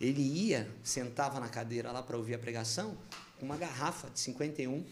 [0.00, 2.96] ele ia, sentava na cadeira lá para ouvir a pregação,
[3.38, 4.84] com uma garrafa de 51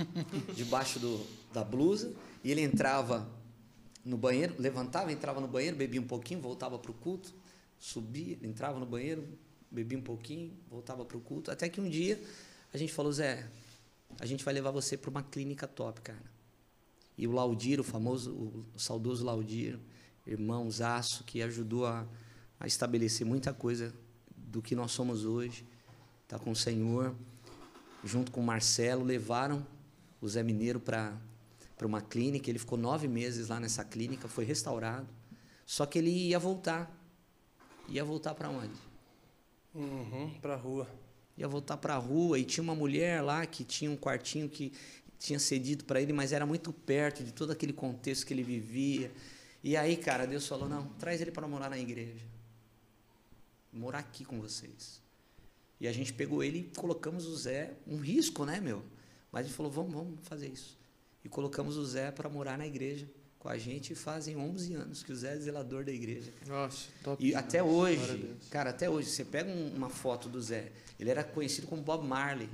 [0.54, 3.26] debaixo do, da blusa, e ele entrava
[4.04, 7.34] no banheiro, levantava, entrava no banheiro, bebia um pouquinho, voltava para o culto,
[7.78, 9.26] subia, entrava no banheiro,
[9.70, 12.20] bebia um pouquinho, voltava para o culto, até que um dia
[12.74, 13.48] a gente falou, Zé,
[14.18, 16.34] a gente vai levar você para uma clínica top, cara.
[17.16, 18.32] E o Laudir, o famoso,
[18.74, 19.78] o saudoso Laudir,
[20.26, 22.04] irmão Zaço, que ajudou a,
[22.58, 23.94] a estabelecer muita coisa
[24.36, 25.64] do que nós somos hoje,
[26.24, 27.14] está com o Senhor,
[28.02, 29.64] junto com o Marcelo, levaram
[30.20, 31.16] o Zé Mineiro para
[31.82, 32.50] uma clínica.
[32.50, 35.06] Ele ficou nove meses lá nessa clínica, foi restaurado.
[35.64, 36.92] Só que ele ia voltar.
[37.88, 38.74] Ia voltar para onde?
[39.72, 40.88] Uhum, pra rua.
[41.36, 44.72] Ia voltar para a rua e tinha uma mulher lá que tinha um quartinho que
[45.18, 49.10] tinha cedido para ele, mas era muito perto de todo aquele contexto que ele vivia.
[49.62, 52.24] E aí, cara, Deus falou: não, traz ele para morar na igreja.
[53.72, 55.02] Morar aqui com vocês.
[55.80, 58.82] E a gente pegou ele e colocamos o Zé, um risco, né, meu?
[59.32, 60.78] Mas ele falou: vamos, vamos fazer isso.
[61.24, 63.08] E colocamos o Zé para morar na igreja
[63.44, 66.30] com a gente fazem 11 anos que o Zé é zelador da igreja.
[66.48, 67.22] Nossa, top.
[67.22, 70.72] E até Glória a hoje, cara, até hoje, você pega um- uma foto do Zé,
[70.98, 72.48] ele era conhecido como Bob Marley.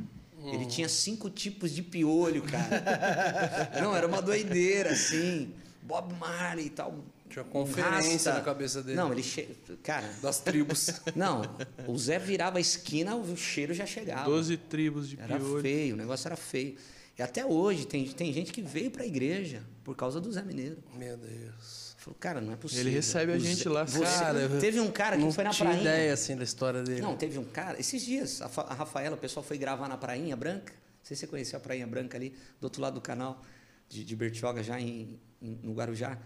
[0.52, 3.70] Ele tinha cinco tipos de piolho, cara.
[3.80, 5.52] Não, era uma doideira, assim.
[5.82, 7.04] Bob Marley e tal.
[7.28, 8.32] Tinha conferência rasta.
[8.34, 8.96] na cabeça dele.
[8.96, 9.22] Não, ele.
[9.22, 9.48] Che...
[9.84, 10.90] Cara, Das tribos.
[11.14, 11.42] não,
[11.86, 14.24] o Zé virava a esquina, o cheiro já chegava.
[14.28, 15.62] Doze tribos de Era piolho.
[15.62, 16.74] feio, o negócio era feio.
[17.20, 20.40] E até hoje tem, tem gente que veio para a igreja por causa do Zé
[20.42, 20.78] Mineiro.
[20.96, 21.94] Meu Deus.
[21.98, 22.84] Falou, cara, não é possível.
[22.86, 25.44] Ele recebe a O gente Zé- lá, Você- Cara, teve um cara que não foi
[25.44, 25.82] na tinha prainha.
[25.86, 27.02] ideia, assim, da história dele.
[27.02, 30.34] Não, teve um cara, esses dias, a, a Rafaela, o pessoal foi gravar na Prainha
[30.34, 30.72] Branca.
[30.72, 33.42] Não sei se você conheceu a Prainha Branca ali, do outro lado do canal,
[33.86, 36.16] de, de Bertioga, já em, em- no Guarujá.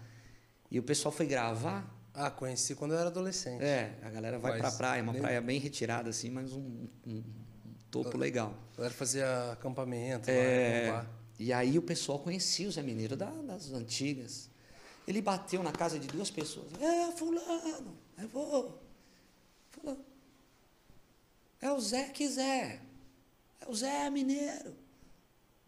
[0.71, 1.93] E o pessoal foi gravar.
[2.13, 3.61] Ah, conheci quando eu era adolescente.
[3.61, 6.87] É, a galera vai Mas pra praia, uma nem- praia bem retirada, assim, mas um-
[7.05, 7.21] um
[8.03, 8.53] topo legal.
[8.73, 11.07] A galera fazia acampamento É, lá,
[11.39, 14.49] e aí o pessoal conhecia o Zé Mineiro da- das antigas.
[15.07, 16.67] Ele bateu na casa de duas pessoas.
[16.81, 18.81] É, fulano, eu vou.
[19.71, 20.03] Fulano.
[21.61, 22.81] É o Zé que Zé.
[23.61, 24.75] É o Zé Mineiro.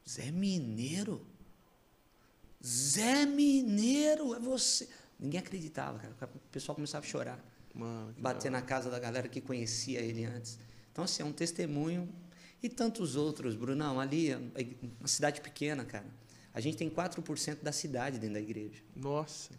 [0.08, 1.26] Zé Mineiro?
[2.66, 4.88] Zé Mineiro, é você.
[5.20, 6.16] Ninguém acreditava, cara.
[6.36, 7.44] O pessoal começava a chorar.
[7.74, 10.58] Mano, Bater na casa da galera que conhecia ele antes.
[10.98, 12.10] Então, assim, é um testemunho.
[12.62, 14.00] E tantos outros, Brunão.
[14.00, 14.38] Ali, é
[15.00, 16.08] uma cidade pequena, cara.
[16.52, 18.82] A gente tem 4% da cidade dentro da igreja.
[18.96, 19.52] Nossa.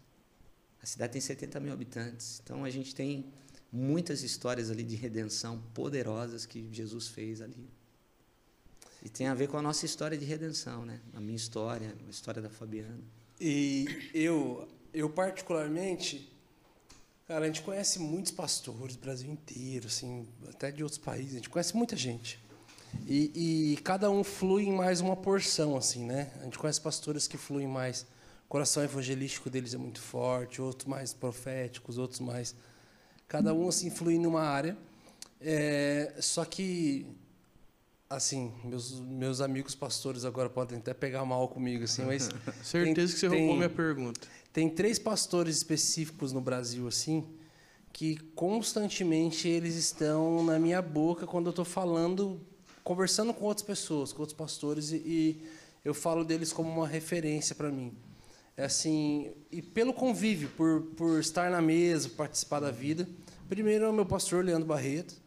[0.83, 2.41] A cidade tem 70 mil habitantes.
[2.43, 3.31] Então a gente tem
[3.71, 7.69] muitas histórias ali de redenção poderosas que Jesus fez ali.
[9.01, 10.99] E tem a ver com a nossa história de redenção, né?
[11.13, 12.99] A minha história, a história da Fabiana.
[13.39, 16.29] E eu, eu particularmente,
[17.29, 21.35] cara, a gente conhece muitos pastores do Brasil inteiro, assim, até de outros países, a
[21.35, 22.43] gente conhece muita gente.
[23.05, 26.31] E, e cada um flui em mais uma porção, assim, né?
[26.41, 28.01] A gente conhece pastores que fluem mais,
[28.45, 32.55] o coração evangelístico deles é muito forte, outros mais proféticos, outros mais...
[33.27, 34.75] Cada um, assim, flui numa área.
[35.39, 37.05] É, só que
[38.09, 42.29] assim, meus, meus amigos pastores agora podem até pegar mal comigo, assim, mas.
[42.63, 44.27] Certeza tem, que você tem, roubou minha pergunta.
[44.51, 47.23] Tem três pastores específicos no Brasil, assim,
[47.93, 52.41] que constantemente eles estão na minha boca quando eu estou falando,
[52.83, 55.41] conversando com outras pessoas, com outros pastores, e,
[55.85, 57.93] eu falo deles como uma referência para mim.
[58.57, 63.07] É assim, e pelo convívio, por, por estar na mesa, participar da vida.
[63.47, 65.18] Primeiro é o meu pastor, Leandro Barreto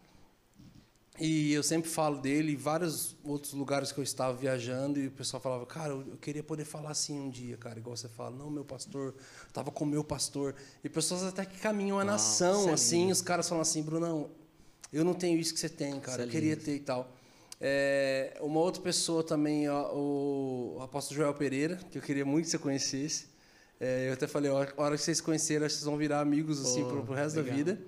[1.20, 5.10] e eu sempre falo dele em vários outros lugares que eu estava viajando e o
[5.10, 8.50] pessoal falava, cara, eu queria poder falar assim um dia, cara, igual você fala, não,
[8.50, 9.14] meu pastor,
[9.46, 10.54] estava com meu pastor.
[10.82, 14.30] E pessoas até que caminham a nação, é assim, os caras falam assim, Brunão,
[14.90, 17.12] eu não tenho isso que você tem, cara, eu é queria ter e tal.
[17.60, 22.50] É, uma outra pessoa também, ó, o, apóstolo Joel Pereira, que eu queria muito que
[22.50, 23.26] você conhecesse.
[23.78, 27.04] É, eu até falei, a hora que vocês conhecerem, vocês vão virar amigos assim, pro,
[27.04, 27.50] pro resto legal.
[27.50, 27.80] da vida.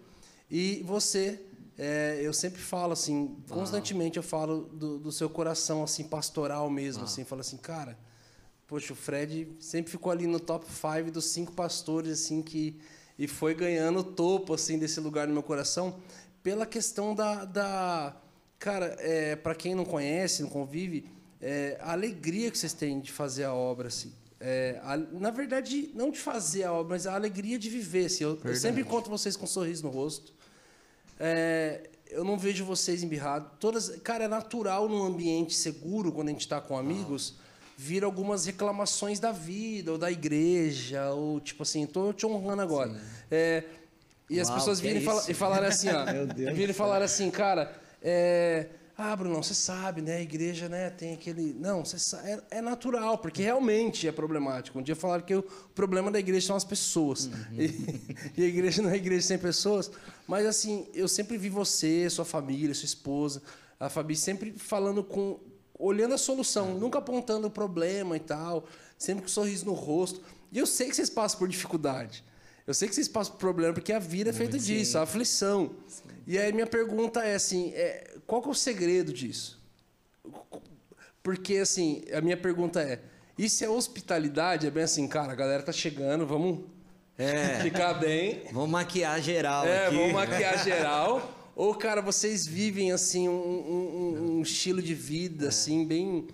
[0.50, 1.40] E você,
[1.78, 7.02] é, eu sempre falo assim, constantemente eu falo do, do, seu coração assim pastoral mesmo,
[7.02, 7.04] ah.
[7.04, 7.98] assim, falo assim, cara,
[8.66, 12.78] poxa, o Fred sempre ficou ali no top 5 dos cinco pastores assim que
[13.18, 16.00] e foi ganhando o topo assim desse lugar no meu coração
[16.42, 18.16] pela questão da, da
[18.58, 21.06] cara, é, para quem não conhece, não convive,
[21.40, 24.12] é, a alegria que vocês têm de fazer a obra assim.
[24.40, 28.06] É, a, na verdade, não de fazer a obra, mas a alegria de viver.
[28.06, 28.24] Assim.
[28.24, 30.34] Eu, eu sempre encontro vocês com um sorriso no rosto.
[31.18, 33.48] É, eu não vejo vocês embirrados.
[33.58, 37.34] Todas, cara, é natural num ambiente seguro, quando a gente está com amigos,
[37.76, 42.94] vir algumas reclamações da vida, ou da igreja, ou tipo assim, tô te honrando agora.
[43.30, 43.64] É,
[44.30, 46.04] e Uau, as pessoas virem é e, falarem assim, ó.
[46.54, 50.16] virem e falaram assim, cara, é, ah, Bruno, você sabe, né?
[50.18, 51.52] A igreja né, tem aquele.
[51.52, 54.78] Não, você sabe, é, é, natural, porque realmente é problemático.
[54.78, 55.42] Um dia falaram que o
[55.74, 57.26] problema da igreja são as pessoas.
[57.26, 57.32] Uhum.
[57.52, 58.02] E,
[58.40, 59.90] e, a igreja não é igreja sem pessoas.
[60.28, 63.42] Mas, assim, eu sempre vi você, sua família, sua esposa,
[63.80, 65.40] a Fabi, sempre falando com.
[65.76, 66.78] olhando a solução, uhum.
[66.78, 68.64] nunca apontando o problema e tal,
[68.96, 70.22] sempre com um sorriso no rosto.
[70.52, 72.24] E eu sei que vocês passam por dificuldade.
[72.66, 75.70] Eu sei que vocês passam por problema, porque a vida é feita disso, a aflição.
[75.86, 76.02] Sim.
[76.26, 79.62] E aí minha pergunta é assim, é, qual que é o segredo disso?
[81.22, 83.00] Porque assim, a minha pergunta é,
[83.36, 86.60] e se a hospitalidade é bem assim, cara, a galera tá chegando, vamos
[87.18, 87.60] é.
[87.62, 88.42] ficar bem.
[88.52, 89.96] Vamos maquiar geral É, aqui.
[89.96, 91.52] vamos maquiar geral.
[91.56, 95.48] Ou, cara, vocês vivem assim um, um, um estilo de vida, é.
[95.48, 96.26] assim, bem.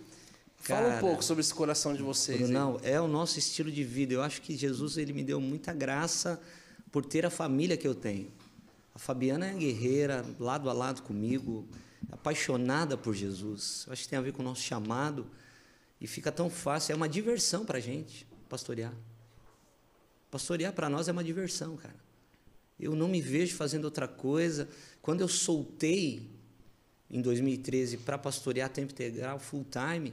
[0.60, 2.50] Fala Cara, um pouco sobre esse coração de vocês.
[2.50, 4.12] Não, é o nosso estilo de vida.
[4.12, 6.40] Eu acho que Jesus ele me deu muita graça
[6.92, 8.30] por ter a família que eu tenho.
[8.94, 11.66] A Fabiana é guerreira, lado a lado comigo,
[12.12, 13.84] apaixonada por Jesus.
[13.86, 15.26] Eu acho que tem a ver com o nosso chamado
[15.98, 16.92] e fica tão fácil.
[16.92, 18.92] É uma diversão para a gente pastorear.
[20.30, 21.96] Pastorear para nós é uma diversão, cara.
[22.78, 24.68] Eu não me vejo fazendo outra coisa.
[25.00, 26.28] Quando eu soltei
[27.10, 30.12] em 2013 para pastorear tempo integral, full time,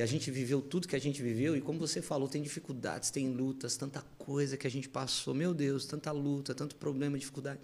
[0.00, 3.10] e a gente viveu tudo que a gente viveu, e como você falou, tem dificuldades,
[3.10, 7.60] tem lutas, tanta coisa que a gente passou, meu Deus, tanta luta, tanto problema, dificuldade.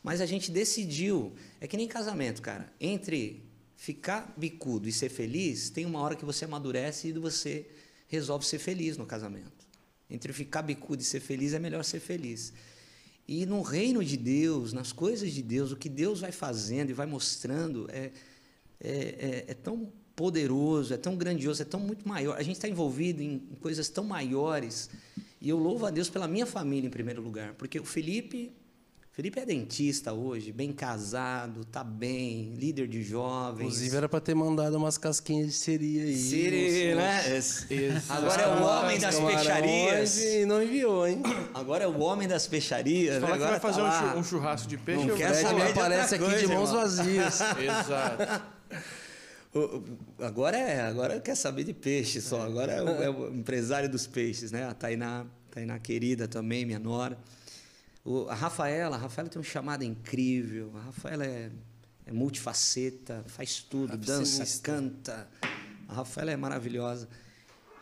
[0.00, 2.72] Mas a gente decidiu, é que nem casamento, cara.
[2.80, 3.42] Entre
[3.76, 7.66] ficar bicudo e ser feliz, tem uma hora que você amadurece e você
[8.06, 9.66] resolve ser feliz no casamento.
[10.08, 12.52] Entre ficar bicudo e ser feliz, é melhor ser feliz.
[13.26, 16.92] E no reino de Deus, nas coisas de Deus, o que Deus vai fazendo e
[16.92, 18.12] vai mostrando é,
[18.78, 22.36] é, é, é tão poderoso, é tão grandioso, é tão muito maior.
[22.36, 24.90] A gente está envolvido em, coisas tão maiores.
[25.40, 28.52] E eu louvo a Deus pela minha família em primeiro lugar, porque o Felipe
[29.12, 33.66] Felipe é dentista hoje, bem casado, tá bem, líder de jovens.
[33.66, 36.16] Inclusive era para ter mandado umas casquinhas de siri aí.
[36.16, 37.20] Siri, né?
[38.08, 40.16] Agora é o homem das peixarias.
[40.16, 41.22] E não enviou, hein?
[41.52, 43.20] Agora é o homem das peixarias.
[43.20, 45.04] Fala Agora que vai fazer tá um churrasco de peixe.
[45.04, 46.82] Não quer saber aparece aqui coisa, de mãos irmão.
[46.82, 47.40] vazias.
[47.60, 48.42] Exato.
[50.20, 52.42] Agora é, agora quer saber de peixe só.
[52.42, 54.64] Agora é o, é o empresário dos peixes, né?
[54.68, 57.18] A Tainá, Tainá querida também, minha nora.
[58.04, 60.72] O, a Rafaela, a Rafaela tem um chamado incrível.
[60.76, 61.50] A Rafaela é,
[62.06, 65.28] é multifaceta, faz tudo, dança, canta.
[65.88, 67.08] A Rafaela é maravilhosa.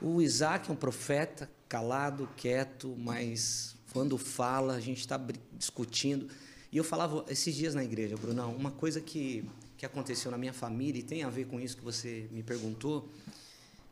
[0.01, 5.21] O Isaac é um profeta, calado, quieto, mas quando fala, a gente está
[5.53, 6.29] discutindo.
[6.71, 9.45] E eu falava esses dias na igreja, Brunão, uma coisa que,
[9.79, 13.09] que aconteceu na minha família e tem a ver com isso que você me perguntou.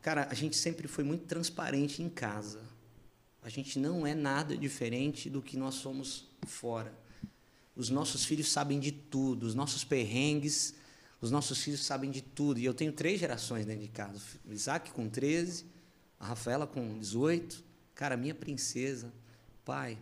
[0.01, 2.61] Cara, a gente sempre foi muito transparente em casa.
[3.41, 6.93] A gente não é nada diferente do que nós somos fora.
[7.73, 10.75] Os nossos filhos sabem de tudo, os nossos perrengues,
[11.21, 12.59] os nossos filhos sabem de tudo.
[12.59, 15.65] E eu tenho três gerações dentro de casa: o Isaac com 13,
[16.19, 17.63] a Rafaela com 18.
[17.95, 19.13] Cara, minha princesa,
[19.63, 19.97] pai,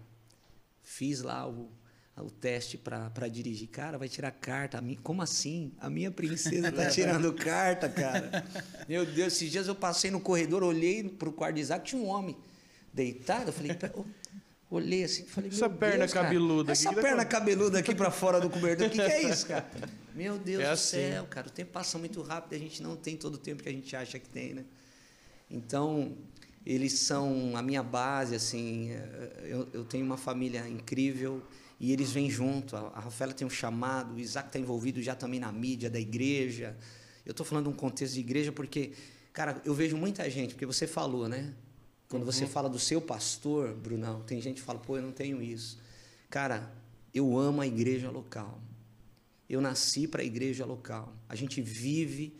[0.82, 1.70] fiz lá o,
[2.22, 3.68] o teste para dirigir.
[3.68, 4.82] Cara, vai tirar carta.
[5.04, 5.72] Como assim?
[5.80, 8.46] A minha princesa está tirando carta, cara.
[8.88, 12.02] Meu Deus, esses dias eu passei no corredor, olhei para o quarto de Isaac, tinha
[12.02, 12.38] um homem
[12.94, 13.50] deitado.
[13.50, 13.78] Eu falei,
[14.72, 18.50] olhei assim, falei, essa perna Deus, cabeluda Essa aqui, perna cabeluda aqui para fora do
[18.50, 19.70] cobertor, o que, que, é isso, cara?
[20.16, 20.98] Meu Deus é do assim.
[20.98, 23.68] céu, cara, o tempo passa muito rápido, a gente não tem todo o tempo que
[23.68, 24.64] a gente acha que tem, né?
[25.52, 26.18] Então,
[26.66, 28.92] eles são a minha base, assim,
[29.44, 31.44] eu, eu tenho uma família incrível
[31.80, 32.76] e eles vêm junto.
[32.76, 36.78] A, Rafaela tem um chamado, o Isaac está envolvido já também na mídia da igreja.
[37.26, 38.94] Eu estou falando de um contexto de igreja porque,
[39.34, 41.54] cara, eu vejo muita gente, porque você falou, né?
[42.08, 42.32] Quando uhum.
[42.32, 45.80] você fala do seu pastor, Brunão, tem gente que fala, pô, eu não tenho isso.
[46.30, 46.72] Cara,
[47.14, 48.62] eu amo a igreja local.
[49.50, 51.14] Eu nasci para a igreja local.
[51.28, 52.36] A gente vive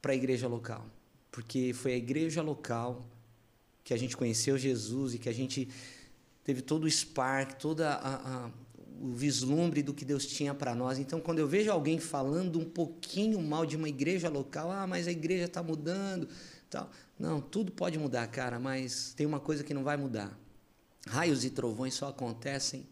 [0.00, 0.86] para a igreja local.
[1.30, 3.06] Porque foi a igreja local
[3.84, 5.68] que a gente conheceu Jesus e que a gente
[6.46, 8.50] teve todo o spark, toda a, a,
[9.00, 10.96] o vislumbre do que Deus tinha para nós.
[10.96, 15.08] Então, quando eu vejo alguém falando um pouquinho mal de uma igreja local, ah, mas
[15.08, 16.28] a igreja está mudando,
[16.70, 16.88] tal.
[17.18, 20.38] Não, tudo pode mudar, cara, mas tem uma coisa que não vai mudar.
[21.08, 22.86] Raios e trovões só acontecem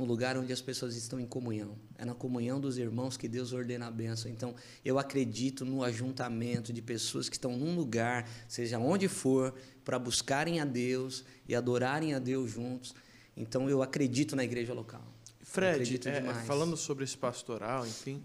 [0.00, 1.76] no lugar onde as pessoas estão em comunhão.
[1.98, 4.30] É na comunhão dos irmãos que Deus ordena a bênção.
[4.30, 9.98] Então, eu acredito no ajuntamento de pessoas que estão num lugar, seja onde for, para
[9.98, 12.94] buscarem a Deus e adorarem a Deus juntos.
[13.36, 15.04] Então, eu acredito na igreja local.
[15.42, 18.22] Fred, é, falando sobre esse pastoral, enfim,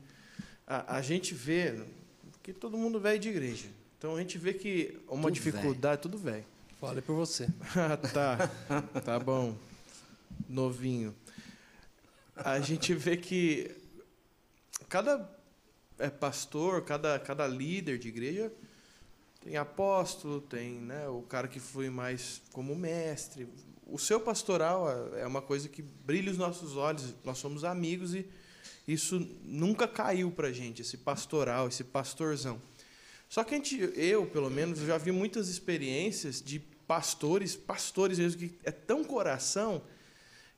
[0.65, 1.83] a, a gente vê
[2.41, 3.67] que todo mundo veio de igreja.
[3.97, 5.97] Então a gente vê que uma tudo dificuldade, véio.
[5.97, 6.45] tudo velho.
[6.79, 7.47] Fale por você.
[8.13, 8.47] tá,
[9.01, 9.57] tá bom.
[10.47, 11.15] Novinho.
[12.35, 13.71] A gente vê que
[14.89, 15.29] cada
[15.97, 18.51] é, pastor, cada, cada líder de igreja
[19.41, 23.47] tem apóstolo, tem né, o cara que foi mais como mestre.
[23.85, 27.13] O seu pastoral é, é uma coisa que brilha os nossos olhos.
[27.23, 28.27] Nós somos amigos e
[28.87, 32.61] isso nunca caiu para gente, esse pastoral, esse pastorzão.
[33.29, 38.39] Só que a gente, eu, pelo menos, já vi muitas experiências de pastores, pastores mesmo,
[38.39, 39.81] que é tão coração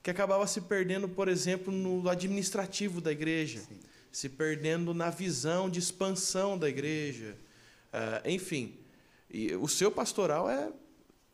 [0.07, 3.77] que acabava se perdendo, por exemplo, no administrativo da igreja, Sim.
[4.09, 7.35] se perdendo na visão de expansão da igreja.
[7.91, 8.73] Uh, enfim,
[9.29, 10.71] e o seu pastoral é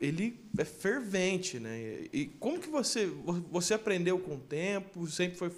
[0.02, 2.08] ele é fervente, né?
[2.12, 3.06] E como que você
[3.52, 5.06] você aprendeu com o tempo?
[5.08, 5.52] Sempre foi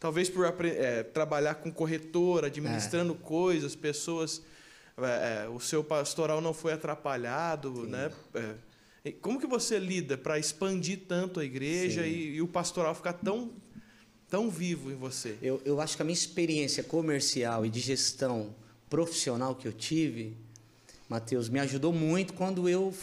[0.00, 3.22] talvez por é, trabalhar com corretor, administrando é.
[3.22, 4.40] coisas, pessoas
[4.96, 7.90] é, é, o seu pastoral não foi atrapalhado, Sim.
[7.90, 8.10] né?
[9.20, 13.50] Como que você lida para expandir tanto a igreja e, e, o pastoral ficar tão,
[14.28, 15.36] tão vivo em você?
[15.42, 18.54] Eu, eu acho que a minha experiência comercial e de gestão
[18.88, 20.36] profissional que eu tive,
[21.08, 22.94] Mateus, me ajudou muito quando eu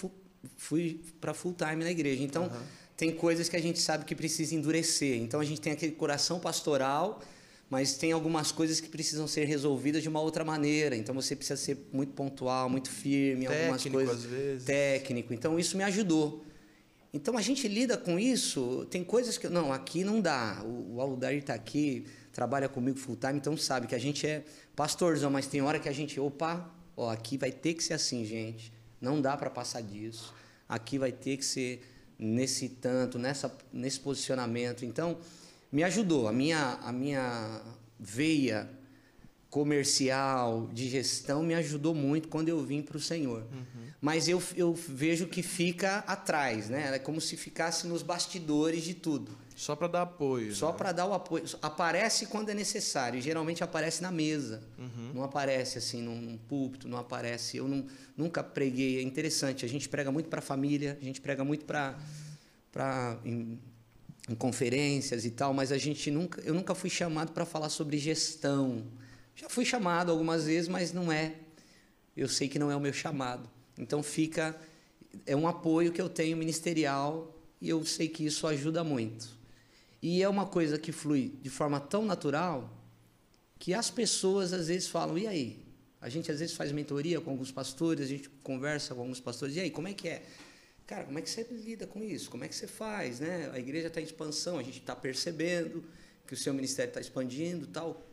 [0.56, 2.24] fui para full time na igreja.
[2.24, 2.62] Então, uhum.
[2.96, 5.18] tem coisas que a gente sabe que precisa endurecer.
[5.18, 7.22] Então, a gente tem aquele coração pastoral
[7.70, 10.96] mas tem algumas coisas que precisam ser resolvidas de uma outra maneira.
[10.96, 14.66] Então você precisa ser muito pontual, muito firme, técnico, algumas coisas às vezes.
[14.66, 15.34] técnico.
[15.34, 16.44] Então isso me ajudou.
[17.14, 18.88] Então a gente lida com isso.
[18.90, 20.64] Tem coisas que não, aqui não dá.
[20.66, 24.44] O, o Aldair está aqui, trabalha comigo full time, então sabe que a gente é
[24.76, 28.26] pastorzão, mas tem hora que a gente, opa, ó, aqui vai ter que ser assim,
[28.26, 28.74] gente.
[29.00, 30.34] Não dá para passar disso.
[30.68, 31.82] Aqui vai ter que ser
[32.18, 34.84] nesse tanto, nessa, nesse posicionamento.
[34.86, 35.18] Então
[35.72, 36.28] me ajudou.
[36.28, 37.62] A minha, a minha
[38.00, 38.70] veia
[39.50, 43.42] comercial, de gestão, me ajudou muito quando eu vim para o Senhor.
[43.52, 43.90] Uhum.
[44.00, 46.96] Mas eu, eu vejo que fica atrás, né?
[46.96, 49.36] É como se ficasse nos bastidores de tudo.
[49.56, 50.56] Só para dar apoio.
[50.56, 50.78] Só né?
[50.78, 51.44] para dar o apoio.
[51.62, 53.20] Aparece quando é necessário.
[53.20, 54.62] Geralmente aparece na mesa.
[54.78, 55.12] Uhum.
[55.16, 57.58] Não aparece assim num, num, púlpito, não aparece.
[57.58, 59.00] Eu não, nunca preguei.
[59.00, 59.66] É interessante.
[59.66, 61.98] A gente prega muito para a família, a gente prega muito para
[63.26, 63.60] em
[64.36, 68.84] conferências e tal, mas a gente nunca, eu nunca fui chamado para falar sobre gestão.
[69.36, 71.36] Já fui chamado algumas vezes, mas não é.
[72.16, 73.50] Eu sei que não é o meu chamado.
[73.78, 74.60] Então fica
[75.26, 79.28] é um apoio que eu tenho ministerial e eu sei que isso ajuda muito.
[80.02, 82.70] E é uma coisa que flui de forma tão natural
[83.58, 85.70] que as pessoas às vezes falam: "E aí?
[86.02, 89.56] A gente às vezes faz mentoria com alguns pastores, a gente conversa com alguns pastores.
[89.58, 90.24] E aí, como é que é?
[90.90, 92.32] Cara, como é que você lida com isso?
[92.32, 93.48] Como é que você faz, né?
[93.54, 95.84] A igreja está em expansão, a gente está percebendo
[96.26, 98.04] que o seu ministério está expandindo, tal.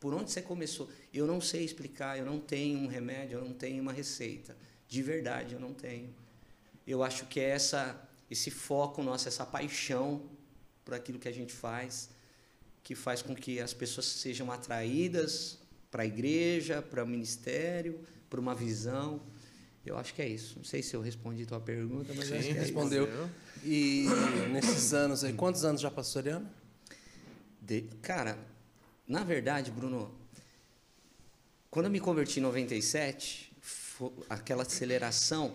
[0.00, 0.88] Por onde você começou?
[1.12, 4.56] Eu não sei explicar, eu não tenho um remédio, eu não tenho uma receita.
[4.88, 6.08] De verdade, eu não tenho.
[6.86, 10.30] Eu acho que é essa, esse foco nosso, essa paixão
[10.86, 12.08] por aquilo que a gente faz,
[12.82, 15.58] que faz com que as pessoas sejam atraídas
[15.90, 18.00] para a igreja, para o ministério,
[18.30, 19.20] para uma visão.
[19.88, 20.54] Eu acho que é isso.
[20.58, 23.04] Não sei se eu respondi tua pergunta, mas Sim, acho que é respondeu.
[23.08, 23.30] isso.
[23.64, 24.06] E
[24.52, 26.46] nesses anos aí, quantos anos já pastoreando?
[27.60, 28.38] De- cara,
[29.06, 30.12] na verdade, Bruno,
[31.70, 35.54] quando eu me converti em 97, fo- aquela aceleração,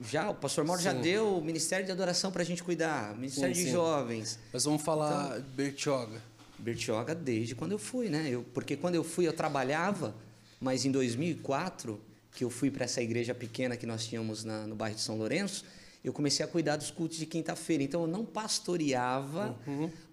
[0.00, 1.00] já o pastor Mauro já Sim.
[1.00, 3.72] deu o Ministério de Adoração para a gente cuidar, Ministério Sim, de sim.
[3.74, 4.38] Jovens.
[4.52, 6.22] Mas vamos falar Bertioga.
[6.58, 8.28] Bertioga desde quando eu fui, né?
[8.30, 10.14] Eu, porque quando eu fui eu trabalhava,
[10.60, 12.00] mas em 2004,
[12.32, 15.16] que eu fui para essa igreja pequena que nós tínhamos na- no bairro de São
[15.16, 15.64] Lourenço,
[16.02, 17.82] eu comecei a cuidar dos cultos de quinta-feira.
[17.82, 19.56] Então eu não pastoreava,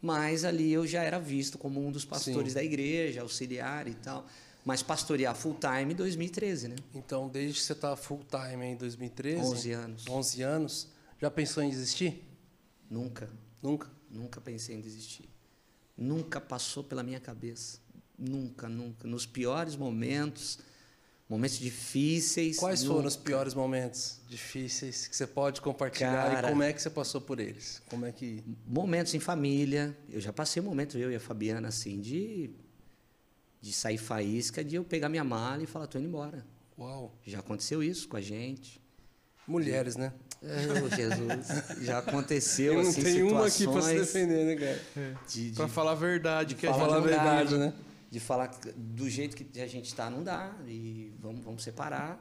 [0.02, 2.56] mas ali eu já era visto como um dos pastores Sim.
[2.56, 4.26] da igreja, auxiliar e tal.
[4.66, 6.76] Mas pastorear full time em 2013, né?
[6.94, 10.06] Então, desde que você tá full time em 2013, 11 anos.
[10.08, 10.88] 11 anos,
[11.20, 12.24] já pensou em desistir?
[12.90, 13.30] Nunca,
[13.64, 13.90] Nunca.
[14.12, 15.28] nunca pensei em desistir.
[15.98, 17.80] Nunca passou pela minha cabeça.
[18.18, 19.08] Nunca, nunca.
[19.08, 20.60] Nos piores momentos,
[21.30, 22.58] momentos difíceis.
[22.58, 22.96] Quais nunca.
[22.96, 26.48] foram os piores momentos difíceis que você pode compartilhar Cara.
[26.48, 27.82] e como é que você passou por eles?
[27.88, 29.96] Como é que Momentos em família.
[30.10, 32.50] Eu já passei um momento, eu e a Fabiana, assim, de,
[33.62, 36.44] de sair faísca, de eu pegar minha mala e falar, tô indo embora.
[36.78, 37.14] Uau.
[37.26, 38.82] Já aconteceu isso com a gente.
[39.46, 40.14] Mulheres, né?
[40.42, 41.48] Oh, Jesus.
[41.84, 45.20] Já aconteceu, Eu não assim, tenho uma aqui pra se situações defender, né, cara?
[45.28, 47.74] de, de Pra falar a verdade, que a falar gente a verdade, né?
[48.10, 50.56] De falar do jeito que a gente está, não dá.
[50.68, 52.20] E vamos, vamos separar,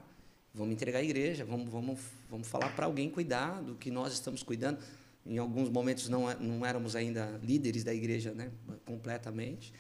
[0.55, 1.99] vamos entregar a igreja, vamos, vamos,
[2.31, 4.79] vamos falar para alguém cuidar do que nós estamos cuidando.
[5.25, 8.51] Em alguns momentos não, é- não éramos ainda líderes da igreja né,
[8.85, 9.73] completamente,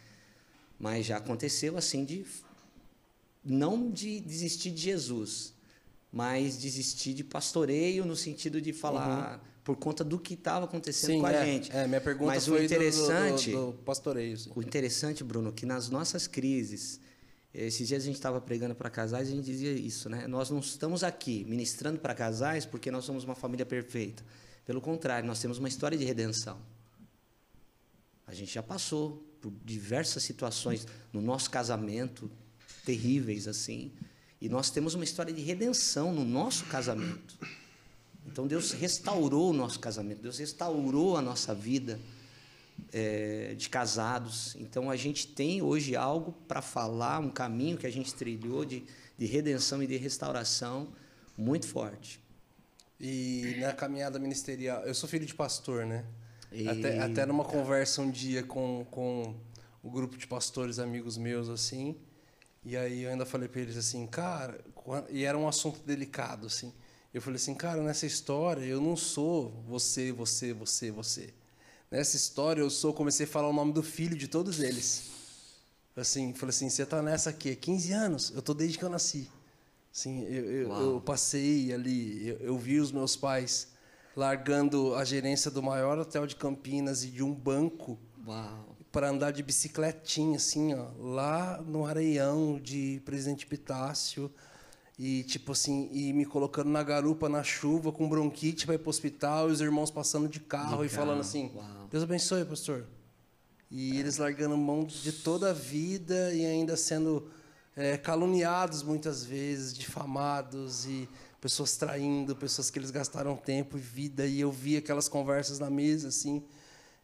[0.79, 2.25] mas já aconteceu assim de
[3.45, 5.55] não de desistir de Jesus,
[6.13, 11.21] mas desistir de pastoreio no sentido de falar por conta do que estava acontecendo Sim,
[11.21, 11.71] com a é, gente.
[11.77, 14.35] é, minha pergunta Mas o foi do- do- interessante- do, do pastoreio.
[14.39, 14.51] sim.
[14.55, 16.99] O interessante, Bruno, que nas nossas crises,
[17.53, 20.27] esses dias a gente estava pregando para casais e a gente dizia isso, né?
[20.27, 24.25] Nós não estamos aqui ministrando para casais porque nós somos uma família perfeita.
[24.65, 26.59] Pelo contrário, nós temos uma história de redenção.
[28.27, 32.31] A gente já passou por diversas situações no nosso casamento,
[32.87, 33.93] terríveis assim,
[34.41, 37.37] e nós temos uma história de redenção no nosso casamento.
[38.31, 41.99] Então Deus restaurou o nosso casamento, Deus restaurou a nossa vida
[42.93, 44.55] é, de casados.
[44.61, 48.85] Então a gente tem hoje algo para falar, um caminho que a gente trilhou de,
[49.17, 50.89] de redenção e de restauração
[51.37, 52.21] muito forte.
[53.01, 56.05] E na caminhada ministerial, eu sou filho de pastor, né?
[56.53, 59.35] E- Até, até numa conversa um dia com, com
[59.83, 61.97] o grupo de pastores amigos meus, assim,
[62.65, 64.61] e aí eu ainda falei para eles assim, cara,
[65.11, 66.73] e era um assunto delicado, assim.
[67.13, 71.35] Eu falei assim, cara, nessa história eu não sou você, você, você, você.
[71.91, 75.05] Nessa história eu sou, comecei a falar o nome do filho de todos eles.
[75.97, 79.29] Assim, falei assim, você tá nessa aqui, 15 anos, eu tô desde que eu nasci.
[79.93, 83.69] Assim, eu, eu, eu passei ali, eu, eu vi os meus pais
[84.15, 87.99] largando a gerência do maior hotel de Campinas e de um banco
[88.93, 94.31] para andar de bicicletinha, assim, ó, lá no Areião de Presidente Pitácio.
[94.99, 98.91] E, tipo assim, e me colocando na garupa, na chuva, com bronquite para ir pro
[98.91, 101.89] hospital, e os irmãos passando de carro De e falando carro, assim: uau.
[101.89, 102.85] Deus abençoe, pastor.
[103.71, 107.31] E eles largando mão de toda a vida e ainda sendo
[107.77, 111.09] é, caluniados muitas vezes, difamados e
[111.41, 114.27] pessoas traindo, pessoas que eles gastaram tempo e vida.
[114.27, 116.43] E eu vi aquelas conversas na mesa, assim,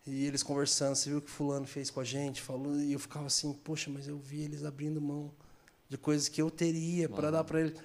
[0.04, 0.96] e eles conversando.
[0.96, 2.42] Você viu o que Fulano fez com a gente?
[2.42, 5.30] Falou, e eu ficava assim: Poxa, mas eu vi eles abrindo mão
[5.94, 7.78] de coisas que eu teria para dar para eles.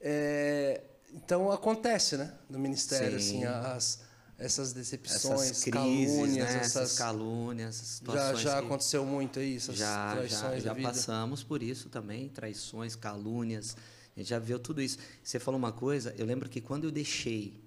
[0.00, 0.82] É,
[1.12, 2.32] então acontece, né?
[2.48, 3.44] No ministério, Sim.
[3.44, 4.00] assim, as,
[4.38, 6.60] essas decepções, Essas crises, calúnias, né?
[6.60, 10.74] essas essas calúnias, essas já, situações já que- aconteceu muito aí, essas já, traições já,
[10.74, 13.76] já passamos por isso também, traições, calúnias.
[14.16, 14.96] A gente já viu tudo isso.
[15.22, 17.62] Você falou uma coisa, eu lembro que quando eu deixei,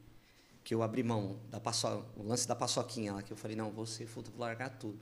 [0.64, 1.88] que eu abri mão da paço,
[2.18, 5.00] o lance da paçoquinha lá, que eu falei, não, vou ser vou largar tudo.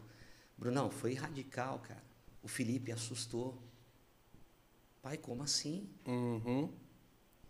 [0.58, 2.04] Brunão, foi radical, cara.
[2.44, 3.58] O Felipe assustou.
[5.02, 5.90] Pai, como assim?
[6.08, 6.70] Uhum.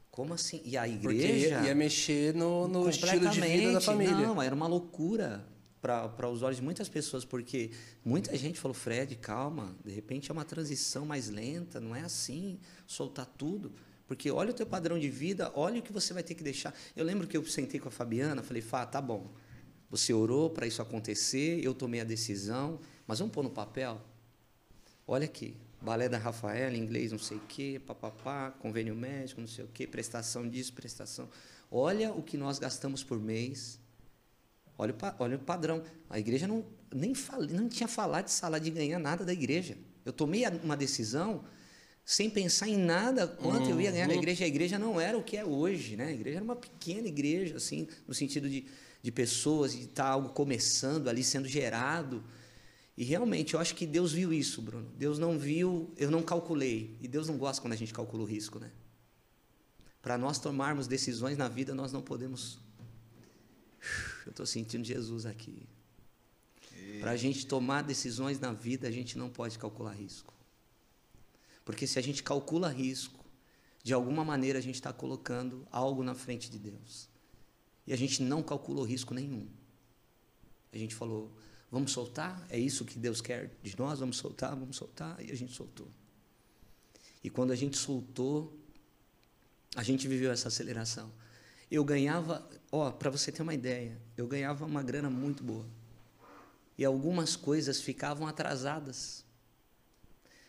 [0.10, 0.62] Como assim?
[0.64, 1.62] E a Porque igreja...
[1.62, 4.16] ia, ia mexer no, no estilo de vida da família.
[4.16, 5.46] Não, era uma loucura.
[5.82, 7.72] para os olhos de muitas pessoas, porque
[8.06, 12.60] muita gente falou, Fred, calma, de repente é uma transição mais lenta, não é assim,
[12.88, 13.74] soltar tudo.
[14.08, 16.74] Porque olha o teu padrão de vida, olha o que você vai ter que deixar.
[16.96, 19.32] Eu lembro que eu sentei com a Fabiana, falei, Fá, tá bom,
[19.90, 24.02] você orou para isso acontecer, eu tomei a decisão, mas vamos pôr no papel?
[25.08, 29.66] Olha aqui, balé da Rafaela, inglês não sei o quê, papapá, convênio médico, não sei
[29.66, 31.28] o quê, prestação disso, prestação.
[31.70, 33.82] Olha o que nós gastamos por mês,
[34.82, 35.84] Olha o, olha o padrão.
[36.10, 37.14] A igreja não, nem
[37.52, 39.78] não tinha falado de sala de ganhar nada da igreja.
[40.04, 41.44] Eu tomei uma decisão
[42.04, 43.70] sem pensar em nada quanto uhum.
[43.70, 44.20] eu ia ganhar da uhum.
[44.20, 44.44] igreja.
[44.44, 46.06] A igreja não era o que é hoje, né?
[46.06, 48.66] A igreja era uma pequena igreja, assim, no sentido de,
[49.04, 52.24] de pessoas, de estar algo começando ali, sendo gerado.
[53.02, 54.88] E realmente, eu acho que Deus viu isso, Bruno.
[54.96, 56.96] Deus não viu, eu não calculei.
[57.02, 58.70] E Deus não gosta quando a gente calcula o risco, né?
[60.04, 62.60] Para nós tomarmos decisões na vida, nós não podemos
[64.24, 65.68] eu estou sentindo Jesus aqui.
[67.00, 70.32] Para a gente tomar decisões na vida, a gente não pode calcular risco.
[71.66, 73.26] Porque se a gente calcula risco,
[73.84, 77.10] de alguma maneira a gente está colocando algo na frente de Deus.
[77.88, 79.48] E a gente não calculou risco nenhum.
[80.72, 81.36] A gente falou,
[81.72, 82.46] vamos soltar?
[82.50, 84.00] É isso que Deus quer de nós?
[84.00, 85.24] Vamos soltar, vamos soltar.
[85.24, 85.88] E a gente soltou.
[87.24, 88.60] E quando a gente soltou,
[89.76, 91.12] a gente viveu essa aceleração.
[91.70, 95.66] Eu ganhava, Ó, para você ter uma ideia, eu ganhava uma grana muito boa.
[96.78, 99.26] E algumas coisas ficavam atrasadas.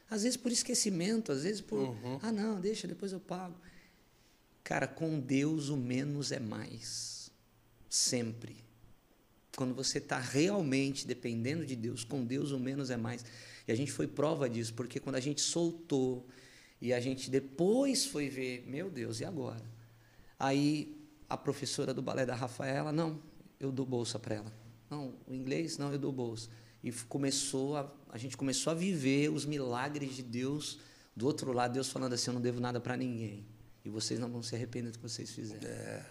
[0.08, 1.78] Às vezes por esquecimento, às vezes por.
[1.78, 2.18] Uhum.
[2.22, 3.56] Ah, não, deixa, depois eu pago.
[4.62, 7.30] Cara, com Deus o menos é mais.
[7.90, 8.64] Sempre.
[9.57, 13.24] Quando você está realmente dependendo de Deus, com Deus o menos é mais.
[13.66, 16.26] E a gente foi prova disso, porque quando a gente soltou
[16.80, 19.64] e a gente depois foi ver, meu Deus, e agora?
[20.38, 20.96] Aí
[21.28, 23.20] a professora do balé da Rafaela, não,
[23.61, 24.53] eu dou bolsa para ela.
[24.90, 26.50] Não, o inglês, não, eu dou bolsa.
[26.82, 30.80] E começou a, a gente começou a viver os milagres de Deus
[31.14, 33.46] do outro lado, Deus falando assim, eu não devo nada para ninguém.
[33.84, 35.68] E vocês não vão se arrepender do que vocês fizeram.
[35.68, 36.05] É.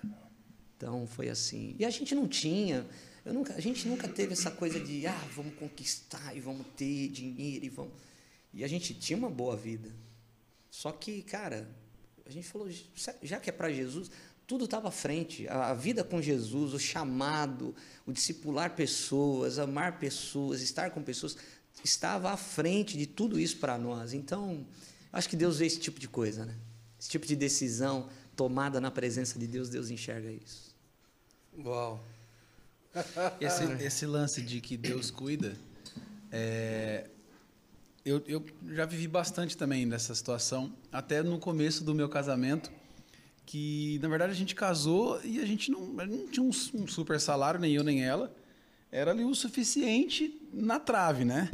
[0.77, 1.75] Então foi assim.
[1.77, 2.87] E a gente não tinha,
[3.23, 7.09] eu nunca, a gente nunca teve essa coisa de, ah, vamos conquistar e vamos ter
[7.09, 7.93] dinheiro e vamos.
[8.53, 9.89] E a gente tinha uma boa vida.
[10.69, 11.69] Só que, cara,
[12.25, 12.67] a gente falou,
[13.21, 14.09] já que é para Jesus,
[14.47, 15.47] tudo estava à frente.
[15.47, 21.37] A, vida com Jesus, o chamado, o discipular pessoas, amar pessoas, estar com pessoas,
[21.83, 24.13] estava à frente de tudo isso para nós.
[24.13, 24.65] Então,
[25.13, 26.57] acho que Deus vê esse tipo de coisa, né?
[26.99, 30.75] Esse tipo de decisão tomada na presença de Deus, Deus enxerga isso.
[31.57, 32.03] Uau!
[33.39, 35.55] Esse, esse lance de que Deus cuida,
[36.31, 37.09] é,
[38.05, 40.73] eu, eu já vivi bastante também nessa situação.
[40.91, 42.71] Até no começo do meu casamento,
[43.45, 47.19] que na verdade a gente casou e a gente não, não tinha um, um, super
[47.19, 48.33] salário, nem eu nem ela.
[48.91, 51.49] Era ali o suficiente na trave, né?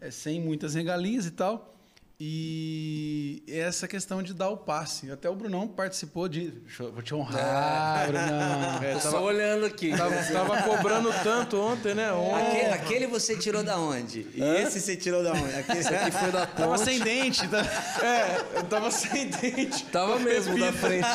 [0.00, 1.77] É, sem muitas regalias e tal.
[2.20, 5.08] E essa questão de dar o passe.
[5.08, 6.52] Até o Brunão participou de.
[6.80, 8.06] Eu, vou te honrar, é.
[8.08, 8.58] Brunão.
[8.88, 9.96] É, tava, olhando aqui.
[9.96, 12.08] Tava, tava, cobrando tanto ontem, né?
[12.10, 14.26] Aquele, aquele, você tirou da onde?
[14.34, 14.62] E Hã?
[14.62, 15.54] esse você tirou da onde?
[15.54, 16.56] Aquele esse aqui foi da ponte.
[16.56, 17.46] Tava sem dente.
[17.46, 17.60] Tá?
[18.04, 19.84] É, eu tava sem dente.
[19.86, 20.72] Tava mesmo pepita.
[20.72, 21.08] da frente.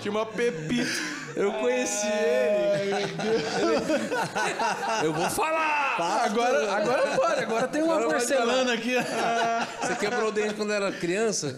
[0.00, 1.25] Tinha uma pepita.
[1.36, 2.92] Eu conheci ele.
[5.04, 6.24] Eu vou falar!
[6.24, 8.94] Agora, agora pode, agora tem uma agora porcelana aqui.
[9.82, 11.54] Você quebrou o dente quando era criança?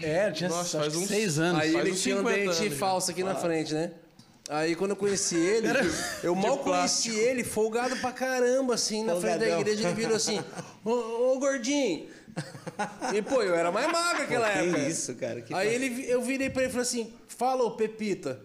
[0.00, 1.60] É, tinha Nossa, faz uns seis anos.
[1.60, 3.90] Aí ele tinha um dente anos, falso aqui na frente, né?
[4.48, 5.68] Aí quando eu conheci ele,
[6.22, 10.40] eu mal conheci ele, folgado pra caramba, assim, na frente da igreja, ele virou assim,
[10.84, 12.08] ô, ô gordinho.
[13.12, 14.78] E pô, eu era mais magro naquela Pô, que época.
[14.88, 15.40] isso, cara.
[15.40, 18.40] Que Aí ele, eu virei pra ele e falei assim, fala, ô Pepita.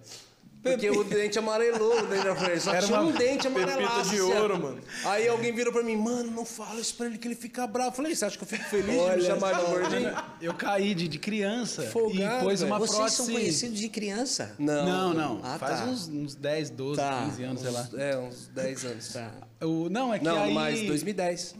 [0.65, 2.59] Porque o dente amarelou o dente da frente.
[2.61, 4.09] Só Era tinha um dente amarelado.
[4.09, 4.81] de ouro, mano.
[5.03, 7.89] Aí alguém virou pra mim, mano, não fala isso pra ele que ele fica bravo.
[7.89, 10.15] Eu falei, você acha que eu fico feliz Olha, de me chamar de gordinho?
[10.41, 13.17] Eu caí de, de criança Folgado, e pôs uma Vocês prótese...
[13.17, 14.55] são conhecidos de criança?
[14.57, 14.85] Não.
[14.85, 15.41] Não, não.
[15.43, 15.85] Ah, Faz tá.
[15.85, 17.25] uns, uns 10, 12, tá.
[17.25, 17.89] 15 anos, uns, sei lá.
[18.03, 19.13] É, uns 10 anos.
[19.13, 19.31] Tá.
[19.61, 20.53] O, não, é que não, aí...
[20.53, 21.55] mais 2010.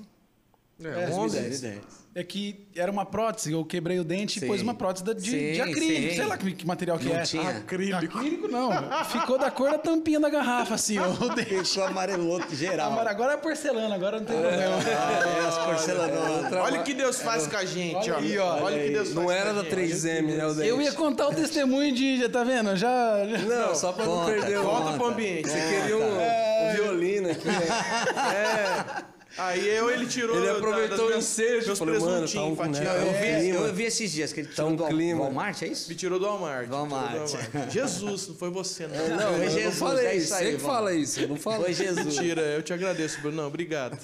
[0.84, 4.45] É, é 11, 2010 é que era uma prótese, eu quebrei o dente sim.
[4.45, 6.09] e pôs uma prótese de, sim, de acrílico.
[6.09, 6.15] Sim.
[6.15, 7.23] Sei lá que, que material que não é.
[7.23, 7.49] Tinha.
[7.49, 8.17] Acrílico.
[8.17, 8.71] Acrílico não.
[9.03, 11.09] Ficou da cor da tampinha da garrafa, assim, ó.
[11.09, 11.65] O dente.
[11.65, 12.97] Ficou amarelou geral.
[13.05, 14.89] agora é porcelana, agora não tem é, problema.
[14.89, 16.53] É, as porcelanas.
[16.53, 18.17] Olha o que Deus faz com a gente, olha ó.
[18.19, 18.63] Aí, ó.
[18.63, 20.69] Olha o que Deus faz Não era da 3M, né, o dente.
[20.69, 22.77] Eu ia contar o testemunho de, já tá vendo?
[22.77, 23.25] Já...
[23.45, 24.63] Não, só pra conta, não perder o...
[24.63, 25.49] Volta pro ambiente.
[25.49, 27.55] Você queria um, um violino aqui, né?
[29.11, 29.14] É...
[29.38, 30.38] Aí eu, ele tirou.
[30.38, 33.03] Ele da- aproveitou das o minhas- ensejo, meus falou, mano, tá um- fatiados.
[33.03, 35.22] Eu É, vi, eu vi esses dias que ele tirou um do clima.
[35.24, 35.90] Walmart, é isso?
[35.90, 36.70] Me tirou do Walmart.
[36.70, 37.12] Walmart.
[37.12, 37.72] tirou do Walmart.
[37.74, 38.95] Jesus, não foi você, não.
[38.95, 40.26] Não, Foi eu não Jesus, falei é isso.
[40.26, 41.74] isso aí, Você que fala isso, eu não Foi falei.
[41.74, 42.06] Jesus.
[42.06, 43.38] Mentira, eu te agradeço, Bruno.
[43.38, 43.98] Não, obrigado.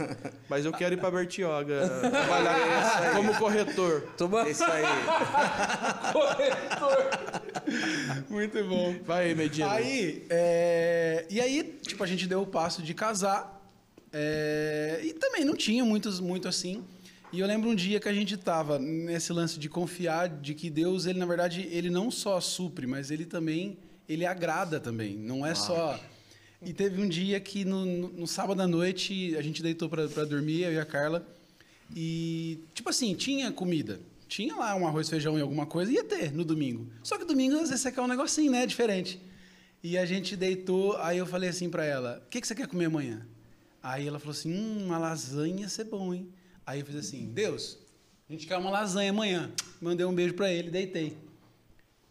[0.49, 4.01] Mas eu quero ir pra Bertioga trabalhar como corretor.
[4.17, 4.47] Toma...
[4.49, 4.83] Isso aí.
[8.29, 8.95] Muito bom.
[9.05, 9.71] Vai aí, Medina.
[9.71, 13.60] Aí, é, e aí, tipo, a gente deu o passo de casar.
[14.13, 16.83] É, e também não tinha muitos, muito assim.
[17.33, 20.69] E eu lembro um dia que a gente tava nesse lance de confiar de que
[20.69, 23.77] Deus, ele na verdade, ele não só supre, mas ele também,
[24.07, 25.15] ele agrada também.
[25.15, 25.99] Não é só...
[26.63, 30.07] E teve um dia que no, no- no sábado à noite a gente deitou pra
[30.07, 31.25] pra dormir, eu e a Carla.
[31.95, 33.99] E, tipo assim, tinha comida.
[34.27, 36.87] Tinha lá um arroz, feijão e alguma coisa, ia ter no domingo.
[37.01, 38.65] Só que domingo às vezes você quer um negocinho, né?
[38.67, 39.19] Diferente.
[39.83, 42.67] E a gente deitou, aí eu falei assim pra ela: o que, que você quer
[42.67, 43.25] comer amanhã?
[43.81, 46.29] Aí ela falou assim: hum, uma lasanha ia ser bom, hein?
[46.65, 47.77] Aí eu fiz assim: Deus,
[48.29, 49.51] a gente quer uma lasanha amanhã.
[49.81, 51.17] Mandei um beijo pra ele, deitei.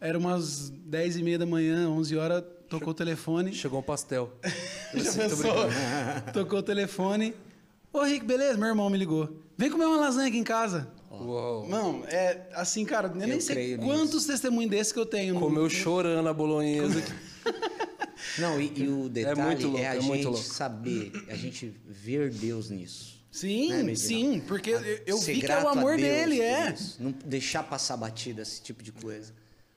[0.01, 3.53] Era umas 10 e meia da manhã, 11 horas, tocou o telefone.
[3.53, 4.33] Chegou um pastel.
[4.95, 5.55] Já pensou?
[6.33, 7.35] Tocou o telefone.
[7.93, 8.57] Ô, Rick, beleza?
[8.57, 9.29] Meu irmão me ligou.
[9.59, 10.89] Vem comer uma lasanha aqui em casa.
[11.11, 11.69] Uau.
[11.69, 15.35] Não, é assim, cara, eu nem Eu sei quantos testemunhos desses que eu tenho.
[15.35, 17.03] no- Comeu chorando a bolonhesa.
[18.39, 20.43] Não, e, e o detalhe é, muito louco, a é muito gente louco.
[20.43, 23.19] saber, a gente ver Deus nisso.
[23.33, 26.73] Sim, Né, sim, porque eu, eu vi que é o a amor Deus dele, é.
[26.73, 26.97] isso.
[27.01, 29.33] Não deixar passar batida esse tipo de coisa.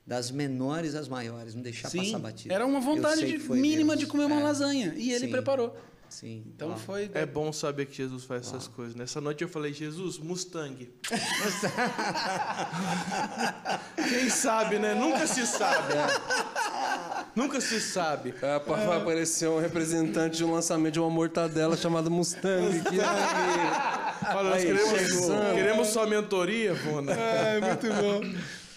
[0.05, 2.53] Das menores às maiores, não deixar Sim, passar batida.
[2.53, 4.05] era uma vontade de- mínima Deus.
[4.05, 4.43] de comer uma É.
[4.43, 4.93] lasanha.
[4.97, 5.31] E ele Sim.
[5.31, 5.77] preparou.
[6.09, 6.43] Sim.
[6.53, 6.77] Então Uau.
[6.77, 7.09] foi.
[7.13, 8.93] É bom saber que Jesus faz essas coisas.
[8.95, 10.91] Nessa noite eu falei, Jesus, Mustang.
[14.09, 14.93] Quem sabe, né?
[14.93, 15.93] Nunca se sabe.
[17.35, 18.33] Nunca se sabe.
[18.41, 22.79] É, vai aparecer um representante de um lançamento de uma mortadela chamada Mustang.
[22.81, 22.99] Que
[24.35, 25.53] Olha, nós Aí, queremos, chegou.
[25.53, 27.13] queremos sua mentoria, Vona.
[27.13, 28.21] É, muito bom.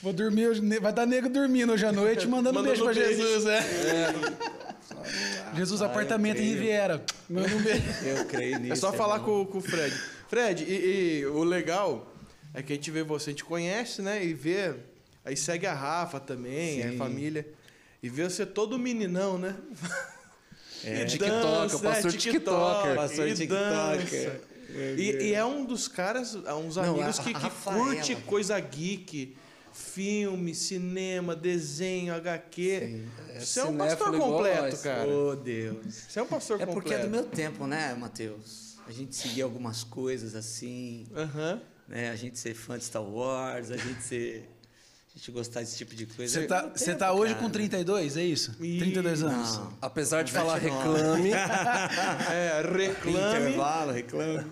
[0.02, 3.22] Vou dormir, hoje, vai estar nego dormindo hoje à noite, mandando Mandando beijo pra beijo.
[3.22, 3.64] Jesus, é.
[5.54, 6.44] Jesus, apartamento em.
[6.44, 7.02] Riviera.
[7.28, 7.82] Manda um beijo.
[8.04, 8.72] Eu creio nisso.
[8.72, 9.94] É só é falar com, com o Fred.
[10.28, 12.12] Fred, e, e o legal
[12.54, 14.24] é que a gente vê você, a gente conhece, né?
[14.24, 14.74] E vê.
[15.24, 16.96] Aí segue a Rafa também, a Sim.
[16.96, 17.46] família.
[18.02, 19.56] E vê você todo meninão, né?
[20.84, 21.02] É.
[21.02, 22.94] E TikToker, dança, pastor é, TikToker.
[22.94, 24.30] Pastor e TikToker.
[24.30, 24.40] dança.
[24.96, 29.36] E, e é um dos caras, uns Não, amigos que, que curte coisa geek,
[29.72, 33.04] filme, cinema, desenho, HQ.
[33.38, 35.08] Você é um pastor completo, cara.
[35.08, 35.94] Oh, Deus.
[36.08, 36.82] Você é um pastor É completo.
[36.82, 38.76] porque é do meu tempo, né, Matheus?
[38.86, 41.60] A gente seguia algumas coisas assim, Aham.
[41.88, 42.10] né?
[42.10, 44.48] A gente ser fã de Star Wars, a gente ser.
[45.16, 46.40] A gente gostar desse tipo de coisa.
[46.40, 47.46] Você tá, você tá hoje cara.
[47.46, 48.52] com 32, é isso?
[48.52, 49.56] 32 anos.
[49.56, 49.78] Não.
[49.80, 50.92] Apesar de falar 29.
[50.92, 51.30] reclame,
[52.30, 53.46] É, reclame.
[53.46, 54.46] Intervalo, reclame.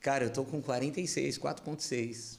[0.00, 2.38] Cara, eu tô com 46, 4.6.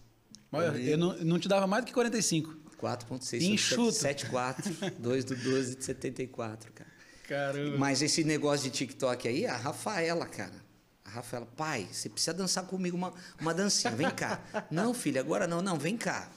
[0.53, 2.55] Olha, eu não, não te dava mais do que 45.
[2.81, 3.41] 4.6.
[3.41, 3.91] Enxuto.
[3.91, 4.93] 7.4.
[4.97, 6.89] 2 do 12 de 74, cara.
[7.27, 7.77] Caramba.
[7.77, 10.63] Mas esse negócio de TikTok aí, a Rafaela, cara.
[11.03, 14.39] A Rafaela, pai, você precisa dançar comigo uma, uma dancinha, vem cá.
[14.71, 16.29] Não, filha, agora não, não, vem cá.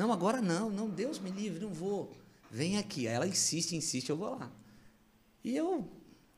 [0.00, 2.10] Não, agora não, não, Deus me livre, não vou.
[2.50, 3.06] Vem aqui.
[3.06, 4.50] Aí ela insiste, insiste, eu vou lá.
[5.44, 5.86] E eu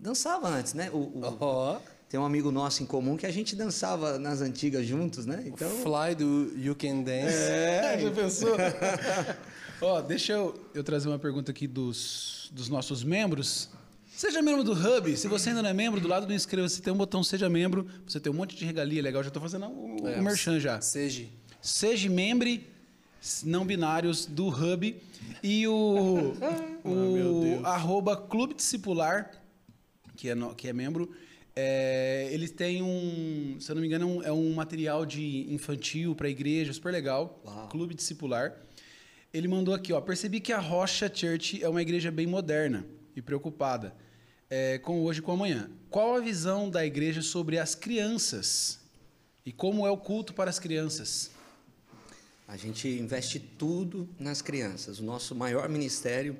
[0.00, 0.90] dançava antes, né?
[0.90, 5.26] O, o- tem um amigo nosso em comum que a gente dançava nas antigas juntos,
[5.26, 5.44] né?
[5.46, 7.36] Então, Fly do You Can Dance.
[7.36, 8.56] É, já pensou?
[9.80, 13.68] Ó, deixa eu, eu trazer uma pergunta aqui dos, dos nossos membros.
[14.12, 15.16] Seja membro do Hub.
[15.16, 17.86] Se você ainda não é membro, do lado do inscreva-se tem um botão Seja Membro.
[18.08, 19.22] Você tem um monte de regalia legal.
[19.22, 20.80] Já estou fazendo o, É, o merchan já.
[20.80, 21.26] Seja.
[21.60, 22.48] Seja membro
[23.44, 24.96] não binários do Hub.
[25.42, 26.34] E o,
[26.84, 29.30] o arroba Clube Discipular,
[30.16, 31.10] que é, no- que é membro,
[31.54, 35.46] é, eles têm um, se eu não me engano, é um, é um material de
[35.52, 37.40] infantil para igreja, super legal.
[37.44, 37.68] Uau.
[37.68, 38.56] Clube Discipular.
[39.32, 40.00] Ele mandou aqui, ó.
[40.00, 42.84] Percebi que a Rocha Church é uma igreja bem moderna
[43.16, 43.94] e preocupada
[44.50, 45.70] é, com hoje e com amanhã.
[45.88, 48.80] Qual a visão da igreja sobre as crianças?
[49.44, 51.30] E como é o culto para as crianças?
[52.52, 54.98] A gente investe tudo nas crianças.
[54.98, 56.36] O nosso maior ministério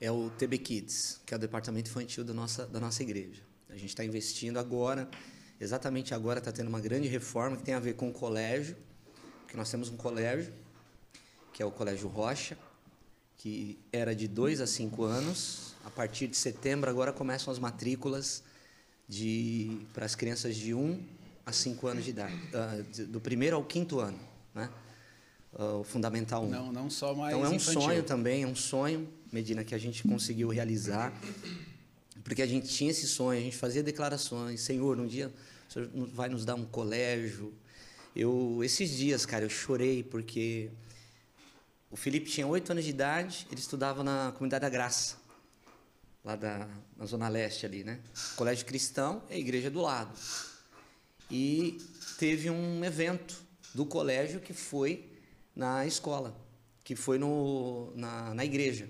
[0.00, 3.40] é o TB Kids, que é o departamento infantil da nossa, da nossa igreja.
[3.68, 5.08] A gente está investindo agora,
[5.60, 8.76] exatamente agora está tendo uma grande reforma que tem a ver com o colégio,
[9.42, 10.52] porque nós temos um colégio,
[11.52, 12.58] que é o Colégio Rocha,
[13.36, 15.76] que era de 2 a 5 anos.
[15.84, 18.42] A partir de setembro agora começam as matrículas
[19.08, 21.00] de para as crianças de 1
[21.46, 24.70] a 5 anos de idade, ah, do primeiro ao quinto ano, né?
[25.58, 26.48] Ah, O fundamental 1.
[26.48, 27.80] Não, não só mais Então é um infantil.
[27.82, 31.12] sonho também, é um sonho, Medina, que a gente conseguiu realizar.
[32.22, 35.32] Porque a gente tinha esse sonho, a gente fazia declarações, Senhor, um dia
[35.68, 37.54] o senhor vai nos dar um colégio.
[38.14, 40.68] Eu, esses dias, cara, eu chorei porque
[41.90, 45.16] o Felipe tinha oito anos de idade, ele estudava na Comunidade da Graça,
[46.24, 48.00] lá da, na Zona Leste ali, né?
[48.36, 50.10] Colégio cristão, é a igreja do lado.
[51.30, 51.78] E
[52.18, 53.40] teve um evento
[53.74, 55.10] do colégio que foi
[55.54, 56.36] na escola,
[56.82, 58.88] que foi no, na, na igreja.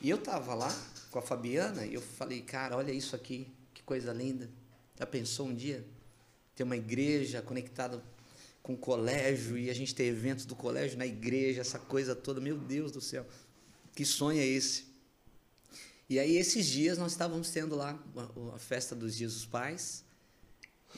[0.00, 0.74] E eu tava lá
[1.10, 4.50] com a Fabiana e eu falei, cara, olha isso aqui, que coisa linda.
[4.98, 5.84] Já pensou um dia
[6.54, 8.02] ter uma igreja conectada
[8.62, 12.40] com o colégio e a gente ter eventos do colégio na igreja, essa coisa toda,
[12.40, 13.26] meu Deus do céu,
[13.94, 14.86] que sonho é esse?
[16.08, 20.04] E aí esses dias nós estávamos tendo lá a, a festa dos Dias dos Pais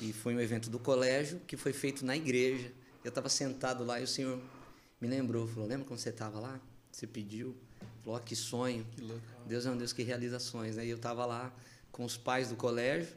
[0.01, 2.73] e foi um evento do colégio que foi feito na igreja.
[3.07, 4.43] Eu estava sentado lá e o Senhor
[5.01, 6.61] me lembrou, falou: lembra quando você estava lá?
[6.91, 7.55] Você pediu,
[8.03, 8.85] falou: que sonho.
[8.97, 9.23] Que louco.
[9.47, 10.77] Deus é um Deus que realiza sonhos.
[10.77, 11.55] Aí eu estava lá
[11.93, 13.15] com os pais do colégio,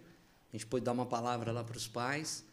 [0.54, 2.46] a gente pôde dar uma palavra lá para os pais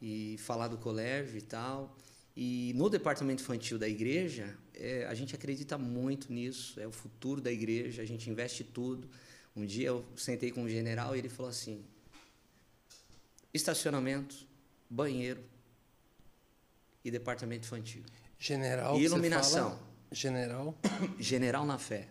[0.00, 1.96] e falar do colégio e tal.
[2.36, 7.40] E no departamento infantil da igreja, é, a gente acredita muito nisso, é o futuro
[7.40, 9.10] da igreja, a gente investe tudo.
[9.56, 11.84] Um dia eu sentei com um general e ele falou assim:
[13.52, 14.46] estacionamento,
[14.88, 15.57] banheiro
[17.04, 18.02] e departamento infantil.
[18.38, 18.98] General.
[18.98, 19.78] E iluminação.
[20.12, 20.76] General.
[21.18, 22.08] General na fé,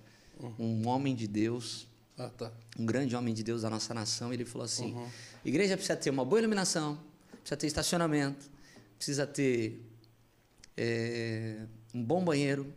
[0.59, 1.87] um homem de Deus,
[2.17, 2.51] Ah, tá.
[2.77, 4.95] um grande homem de Deus da nossa nação, ele falou assim:
[5.43, 6.99] igreja precisa ter uma boa iluminação,
[7.39, 8.49] precisa ter estacionamento,
[8.97, 9.81] precisa ter
[10.75, 12.71] é, um bom banheiro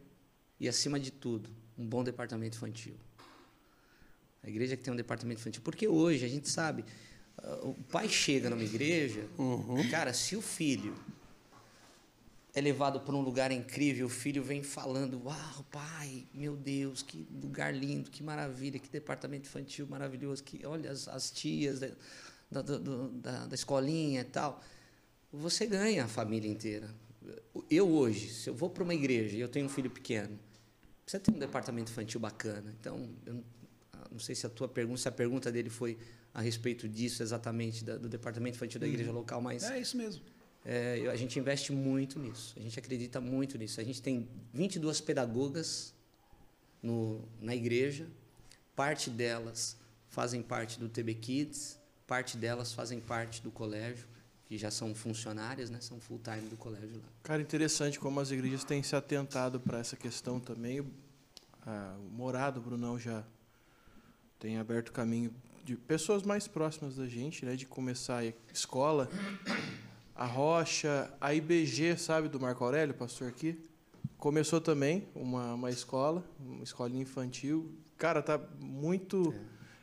[0.58, 2.94] e, acima de tudo, um bom departamento infantil.
[4.42, 5.60] A igreja que tem um departamento infantil.
[5.62, 6.82] Porque hoje a gente sabe,
[7.36, 9.26] ah, o pai chega numa igreja,
[9.90, 10.94] cara, se o filho
[12.55, 17.27] é levado para um lugar incrível, o filho vem falando: Uau, pai, meu Deus, que
[17.43, 21.90] lugar lindo, que maravilha, que departamento infantil maravilhoso, que olha as, as tias da,
[22.51, 24.62] da, da, da escolinha e tal.
[25.32, 26.93] Você ganha a família inteira.
[27.70, 30.39] Eu hoje, se eu vou para uma igreja e eu tenho um filho pequeno,
[31.05, 32.74] precisa ter um departamento infantil bacana.
[32.81, 33.44] Então, eu não,
[33.93, 35.97] ah, sei se a tua pergunta, se a pergunta dele foi
[36.35, 40.22] a respeito disso exatamente, da- do departamento infantil da igreja local, mas É isso mesmo.
[40.64, 43.80] É, a gente investe muito nisso, a gente acredita muito nisso.
[43.80, 45.94] A gente tem 22 pedagogas
[46.82, 48.06] no, na igreja,
[48.76, 49.76] parte delas
[50.08, 54.06] fazem parte do TB Kids, parte delas fazem parte do colégio,
[54.44, 55.78] que já são funcionárias, né?
[55.80, 57.08] são full time do colégio lá.
[57.22, 60.84] Cara, interessante como as igrejas têm se atentado para essa questão também.
[61.64, 63.24] Ah, o Morado, Brunão, já
[64.38, 65.32] tem aberto caminho
[65.64, 67.54] de pessoas mais próximas da gente, né?
[67.54, 69.08] De começar a escola.
[70.20, 73.59] A Rocha, a IBG, sabe, do Marco Aurélio, pastor aqui?
[74.18, 77.74] Começou também uma, uma escola, uma escolinha infantil.
[77.97, 79.34] Cara, tá muito...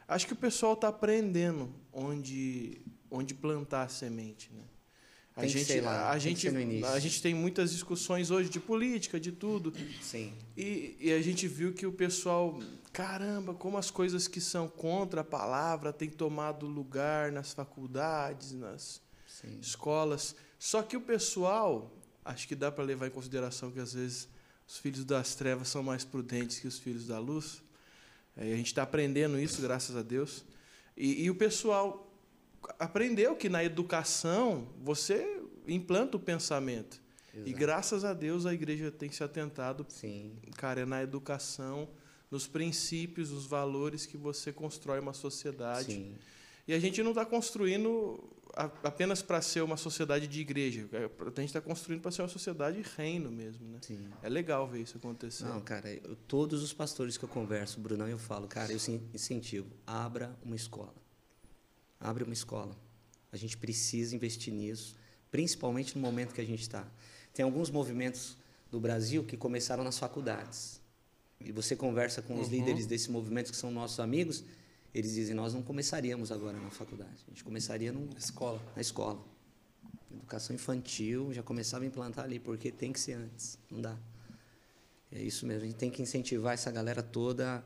[0.08, 4.62] Acho que o pessoal tá aprendendo onde, onde plantar a semente, né?
[5.36, 6.48] A Tem gente, lá, a gente,
[6.86, 9.74] a gente tem muitas discussões hoje de política, de tudo.
[10.00, 12.60] Sim, E, e a gente viu que o pessoal,
[12.94, 19.02] caramba, como as coisas que são contra a palavra têm tomado lugar nas faculdades, nas
[19.42, 19.60] sim.
[19.62, 20.36] escolas.
[20.58, 21.92] Só que o pessoal,
[22.24, 24.28] acho que dá para levar em consideração que às vezes
[24.68, 27.62] os filhos das trevas são mais prudentes que os filhos da luz.
[28.36, 30.44] É, a gente está aprendendo isso, graças a Deus.
[30.96, 32.12] E, e o pessoal
[32.80, 37.00] aprendeu que na educação você implanta o pensamento.
[37.34, 37.58] E Exato.
[37.58, 41.88] graças a Deus a igreja tem se atentado Sim, cara, é na educação,
[42.32, 45.94] nos princípios, nos valores que você constrói uma sociedade.
[45.94, 46.16] sim.
[46.68, 48.22] E a gente não está construindo
[48.84, 50.88] apenas para ser uma sociedade de igreja.
[50.92, 53.80] É, A gente está construindo para ser uma sociedade reino mesmo, né?
[53.82, 54.08] Sim.
[54.24, 55.44] É legal ver isso acontecer.
[55.46, 58.80] Não, cara, eu- todos os pastores que eu converso, Brunão, eu falo, cara, eu
[59.14, 60.96] incentivo, abra uma escola.
[62.00, 62.76] Abre uma escola.
[63.32, 64.96] A gente precisa investir nisso,
[65.32, 66.88] principalmente no momento que a gente está.
[67.34, 68.38] Tem alguns movimentos
[68.72, 70.82] do Brasil que começaram nas faculdades.
[71.40, 74.44] E você conversa com os líderes desse movimento que são nossos amigos,
[75.00, 78.62] eles dizem, nós não começaríamos agora na faculdade, a gente começaria no, Escola.
[78.76, 79.20] na escola.
[80.12, 83.96] Educação infantil já começava a implantar ali, porque tem que ser antes, não dá.
[85.12, 87.64] É isso mesmo, a gente tem que incentivar essa galera toda.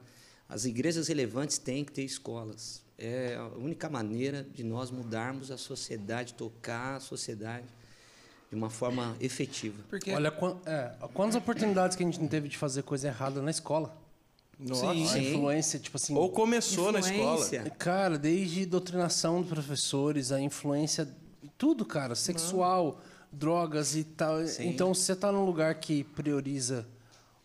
[0.47, 2.83] As igrejas relevantes têm que ter escolas.
[2.97, 7.65] É a única maneira de nós mudarmos a sociedade, tocar a sociedade
[8.49, 9.81] de uma forma efetiva.
[9.89, 10.27] Porque Olha,
[10.65, 13.97] é, quantas oportunidades que a gente não teve de fazer coisa errada na escola.
[14.61, 14.81] Nossa.
[14.93, 15.03] Sim.
[15.15, 16.15] A influência, tipo assim.
[16.15, 17.33] Ou começou na escola.
[17.41, 17.69] Influência.
[17.79, 21.07] Cara, desde doutrinação dos professores, a influência,
[21.57, 23.01] tudo, cara, sexual,
[23.31, 24.45] drogas e tal.
[24.45, 24.67] Sim.
[24.69, 26.87] Então, se você tá num lugar que prioriza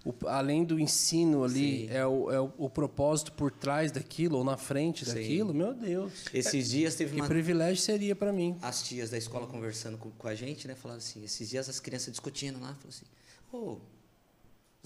[0.04, 1.94] o- além do ensino ali, Sim.
[1.94, 5.14] é, o, é o, o propósito por trás daquilo ou na frente Sim.
[5.14, 6.12] daquilo, meu Deus.
[6.34, 8.56] Esses dias teve Que uma, privilégio seria para mim.
[8.62, 10.74] as tias da escola conversando com, com a gente, né?
[10.74, 13.04] Falaram assim, esses dias as crianças discutindo lá, falaram assim,
[13.52, 13.78] ô,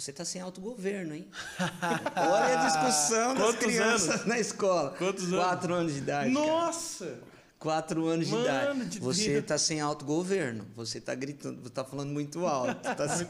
[0.00, 1.28] você tá sem autogoverno, hein?
[2.16, 4.26] Olha a discussão das Quantos crianças anos?
[4.26, 4.94] na escola.
[4.96, 5.36] Quantos anos?
[5.44, 6.34] Quatro anos de idade.
[6.34, 6.46] cara.
[6.46, 7.20] Nossa!
[7.58, 8.86] Quatro anos de Mano idade.
[8.86, 9.44] de você Deus.
[9.44, 10.66] tá sem autogoverno.
[10.74, 12.80] Você tá gritando, tá falando muito alto.
[12.82, 13.26] Tá sem...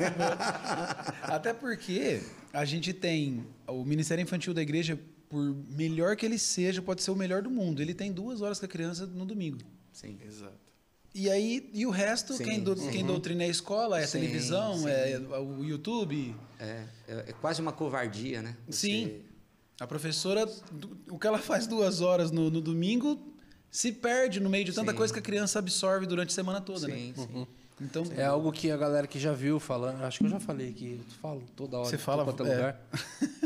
[1.22, 2.22] Até porque
[2.52, 4.96] a gente tem o Ministério Infantil da Igreja,
[5.28, 7.82] por melhor que ele seja, pode ser o melhor do mundo.
[7.82, 9.58] Ele tem duas horas com a criança no domingo.
[9.92, 10.16] Sim.
[10.24, 10.69] Exato.
[11.14, 14.06] E aí, e o resto, Sim, quem, do, quem doutrina é a escola, é a
[14.06, 14.88] Sim, televisão, sim.
[14.88, 16.34] é o YouTube.
[16.58, 18.56] É, é, é quase uma covardia, né?
[18.68, 19.20] Você- Sim.
[19.80, 20.46] A professora,
[21.10, 23.18] o que ela faz duas horas no, no domingo,
[23.70, 24.96] se perde no meio de tanta Sim.
[24.98, 27.26] coisa que a criança absorve durante a semana toda, Sim, né?
[27.26, 27.46] sim.
[27.80, 30.68] Então, É algo que a galera que já viu falando, acho que eu já falei
[30.68, 32.54] aqui, eu falo toda hora, Você fala, quanto é.
[32.56, 32.80] lugar.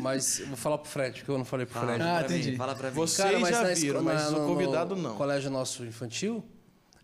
[0.03, 2.03] Mas eu vou falar pro Fred, porque eu não falei pro Fala Fred.
[2.03, 2.51] Ah, pra entendi.
[2.51, 2.97] mim, fala pra mim.
[2.97, 5.15] Você- Cara, Vocês mas já viram, escola- mas o convidado não.
[5.17, 6.45] colégio nosso infantil,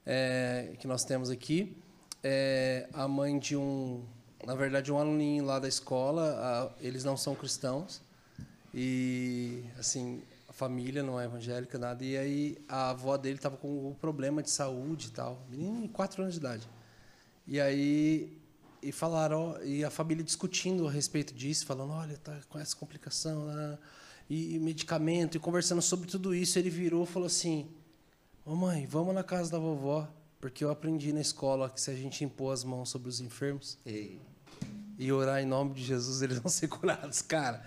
[0.07, 1.77] é, que nós temos aqui,
[2.23, 4.03] é, a mãe de um,
[4.47, 8.01] na verdade, um aluninho lá da escola, a- eles não são cristãos
[8.75, 12.05] e, assim, a família não é evangélica, nada.
[12.05, 15.89] E aí a avó dele estava com um problema de saúde e tal, menino de
[15.89, 16.69] quatro anos de idade.
[17.47, 18.37] E aí
[18.83, 22.75] e falaram, ó, e a família discutindo a respeito disso, falando, olha, tá com essa
[22.75, 23.79] complicação, né?
[24.29, 27.69] e, e medicamento, e conversando sobre tudo isso, ele virou e falou assim,
[28.45, 30.09] ô mãe, vamos na casa da vovó,
[30.41, 33.79] porque eu aprendi na escola que se a gente impor as mãos sobre os enfermos
[33.85, 34.21] Ei,
[34.99, 37.65] e orar em nome de Jesus, eles vão ser curados, cara.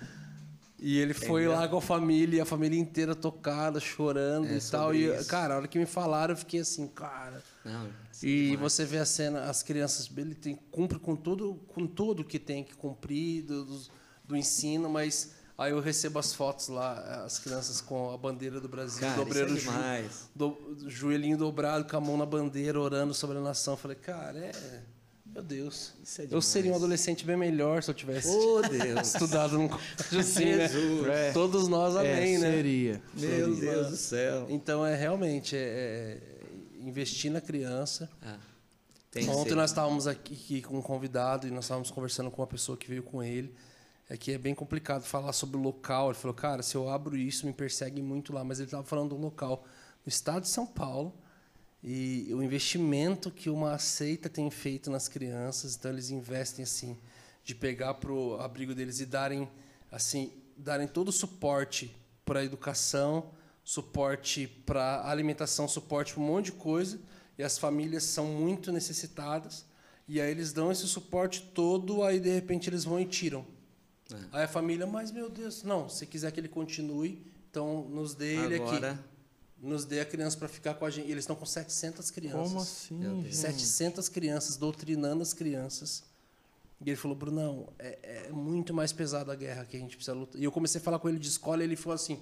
[0.86, 4.62] E ele foi lá com a família, e a família inteira tocada, chorando É e
[4.70, 4.94] tal.
[4.94, 5.30] E, isso.
[5.30, 8.60] cara, a hora que me falaram, eu fiquei assim, cara, não, isso é e demais.
[8.60, 12.66] você vê a cena, as crianças, ele tem, cumpre com tudo, com tudo que tem
[12.66, 13.82] que cumprir do, do,
[14.26, 18.68] do ensino, mas aí eu recebo as fotos lá, as crianças com a bandeira do
[18.68, 20.06] Brasil, Cara, dobreiro isso é
[20.36, 23.74] do, joelhinho dobrado, com a mão na bandeira, orando sobre a nação.
[23.74, 24.52] Eu falei, cara, é.
[25.34, 25.94] Meu Deus.
[26.20, 29.08] É eu seria um adolescente bem melhor se eu tivesse Oh, Deus.
[29.14, 30.68] estudado num colégio assim, né?
[30.68, 31.08] Jesus.
[31.08, 31.32] É.
[31.32, 32.52] Todos nós, amém, é, né?
[32.52, 33.02] Seria.
[33.16, 34.46] Meu Deus do céu.
[34.48, 36.20] Então é realmente é, é
[36.80, 38.08] investir na criança.
[38.22, 38.38] Ah,
[39.30, 42.88] Ontem nós estávamos aqui com um convidado e nós estávamos conversando com uma pessoa que
[42.88, 43.54] veio com ele.
[44.10, 46.10] É que é bem complicado falar sobre o local.
[46.10, 48.44] Ele falou, cara, se eu abro isso, me persegue muito lá.
[48.44, 49.66] Mas ele estava falando do local
[50.06, 51.14] no estado de São Paulo
[51.84, 55.76] e o investimento que uma seita tem feito nas crianças.
[55.76, 56.98] Então eles investem assim,
[57.44, 59.50] de pegar para o abrigo deles e darem
[59.92, 63.32] assim, darem todo o suporte para a educação,
[63.64, 67.00] suporte para alimentação, suporte para um monte de coisa.
[67.38, 69.66] E as famílias são muito necessitadas.
[70.08, 73.46] E aí eles dão esse suporte todo, aí de repente eles vão e tiram.
[74.16, 74.38] É.
[74.38, 78.36] Aí a família, mas meu Deus, não, se quiser que ele continue, então nos dê
[78.36, 79.04] ele Agora, aqui.
[79.62, 81.08] Nos dê a criança para ficar com a gente.
[81.08, 82.48] E eles estão com 700 crianças.
[82.50, 83.24] Como assim, Meu Deus.
[83.24, 83.36] gente?
[83.38, 86.04] 700 crianças, doutrinando as crianças.
[86.86, 90.14] E ele falou, Brunão, é, é muito mais pesada a guerra que a gente precisa
[90.18, 90.42] lutar.
[90.42, 92.22] E eu comecei a falar com ele de escola e ele falou assim,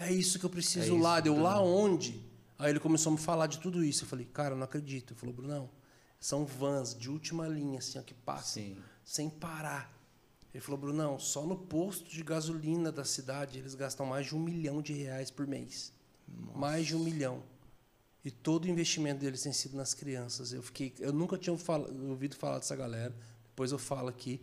[0.00, 1.20] é isso que eu preciso É isso, lá.
[1.20, 2.20] Deu lá onde?
[2.58, 4.02] Aí ele começou a me falar de tudo isso.
[4.02, 5.12] Eu falei, cara, eu não acredito.
[5.12, 5.70] Ele falou, Brunão,
[6.18, 8.76] são vans de última linha, assim, ó, que passam Sim.
[9.04, 9.96] sem parar.
[10.52, 14.40] Ele falou, Brunão, só no posto de gasolina da cidade eles gastam mais de um
[14.40, 15.92] milhão de reais por mês.
[16.54, 17.42] Mais de um milhão.
[18.24, 20.52] E todo o investimento deles tem sido nas crianças.
[20.52, 21.56] Eu fiquei, eu nunca tinha
[22.08, 23.14] ouvido falar dessa galera.
[23.48, 24.40] Depois eu falo aqui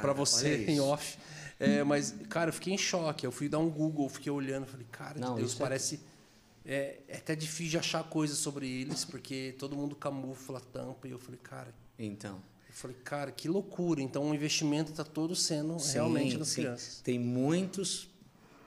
[0.00, 1.18] para você em off.
[1.58, 3.26] É, mas cara, eu fiquei em choque.
[3.26, 6.00] Eu fui dar um Google, fiquei olhando, falei, cara, Não, de Deus, é- parece
[6.64, 11.06] é, é até difícil de achar coisas sobre eles, porque todo mundo camufla, tampa.
[11.08, 12.40] E eu falei, cara, Então.
[12.72, 14.00] Eu falei, cara, que loucura.
[14.00, 16.62] Então o investimento está todo sendo Sim, realmente nas sim.
[16.62, 17.00] crianças.
[17.02, 18.08] Tem muitos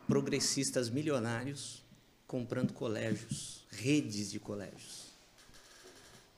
[0.08, 1.84] progressistas milionários
[2.28, 5.06] comprando colégios, redes de colégios.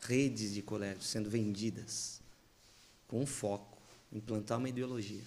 [0.01, 2.21] Redes de colégios sendo vendidas
[3.05, 3.77] com um foco,
[4.13, 5.23] implantar uma ideologia.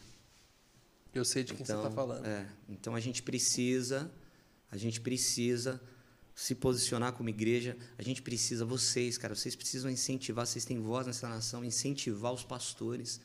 [1.12, 2.24] Eu sei de quem você está falando.
[2.24, 4.10] É, então a gente precisa,
[4.70, 5.78] a gente precisa
[6.40, 7.76] se posicionar como igreja.
[7.98, 10.46] A gente precisa vocês, cara, vocês precisam incentivar.
[10.46, 13.20] Vocês têm voz nessa nação, incentivar os pastores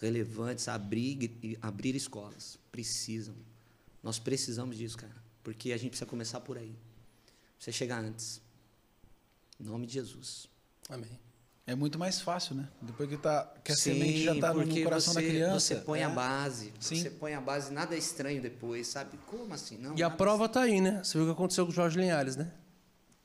[0.00, 2.60] relevantes a abrir, abrir escolas.
[2.70, 3.34] Precisam.
[4.00, 6.72] Nós precisamos disso, cara, porque a gente precisa começar por aí.
[7.56, 8.40] Precisa chegar antes.
[9.58, 10.46] Em nome de Jesus.
[10.88, 11.18] Amém.
[11.66, 12.68] É muito mais fácil, né?
[12.80, 15.60] Depois que, tá, que a Sim, semente já está no coração você, da criança.
[15.60, 16.14] Você põe a é.
[16.14, 16.72] base.
[16.78, 17.02] Sim.
[17.02, 19.18] Você põe a base, nada é estranho depois, sabe?
[19.26, 19.76] Como assim?
[19.76, 21.02] Não, E a nada- prova tá aí, né?
[21.02, 22.52] Você viu o que aconteceu com o Jorge Linhares, né?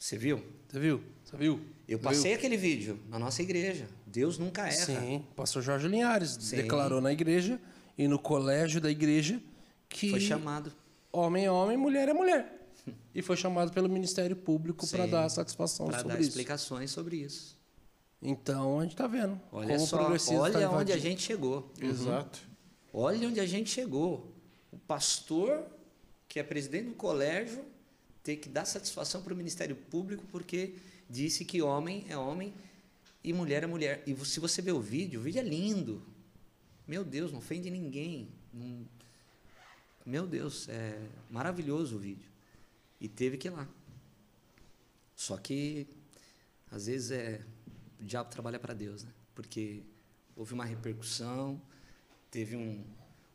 [0.05, 0.39] Você viu?
[0.69, 1.03] Você viu?
[1.23, 1.59] Você viu?
[1.87, 1.99] Eu Viu?
[1.99, 3.87] passei aquele vídeo na nossa igreja.
[4.05, 4.85] Deus nunca erra.
[5.01, 6.57] Sim, o pastor Jorge Linhares Sim.
[6.57, 7.59] declarou na igreja
[7.97, 9.41] e no colégio da igreja
[9.89, 10.71] que Foi chamado.
[11.11, 12.69] homem é homem, mulher é mulher.
[13.15, 16.29] E foi chamado pelo Ministério Público para dar satisfação Para sobre dar isso.
[16.29, 17.57] explicações sobre isso.
[18.21, 21.73] Então a gente tá vendo Olha só, progressismo olha tá onde a gente chegou.
[21.81, 22.41] Exato.
[22.93, 24.31] Olha onde a gente chegou.
[24.71, 25.65] O pastor,
[26.29, 27.65] que é presidente do colégio,
[28.25, 30.73] ter que dar satisfação para o Ministério Público porque
[31.07, 32.51] disse que homem é homem
[33.23, 34.03] e mulher é mulher.
[34.07, 36.01] E se você vê o vídeo, o vídeo é lindo.
[36.87, 38.27] Meu Deus, não ofende ninguém.
[38.51, 38.83] Não-
[40.03, 40.99] Meu Deus, é
[41.29, 42.27] maravilhoso o vídeo.
[42.99, 43.67] E teve que ir lá.
[45.15, 45.87] Só que,
[46.71, 47.41] às vezes, é,
[47.99, 49.11] o diabo trabalha para Deus, né?
[49.35, 49.81] Porque
[50.35, 51.61] houve uma repercussão,
[52.31, 52.83] teve um,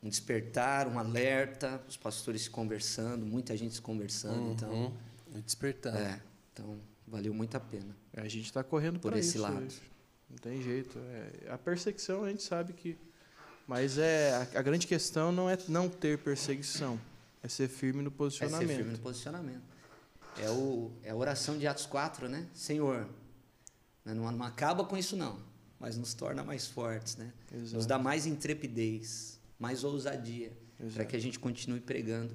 [0.03, 4.53] um despertar, um alerta, os pastores se conversando, muita gente se conversando.
[4.53, 4.93] Então, Uhum.
[5.37, 5.97] E Despertando.
[5.99, 6.21] é,
[6.53, 7.97] então, valeu muito a pena.
[8.17, 9.65] A gente está correndo Por pra esse isso lado.
[9.65, 9.81] hoje.
[10.29, 10.99] Não tem jeito.
[10.99, 12.97] É, a perseguição a gente sabe que.
[13.67, 16.99] Mas é a, a grande questão não é não ter perseguição,
[17.43, 18.69] é ser firme no É ser posicionamento.
[18.77, 19.63] firme no posicionamento.
[20.39, 22.47] É, o, é a oração de Atos 4, né?
[22.55, 23.09] Senhor,
[24.05, 25.39] né, não, não acaba com isso não,
[25.79, 27.33] mas nos torna mais fortes, né?
[27.53, 27.87] Nos Exato.
[27.87, 30.51] dá mais intrepidez, mais ousadia,
[30.95, 32.35] para que a gente continue pregando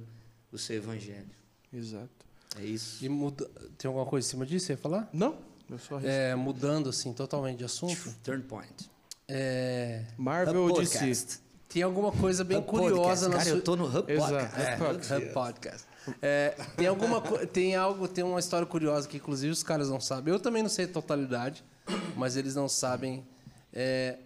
[0.51, 1.29] o seu evangelho.
[1.73, 2.09] Exato.
[2.57, 3.03] É isso.
[3.03, 3.49] E muda...
[3.77, 4.67] tem alguma coisa em cima disso?
[4.67, 5.09] Você ia falar?
[5.11, 5.37] Não,
[5.69, 8.15] eu só É, mudando assim totalmente de assunto.
[8.23, 8.89] Turn point.
[9.27, 10.71] É, Marvel.
[10.71, 11.39] DC?
[11.67, 13.29] tem alguma coisa bem Hub curiosa Podcast.
[13.29, 14.31] na Cara, sua eu tô no Hub Exato.
[14.33, 14.61] Podcast.
[14.61, 15.13] É, Hub Podcast.
[15.25, 15.85] Hub Podcast.
[16.21, 19.99] É, tem alguma co- tem algo, tem uma história curiosa que inclusive os caras não
[19.99, 20.31] sabem.
[20.33, 21.63] Eu também não sei a totalidade,
[22.15, 23.25] mas eles não sabem
[23.73, 24.19] é,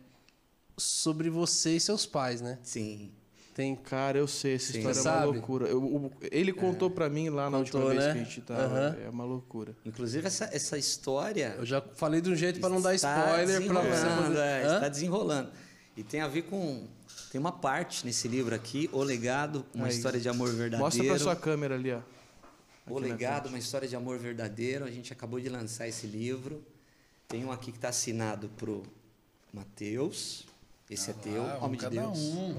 [0.80, 2.58] sobre você e seus pais, né?
[2.64, 3.12] Sim.
[3.54, 4.78] Tem Cara, eu sei, essa Sim.
[4.80, 5.26] história é uma sabe?
[5.34, 5.68] loucura.
[5.68, 8.14] Eu- o- ele contou pra mim lá na última vez né?
[8.14, 8.62] que a gente tava.
[8.64, 8.98] Aham.
[9.06, 9.76] É uma loucura.
[9.86, 11.56] Inclusive, essa, essa história.
[11.58, 14.64] eu já falei de um jeito para não dar está spoiler para você desenrolando, é,
[14.66, 14.76] Hã?
[14.76, 15.52] está desenrolando.
[15.98, 16.88] E tem a ver com.
[17.32, 19.92] Tem uma parte nesse livro aqui, O Legado, uma Aí.
[19.94, 20.80] história de amor verdadeiro.
[20.84, 21.98] Mostra pra sua câmera ali, ó.
[22.88, 24.86] O Aqui na Legado, uma história de amor verdadeiro.
[24.86, 26.64] A gente acabou de lançar esse livro.
[27.28, 28.84] Tem um aqui que está assinado pro
[29.54, 30.48] Mateus.
[30.90, 32.18] Esse é teu, Ah, um homem de cada Deus.
[32.18, 32.56] um.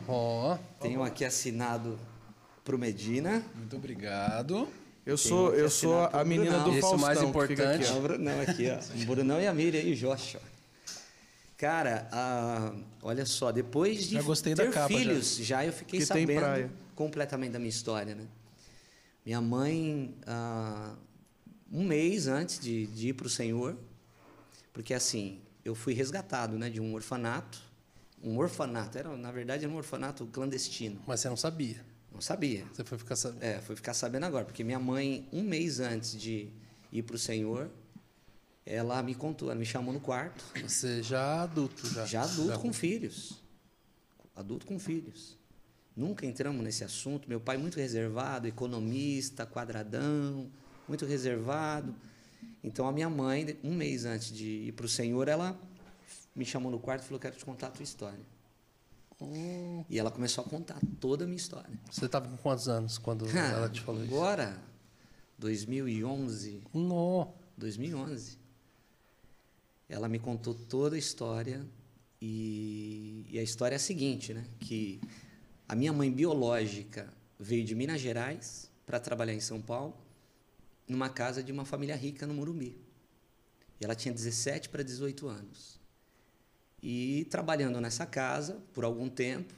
[0.80, 1.98] Tem um aqui assinado
[2.64, 3.44] pro Medina.
[3.54, 4.68] Muito obrigado.
[5.04, 6.70] Eu Tem sou, eu é sou a menina Brunão.
[6.70, 6.98] do Esse é o Faustão.
[6.98, 7.82] mais que fica importante.
[7.82, 7.94] aqui, ó.
[7.94, 9.02] É o Brunão aqui, ó.
[9.02, 10.40] O Brunão e a Miriam e o Joshua.
[11.56, 14.98] Cara, ah, olha só, depois de Já gostei da ter capa, já.
[14.98, 15.64] filhos, já.
[15.66, 18.26] eu fiquei Que sabendo completamente da minha história, né?
[19.26, 20.94] Minha mãe, ah,
[21.70, 23.76] um mês antes de, de ir para o Senhor,
[24.72, 27.60] porque assim, eu fui resgatado, né, de um orfanato,
[28.22, 31.84] um orfanato, era na verdade era um orfanato clandestino, mas você não sabia.
[32.12, 32.64] não sabia.
[32.72, 33.42] Você foi ficar sabendo.
[33.42, 36.48] É, fui ficar sabendo agora, porque minha mãe, um mês antes de
[36.92, 37.70] ir para o Senhor,
[38.66, 42.04] ela me contou, ela me chamou no quarto, Você já adulto já.
[42.06, 43.40] já adulto com filhos.
[44.36, 45.38] Adulto com filhos.
[45.96, 47.28] Nunca entramos nesse assunto.
[47.28, 50.50] Meu pai muito reservado, economista, quadradão,
[50.88, 51.94] muito reservado.
[52.62, 55.58] Então a minha mãe, um mês antes de ir para o Senhor, ela
[56.34, 58.24] me chamou no quarto e falou: "Quero te contar a tua história".
[59.20, 61.70] Hum, E ela começou a contar toda a minha história.
[61.90, 64.14] você tava com quantos anos quando ela te falou isso?
[64.14, 64.58] Agora,
[65.38, 67.26] 2011, Nó.
[67.56, 68.38] 2011.
[69.88, 71.66] Ela me contou toda a história
[72.20, 74.46] e, e a história é a seguinte, né?
[74.60, 75.00] Que
[75.68, 79.96] a minha mãe biológica veio de Minas Gerais para trabalhar em São Paulo,
[80.86, 82.76] numa casa de uma família rica no Morumbi.
[83.80, 85.79] E ela tinha 17 para 18 anos.
[86.82, 89.52] E trabalhando nessa casa por algum tempo,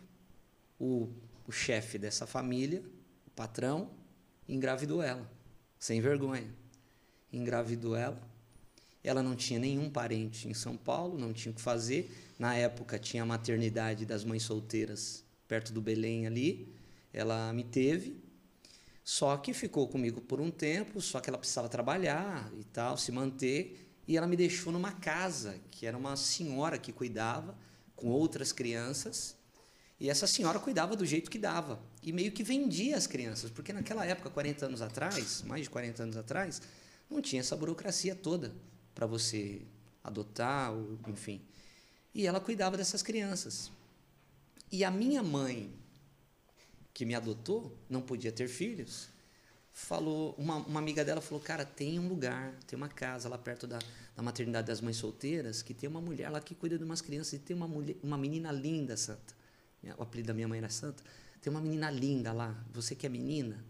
[0.79, 1.09] o,
[1.47, 2.83] o chefe dessa família,
[3.27, 3.91] o patrão,
[4.49, 5.31] engravidou ela,
[5.79, 6.49] sem vergonha.
[7.33, 8.21] Engravidou ela.
[9.05, 12.11] Ela não tinha nenhum parente em São Paulo, não tinha o que fazer.
[12.39, 16.73] Na época tinha a maternidade das mães solteiras perto do Belém ali.
[17.13, 18.17] Ela me teve.
[19.05, 23.11] Só que ficou comigo por um tempo, só que ela precisava trabalhar e tal, se
[23.11, 23.92] manter.
[24.07, 27.57] E ela me deixou numa casa, que era uma senhora que cuidava,
[27.95, 29.37] com outras crianças.
[30.01, 31.81] E essa senhora cuidava do jeito que dava.
[32.03, 36.03] E meio que vendia as crianças, porque naquela época, 40 anos atrás, mais de 40
[36.03, 36.61] anos atrás,
[37.09, 38.53] não tinha essa burocracia toda
[38.95, 39.63] para você
[40.03, 41.41] adotar, ou, enfim.
[42.13, 43.71] E ela cuidava dessas crianças.
[44.71, 45.73] E a minha mãe,
[46.93, 49.12] que me adotou, não podia ter filhos,
[49.73, 53.67] falou, uma, uma amiga dela falou, cara, tem um lugar, tem uma casa lá perto
[53.67, 53.79] da,
[54.15, 57.35] da maternidade das mães solteiras, que tem uma mulher lá que cuida de umas crianças,
[57.35, 59.35] e tem uma, mulher, uma menina linda, Santa.
[59.97, 61.03] O apelido da minha mãe era Santa.
[61.41, 63.65] Tem uma menina linda lá, você que é menina,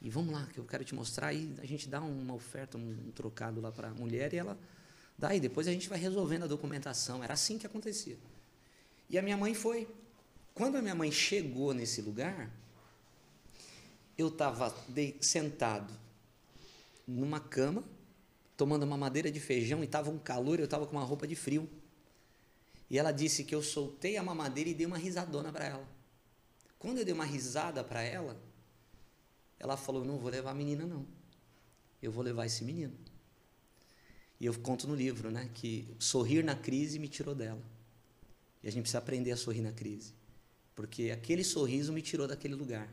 [0.00, 2.90] e vamos lá, que eu quero te mostrar, e a gente dá uma oferta, um,
[3.08, 4.56] um trocado lá para a mulher, e ela
[5.16, 7.24] dá, e depois a gente vai resolvendo a documentação.
[7.24, 8.16] Era assim que acontecia.
[9.10, 9.88] E a minha mãe foi
[10.54, 12.50] Quando a minha mãe chegou nesse lugar,
[14.18, 14.74] eu estava
[15.20, 15.94] sentado
[17.06, 17.84] numa cama,
[18.56, 21.36] tomando uma madeira de feijão e estava um calor, eu estava com uma roupa de
[21.36, 21.70] frio.
[22.90, 25.88] E ela disse que eu soltei a mamadeira e dei uma risadona para ela.
[26.78, 28.36] Quando eu dei uma risada para ela,
[29.58, 31.06] ela falou: Não vou levar a menina, não.
[32.02, 32.94] Eu vou levar esse menino.
[34.40, 37.62] E eu conto no livro, né, que sorrir na crise me tirou dela.
[38.62, 40.14] E a gente precisa aprender a sorrir na crise,
[40.74, 42.88] porque aquele sorriso me tirou daquele lugar.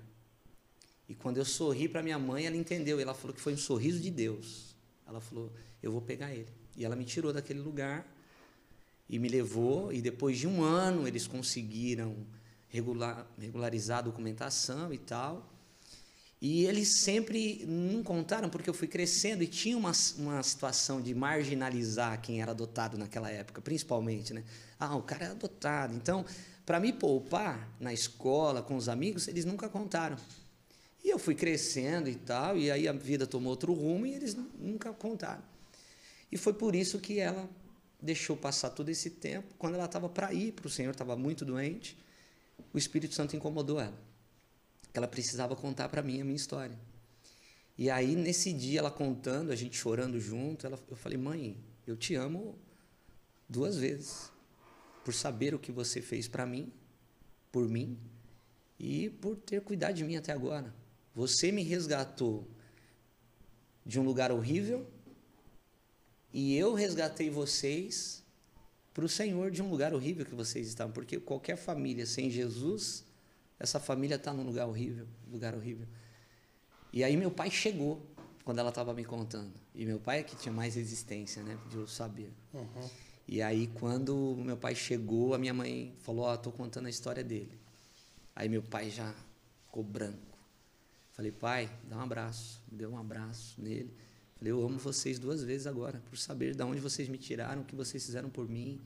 [1.07, 3.99] E quando eu sorri para minha mãe, ela entendeu, ela falou que foi um sorriso
[3.99, 4.75] de Deus.
[5.07, 5.51] Ela falou:
[5.81, 6.49] "Eu vou pegar ele".
[6.75, 8.05] E ela me tirou daquele lugar
[9.09, 12.15] e me levou, e depois de um ano eles conseguiram
[12.69, 15.51] regular, regularizar a documentação e tal.
[16.41, 21.13] E eles sempre não contaram, porque eu fui crescendo e tinha uma, uma situação de
[21.15, 24.33] marginalizar quem era adotado naquela época, principalmente.
[24.33, 24.43] Né?
[24.79, 25.95] Ah, o cara é adotado.
[25.95, 26.25] Então,
[26.65, 30.17] para me poupar na escola, com os amigos, eles nunca contaram.
[31.05, 34.35] E eu fui crescendo e tal, e aí a vida tomou outro rumo e eles
[34.59, 35.43] nunca contaram.
[36.31, 37.47] E foi por isso que ela
[38.01, 39.53] deixou passar todo esse tempo.
[39.59, 41.95] Quando ela estava para ir para o Senhor, estava muito doente,
[42.73, 44.03] o Espírito Santo incomodou ela
[44.95, 46.79] que ela precisava contar para mim a minha história.
[47.77, 51.97] E aí, nesse dia, ela contando, a gente chorando junto, ela, eu falei, mãe, eu
[51.97, 52.57] te amo
[53.49, 54.31] duas vezes.
[55.03, 56.71] Por saber o que você fez para mim,
[57.51, 57.99] por mim,
[58.79, 60.73] e por ter cuidado de mim até agora.
[61.15, 62.47] Você me resgatou
[63.85, 64.85] de um lugar horrível,
[66.33, 68.21] e eu resgatei vocês
[68.93, 70.91] para o Senhor de um lugar horrível que vocês estavam.
[70.91, 73.05] Porque qualquer família sem Jesus
[73.59, 75.87] essa família está num lugar horrível, lugar horrível.
[76.91, 78.05] E aí meu pai chegou
[78.43, 79.53] quando ela estava me contando.
[79.73, 81.57] E meu pai é que tinha mais resistência, né?
[81.73, 82.33] Eu saber.
[82.53, 82.89] Uhum.
[83.27, 86.89] E aí quando meu pai chegou, a minha mãe falou: "Ó, oh, tô contando a
[86.89, 87.57] história dele".
[88.35, 89.13] Aí meu pai já
[89.65, 90.24] ficou branco.
[91.15, 92.61] Falei: "Pai, dá um abraço".
[92.69, 93.95] Me deu um abraço nele.
[94.35, 97.65] Falei: "Eu amo vocês duas vezes agora, por saber de onde vocês me tiraram, o
[97.65, 98.81] que vocês fizeram por mim".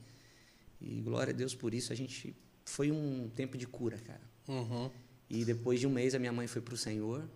[0.80, 1.92] E glória a Deus por isso.
[1.92, 2.34] A gente
[2.64, 4.22] foi um tempo de cura, cara.
[4.48, 4.90] Uhum.
[5.28, 7.28] E depois de um mês a minha mãe foi para o Senhor.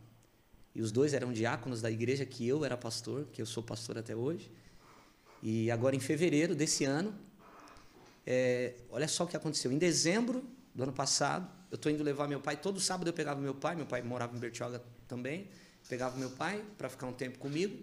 [0.74, 3.98] E os dois eram diáconos da igreja que eu era pastor, que eu sou pastor
[3.98, 4.50] até hoje.
[5.42, 7.14] E agora em fevereiro desse ano,
[8.26, 9.70] é, olha só o que aconteceu.
[9.70, 10.42] Em dezembro
[10.74, 12.56] do ano passado, eu estou indo levar meu pai.
[12.56, 15.48] Todo sábado eu pegava meu pai, meu pai morava em Bertioga também.
[15.88, 17.76] Pegava meu pai para ficar um tempo comigo.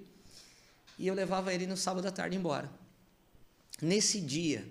[0.97, 2.71] E eu levava ele no sábado à tarde embora.
[3.81, 4.65] Nesse dia,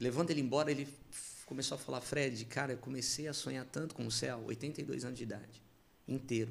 [0.00, 0.88] levando ele embora, ele
[1.44, 5.18] começou a falar, Fred, cara, eu comecei a sonhar tanto com o céu, 82 anos
[5.18, 5.62] de idade,
[6.06, 6.50] inteiro.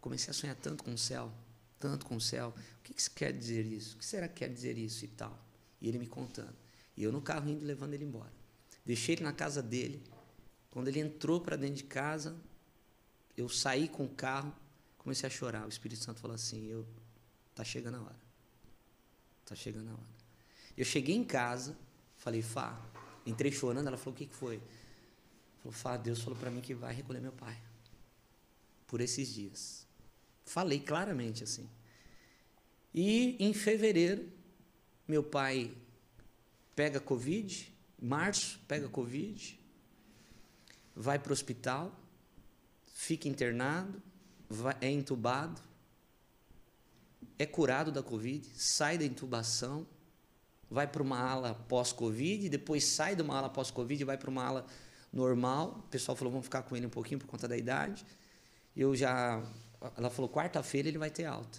[0.00, 1.32] Comecei a sonhar tanto com o céu,
[1.80, 2.54] tanto com o céu.
[2.78, 3.96] O que, que isso quer dizer isso?
[3.96, 5.36] O que será que quer dizer isso e tal?
[5.80, 6.54] E ele me contando.
[6.96, 8.32] E eu no carro indo, levando ele embora.
[8.86, 10.00] Deixei ele na casa dele.
[10.74, 12.36] Quando ele entrou para dentro de casa,
[13.34, 14.54] eu saí com o carro,
[14.98, 15.64] comecei a chorar.
[15.64, 16.86] O Espírito Santo falou assim: eu,
[17.54, 18.20] tá chegando a hora.
[19.46, 20.14] Tá chegando a hora.
[20.76, 21.74] Eu cheguei em casa,
[22.18, 22.78] falei, Fá,
[23.26, 24.60] Entrei chorando, ela falou: O que, que foi?
[25.62, 27.56] Falou: Fá, Deus falou para mim que vai recolher meu pai.
[28.86, 29.86] Por esses dias.
[30.44, 31.68] Falei claramente assim.
[32.92, 34.30] E em fevereiro,
[35.08, 35.74] meu pai
[36.76, 39.58] pega Covid, março pega Covid,
[40.94, 41.92] vai para o hospital,
[42.92, 44.00] fica internado,
[44.48, 45.60] vai, é entubado,
[47.38, 49.86] é curado da Covid, sai da intubação,
[50.70, 54.44] vai para uma ala pós-Covid, depois sai de uma ala pós-Covid e vai para uma
[54.44, 54.66] ala
[55.12, 55.80] normal.
[55.86, 58.04] O pessoal falou, vamos ficar com ele um pouquinho por conta da idade.
[58.76, 59.42] Eu já.
[59.96, 61.58] Ela falou, quarta-feira ele vai ter alta.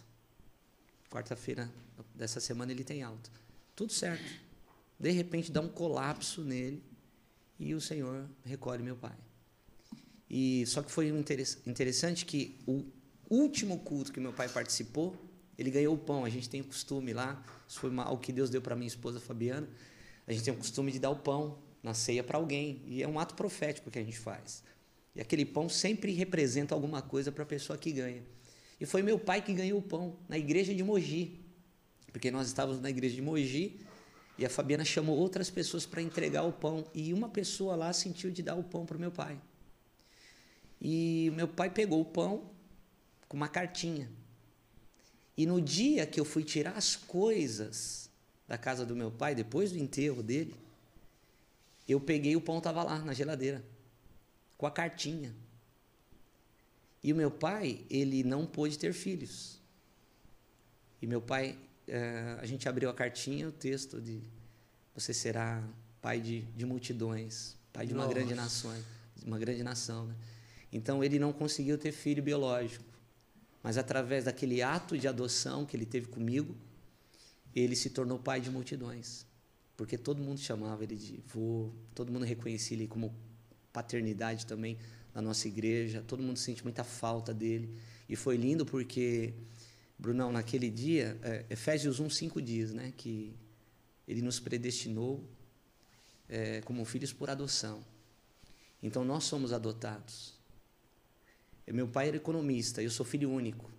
[1.09, 1.71] Quarta-feira
[2.13, 3.29] dessa semana ele tem alta.
[3.75, 4.23] Tudo certo.
[4.99, 6.83] De repente dá um colapso nele
[7.59, 9.15] e o Senhor recolhe meu pai.
[10.30, 12.84] E só que foi interessante que o
[13.30, 15.15] último culto que meu pai participou,
[15.57, 16.26] ele ganhou o pão.
[16.26, 19.19] A gente tem o costume lá isso foi o que Deus deu para minha esposa
[19.19, 19.68] Fabiana.
[20.27, 22.81] A gente tem o costume de dar o pão na ceia para alguém.
[22.85, 24.64] E é um ato profético que a gente faz.
[25.15, 28.23] E aquele pão sempre representa alguma coisa para a pessoa que ganha.
[28.80, 31.39] E foi meu pai que ganhou o pão na igreja de Mogi.
[32.11, 33.80] Porque nós estávamos na igreja de Mogi
[34.38, 36.85] e a Fabiana chamou outras pessoas para entregar o pão.
[36.93, 39.39] E uma pessoa lá sentiu de dar o pão para o meu pai.
[40.87, 42.47] E meu pai pegou o pão
[43.27, 44.07] com uma cartinha.
[45.35, 48.07] E no dia que eu fui tirar as coisas
[48.47, 50.53] da casa do meu pai, depois do enterro dele,
[51.87, 53.65] eu peguei o pão estava lá na geladeira,
[54.59, 55.35] com a cartinha.
[57.01, 59.59] E o meu pai, ele não pôde ter filhos.
[61.01, 61.57] E meu pai,
[61.87, 64.21] é, a gente abriu a cartinha, o texto de
[64.93, 65.67] você será
[65.99, 68.13] pai de, de multidões, pai de uma Nossa.
[68.13, 68.83] grande nação.
[69.25, 70.05] uma grande nação.
[70.05, 70.15] Né?
[70.71, 72.85] Então ele não conseguiu ter filho biológico,
[73.63, 76.55] mas através daquele ato de adoção que ele teve comigo,
[77.55, 79.25] ele se tornou pai de multidões,
[79.77, 83.15] porque todo mundo chamava ele de vô, todo mundo reconhecia ele como
[83.71, 84.77] paternidade também
[85.13, 87.73] na nossa igreja, todo mundo sente muita falta dele.
[88.07, 89.33] E foi lindo porque,
[89.97, 93.33] Brunão, naquele dia, é, Efésios 1, 5 diz né, que
[94.05, 95.23] ele nos predestinou
[96.27, 97.83] é, como filhos por adoção.
[98.83, 100.34] Então nós somos adotados.
[101.73, 103.71] Meu pai era economista, eu sou filho único.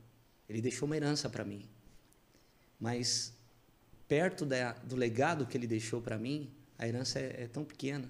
[0.49, 1.69] Ele deixou uma herança para mim.
[2.79, 3.33] Mas
[4.07, 8.09] perto da, do legado que ele deixou para mim, a herança é, é, tão pequena.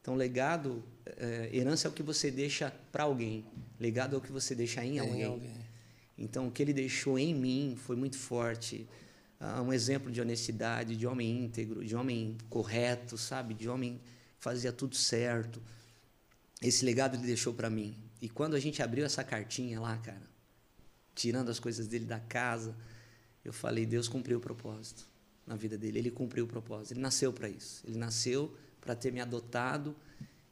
[0.00, 3.44] Então, legado, é, herança é o que você deixa para alguém.
[3.78, 5.24] Legado é o que você deixa em alguém.
[5.24, 5.56] alguém.
[6.18, 8.86] Então, o que ele deixou em mim foi muito forte.
[9.38, 13.54] Ah, um exemplo de honestidade, de homem íntegro, de homem correto, sabe?
[13.54, 14.00] De homem
[14.38, 15.60] que fazia tudo certo.
[16.60, 17.96] Esse legado ele deixou para mim.
[18.22, 20.22] E quando a gente abriu essa cartinha lá, cara,
[21.12, 22.76] tirando as coisas dele da casa,
[23.44, 25.04] eu falei: Deus cumpriu o propósito
[25.44, 25.98] na vida dele.
[25.98, 26.92] Ele cumpriu o propósito.
[26.92, 27.82] Ele nasceu para isso.
[27.84, 29.96] Ele nasceu para ter me adotado.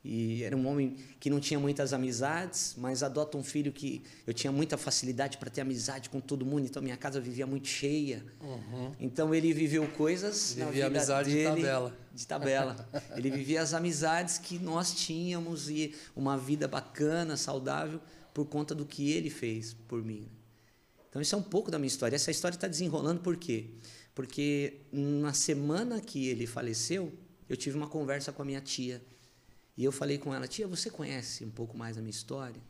[0.02, 4.32] E era um homem que não tinha muitas amizades, mas adota um filho que eu
[4.32, 8.24] tinha muita facilidade para ter amizade com todo mundo, então minha casa vivia muito cheia.
[8.40, 8.92] Uhum.
[8.98, 11.98] Então ele viveu coisas vivia na vida amizade dele, de tabela.
[12.12, 12.88] De tabela.
[13.16, 18.00] ele vivia as amizades que nós tínhamos e uma vida bacana, saudável
[18.34, 20.28] por conta do que ele fez por mim.
[21.08, 22.14] Então isso é um pouco da minha história.
[22.14, 23.70] Essa história está desenrolando por quê?
[24.14, 27.12] Porque na semana que ele faleceu,
[27.48, 29.02] eu tive uma conversa com a minha tia.
[29.76, 32.60] E eu falei com ela, tia, você conhece um pouco mais a minha história?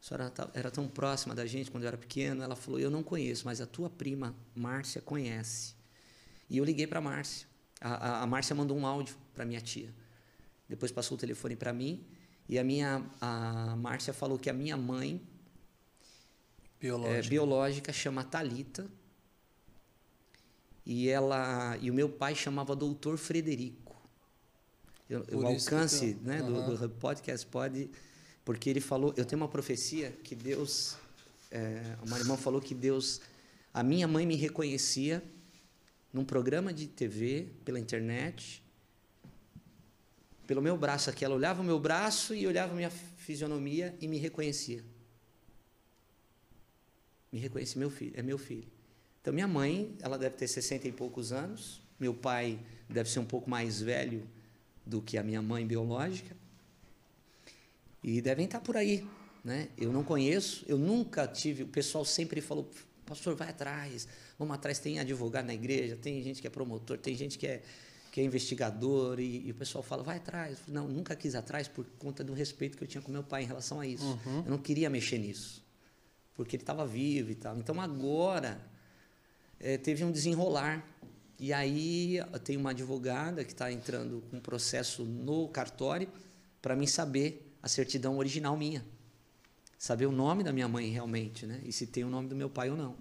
[0.00, 2.42] A senhora tá, era tão próxima da gente quando eu era pequeno.
[2.42, 5.74] Ela falou, eu não conheço, mas a tua prima, Márcia, conhece.
[6.50, 7.00] E eu liguei para
[7.80, 8.22] a Márcia.
[8.22, 9.92] A Márcia mandou um áudio para minha tia.
[10.68, 12.04] Depois passou o telefone para mim.
[12.48, 15.20] E a minha a Márcia falou que a minha mãe
[16.80, 18.86] biológica, é, biológica chama Talita
[20.84, 23.96] e ela e o meu pai chamava Doutor Frederico.
[25.08, 26.66] Eu, o alcance então, né, uhum.
[26.66, 27.90] do, do, podcast pode
[28.44, 30.96] porque ele falou, eu tenho uma profecia que Deus,
[31.50, 33.20] é, uma irmã falou que Deus,
[33.74, 35.20] a minha mãe me reconhecia
[36.16, 38.64] num programa de TV pela internet,
[40.46, 44.16] pelo meu braço aqui, ela olhava o meu braço e olhava minha fisionomia e me
[44.16, 44.82] reconhecia.
[47.30, 48.66] Me reconhece meu filho, é meu filho.
[49.20, 51.82] Então, minha mãe, ela deve ter 60 e poucos anos.
[52.00, 54.26] Meu pai deve ser um pouco mais velho
[54.86, 56.34] do que a minha mãe biológica.
[58.02, 59.06] E devem estar por aí.
[59.44, 59.68] Né?
[59.76, 61.64] Eu não conheço, eu nunca tive.
[61.64, 62.70] O pessoal sempre falou:
[63.06, 64.06] pastor, vai atrás,
[64.38, 64.78] vamos atrás.
[64.78, 67.62] Tem advogado na igreja, tem gente que é promotor, tem gente que é,
[68.12, 69.20] que é investigador.
[69.20, 70.58] E, e o pessoal fala: vai atrás.
[70.68, 73.46] Não, nunca quis atrás por conta do respeito que eu tinha com meu pai em
[73.46, 74.04] relação a isso.
[74.04, 74.42] Uhum.
[74.44, 75.64] Eu não queria mexer nisso,
[76.34, 77.56] porque ele estava vivo e tal.
[77.56, 78.60] Então agora
[79.60, 80.84] é, teve um desenrolar.
[81.38, 86.08] E aí tem uma advogada que está entrando com um processo no cartório
[86.62, 88.82] para mim saber a certidão original minha.
[89.78, 91.60] Saber o nome da minha mãe realmente, né?
[91.64, 92.96] E se tem o nome do meu pai ou não.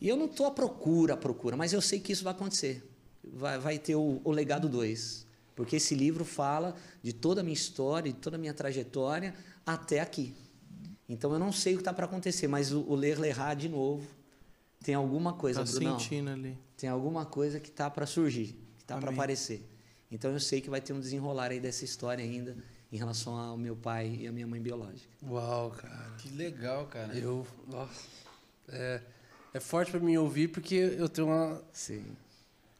[0.00, 2.88] E eu não estou à procura, à procura, mas eu sei que isso vai acontecer.
[3.22, 5.26] Vai, vai ter o, o legado 2.
[5.56, 9.34] Porque esse livro fala de toda a minha história, de toda a minha trajetória
[9.64, 10.34] até aqui.
[11.08, 13.68] Então eu não sei o que está para acontecer, mas o, o ler lerrar de
[13.68, 14.06] novo
[14.82, 16.58] tem alguma coisa, tá Brunão, sentindo ali.
[16.76, 19.66] Tem alguma coisa que tá para surgir, que tá para aparecer.
[20.10, 22.56] Então eu sei que vai ter um desenrolar aí dessa história ainda
[22.94, 25.10] em relação ao meu pai e a minha mãe biológica.
[25.28, 26.12] Uau, cara.
[26.18, 27.12] Que legal, cara.
[27.12, 28.06] Eu, nossa,
[28.68, 29.00] é,
[29.52, 32.04] é forte para mim ouvir porque eu tenho uma Sim.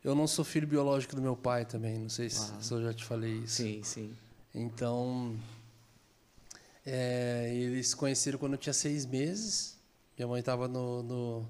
[0.04, 2.92] Eu não sou filho biológico do meu pai também, não sei se, se eu já
[2.92, 3.56] te falei isso.
[3.56, 4.16] Sim, sim.
[4.54, 5.34] Então,
[6.86, 9.76] é, eles se conheceram quando eu tinha seis meses.
[10.16, 11.48] Minha mãe estava no, no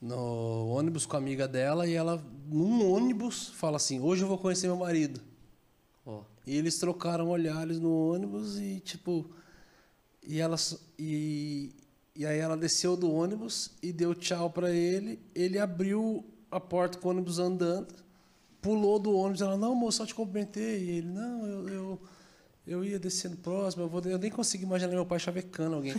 [0.00, 4.38] no ônibus com a amiga dela e ela, num ônibus, fala assim: Hoje eu vou
[4.38, 5.31] conhecer meu marido.
[6.46, 9.30] E eles trocaram olhares no ônibus e, tipo.
[10.24, 10.56] E, ela,
[10.98, 11.74] e,
[12.14, 15.20] e aí ela desceu do ônibus e deu tchau para ele.
[15.34, 17.94] Ele abriu a porta com o ônibus andando,
[18.60, 19.40] pulou do ônibus.
[19.40, 20.84] Ela: Não, moço, só te cumprimentei.
[20.84, 22.00] E ele: Não, eu, eu
[22.64, 25.94] eu ia descendo próximo, eu, vou, eu nem consegui imaginar meu pai chavecando alguém.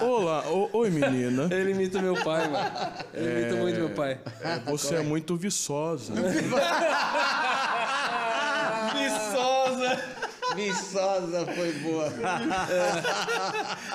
[0.00, 0.02] é...
[0.02, 1.48] olá, oi menina.
[1.52, 2.70] Ele imita meu pai, mano.
[3.12, 3.40] Ele é...
[3.42, 4.18] imita muito meu pai.
[4.40, 6.14] É, você é muito viçosa.
[10.54, 11.46] viçosa!
[11.46, 12.12] Foi boa.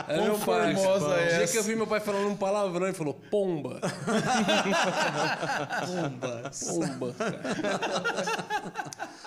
[0.07, 0.75] É meu pai.
[0.75, 1.51] Formosa O dia essa.
[1.51, 3.79] que eu vi meu pai falando um palavrão, ele falou, pomba.
[5.87, 6.51] Bomba.
[6.67, 7.15] Pomba.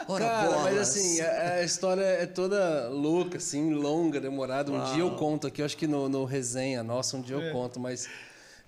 [0.08, 4.72] Ora, Cara, mas assim, a, a história é toda louca, assim, longa, demorada.
[4.72, 7.52] Um dia eu conto aqui, eu acho que no, no resenha nossa, um dia eu
[7.52, 8.08] conto, mas,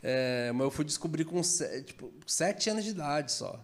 [0.02, 3.58] é, mas eu fui descobrir com se- tipo, sete anos de idade só.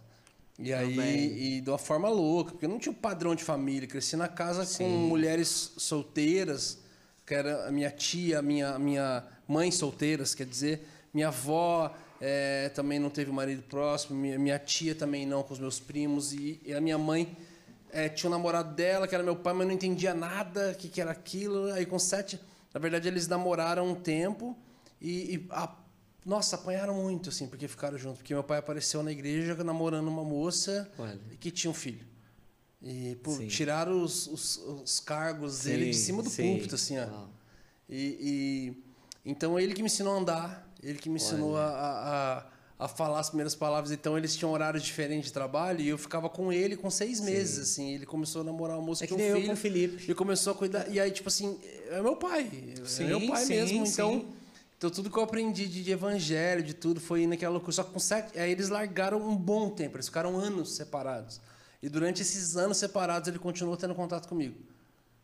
[0.58, 3.86] E aí, e de uma forma louca, porque eu não tinha um padrão de família.
[3.86, 6.78] Cresci na casa com mulheres solteiras,
[7.24, 10.82] que era a minha tia, a minha, a minha mãe solteiras, quer dizer,
[11.14, 15.60] minha avó eh, também não teve marido próximo, minha, minha tia também não, com os
[15.60, 17.36] meus primos, e, e a minha mãe
[17.92, 20.88] eh, tinha um namorado dela, que era meu pai, mas não entendia nada, o que,
[20.88, 21.72] que era aquilo.
[21.72, 22.38] Aí com sete,
[22.74, 24.56] na verdade, eles namoraram um tempo.
[25.00, 25.72] E, e a-
[26.24, 28.18] nossa, apanharam muito, assim, porque ficaram juntos.
[28.18, 31.18] Porque meu pai apareceu na igreja namorando uma moça Olha.
[31.40, 32.06] que tinha um filho.
[32.82, 33.48] E pô, Sim.
[33.48, 36.42] tiraram os, os, os cargos dele de Sim, cima do sim.
[36.52, 37.06] púlpito, assim, ó.
[37.06, 37.30] Uau.
[37.88, 38.82] E, e-
[39.30, 43.18] então ele que me ensinou a andar, ele que me ensinou a, a, a- falar
[43.18, 43.90] as primeiras palavras.
[43.90, 47.58] Então eles tinham horários diferentes de trabalho e eu ficava com ele com seis meses,
[47.58, 47.94] assim.
[47.94, 49.46] Ele começou a namorar uma moça É que um filho.
[49.46, 50.10] com o Felipe.
[50.10, 50.88] E começou a cuidar.
[50.88, 51.58] E aí, tipo assim,
[51.90, 52.48] é meu pai.
[52.84, 53.86] Sim, é meu pai sim, mesmo.
[53.86, 53.92] sim.
[53.92, 54.26] Então,
[54.78, 57.72] então, tudo que eu aprendi de, de evangelho, de tudo, foi naquela loucura.
[57.72, 58.38] Só que com sete.
[58.38, 61.40] Aí eles largaram um bom tempo, eles ficaram anos separados.
[61.82, 64.54] E durante esses anos separados, ele continuou tendo contato comigo.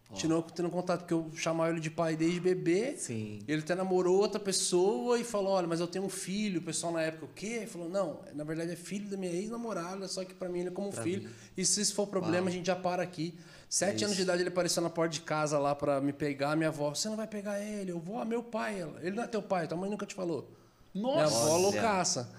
[0.09, 2.97] Continuou tendo contato, porque eu chamava ele de pai desde bebê.
[2.97, 3.41] Sim.
[3.47, 6.61] Ele até namorou outra pessoa e falou: Olha, mas eu tenho um filho.
[6.61, 7.47] O pessoal na época, o quê?
[7.47, 10.69] Ele falou: Não, na verdade é filho da minha ex-namorada, só que pra mim ele
[10.69, 11.31] é como um filho.
[11.57, 13.35] E se isso for problema, a gente já para aqui.
[13.69, 16.55] Sete anos de idade ele apareceu na porta de casa lá pra me pegar.
[16.57, 17.91] Minha avó: Você não vai pegar ele?
[17.91, 18.81] Eu vou, ah, meu pai.
[18.81, 20.51] Ela, ele não é teu pai, tua mãe nunca te falou.
[20.95, 21.15] Nossa!
[21.17, 22.31] Minha avó loucaça.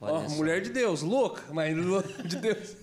[0.00, 1.74] Ó, mulher de Deus, louca, mas
[2.26, 2.74] de Deus.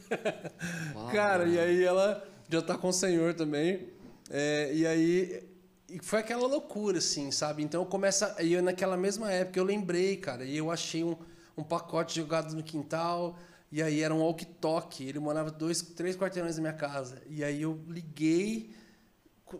[0.95, 1.07] Uau.
[1.11, 3.89] Cara, e aí ela já tá com o Senhor também.
[4.29, 5.43] É, e aí
[5.89, 7.63] e foi aquela loucura, assim, sabe?
[7.63, 8.23] Então eu começo.
[8.23, 11.15] a- E eu, naquela mesma época eu lembrei, cara, e eu achei um,
[11.57, 13.37] um pacote jogado no quintal.
[13.71, 15.05] E aí era um walkie-talkie.
[15.05, 17.21] Ele morava dois, três quarteirões da minha casa.
[17.29, 18.71] E aí eu liguei,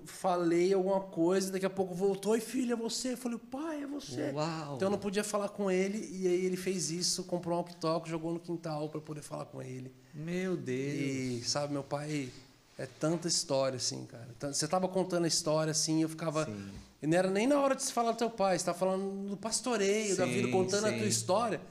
[0.06, 3.14] falei alguma coisa, daqui a pouco voltou, e filha, é você?
[3.14, 4.32] Eu falei, pai, é você.
[4.32, 4.76] Uau.
[4.76, 8.10] Então eu não podia falar com ele, e aí ele fez isso, comprou um walkie-talkie,
[8.10, 9.94] jogou no quintal para poder falar com ele.
[10.14, 10.94] Meu Deus.
[11.00, 12.30] E, sabe, meu pai,
[12.78, 14.54] é tanta história, assim, cara.
[14.54, 16.46] Você tava contando a história, assim, eu ficava.
[16.46, 16.70] Sim.
[17.02, 19.30] E não era nem na hora de se falar do teu pai, você tava falando
[19.30, 20.98] do pastoreio, da Sim, vida, contando a sim.
[20.98, 21.62] tua história.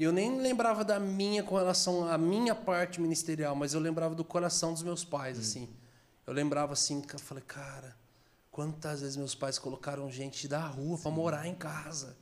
[0.00, 4.14] E eu nem lembrava da minha com relação à minha parte ministerial, mas eu lembrava
[4.14, 5.40] do coração dos meus pais, Hum.
[5.42, 5.68] assim.
[6.26, 7.94] Eu lembrava assim, eu falei, cara,
[8.50, 12.16] quantas vezes meus pais colocaram gente da rua para morar em casa.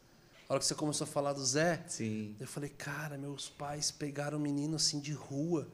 [0.49, 2.35] A hora que você começou a falar do Zé, Sim.
[2.41, 5.69] eu falei, cara, meus pais pegaram um menino assim de rua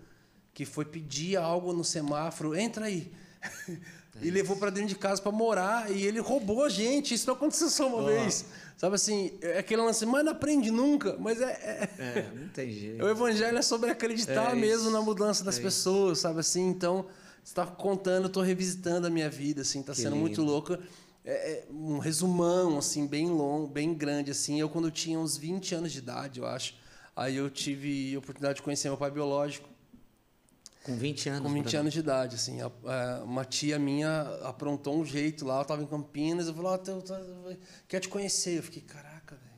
[0.52, 3.10] que foi pedir algo no semáforo, entra aí.
[4.22, 7.14] e levou para dentro de casa para morar e ele roubou a gente.
[7.14, 8.44] Isso não aconteceu só uma vez.
[8.76, 11.16] Sabe assim, é aquele lance, mas não aprende nunca.
[11.18, 13.04] Mas é, é- É, não tem jeito.
[13.04, 16.68] o evangelho é sobre acreditar É mesmo na mudança das é pessoas, sabe assim?
[16.68, 17.04] Então,
[17.42, 20.50] você está contando, eu tô revisitando a minha vida, assim, tá Que sendo muito lindo.
[20.52, 20.78] louco.
[21.24, 24.60] É, é um resumão, assim, bem longo, bem grande, assim.
[24.60, 26.74] Eu, quando eu tinha uns 20 anos de idade, eu acho,
[27.16, 29.68] aí eu tive a oportunidade de conhecer meu pai biológico,
[30.84, 31.42] Com 20 anos.
[31.42, 31.78] com 20 Bruno.
[31.80, 32.60] anos de idade, assim.
[32.60, 36.70] A- a- uma tia minha aprontou um jeito lá, eu tava em Campinas, eu falei,
[36.70, 37.58] ó, eu,
[37.88, 38.58] quero te conhecer.
[38.58, 39.50] Eu fiquei, caraca, velho,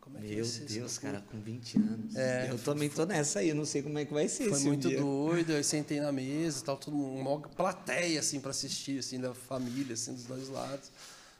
[0.00, 2.14] como é que vai Meu ser essa Deus, loucura?" cara, com 20 anos.
[2.16, 4.60] É, eu também tô nessa aí, eu não sei como é que vai ser Foi
[4.60, 5.00] muito dia.
[5.00, 9.32] doido, eu sentei na mesa, tal, todo mundo, uma plateia assim para assistir assim da
[9.32, 10.92] família assim dos dois lados.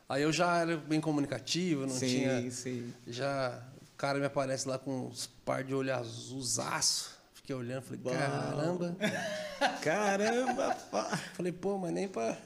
[0.09, 2.93] Aí eu já era bem comunicativo, não sim, tinha sim.
[3.07, 3.63] já
[3.93, 7.14] o cara me aparece lá com uns par de olho azulzaço.
[7.45, 8.11] Fiquei olhando, falei, Bom.
[8.11, 8.97] caramba.
[9.83, 11.05] Caramba, pá.
[11.35, 12.39] Falei, pô, mas nem pra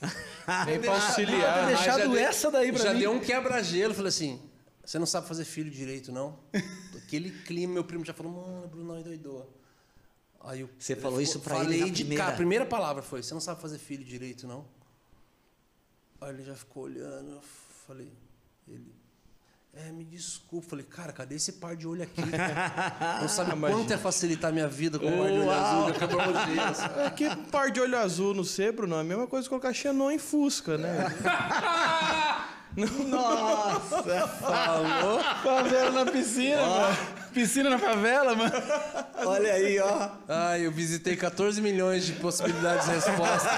[0.64, 1.66] Nem pra auxiliar.
[1.66, 3.00] Deixa- deixado já dei- essa daí pra já mim.
[3.00, 4.40] deu um quebra-gelo, falei assim,
[4.82, 6.38] você não sabe fazer filho direito, não?
[6.96, 9.54] Aquele clima, meu primo já falou, mano, Bruno doidou.
[10.40, 12.22] Aí eu, Você ele falou isso pra ele na de primeira?
[12.22, 14.64] cara, a primeira palavra foi, você não sabe fazer filho direito, não?
[16.22, 17.42] Aí ele já ficou olhando, eu
[17.86, 18.10] falei,
[18.66, 18.94] ele,
[19.74, 20.70] é, me desculpa.
[20.70, 22.20] Falei, cara, cadê esse par de olho aqui?
[23.20, 25.92] Não sabe quanto é facilitar a minha vida com um par de olho azul,
[26.46, 26.86] de ver, assim.
[27.04, 29.72] É que par de olho azul no C, Bruno, é a mesma coisa que colocar
[29.72, 31.06] Xenon em Fusca, né?
[32.76, 34.28] Nossa!
[34.28, 35.20] Falou?
[35.42, 37.17] Favela na piscina, mano.
[37.32, 38.52] Piscina na favela, mano.
[39.24, 40.08] Olha aí, ó.
[40.28, 43.48] Ai, eu visitei 14 milhões de possibilidades de resposta.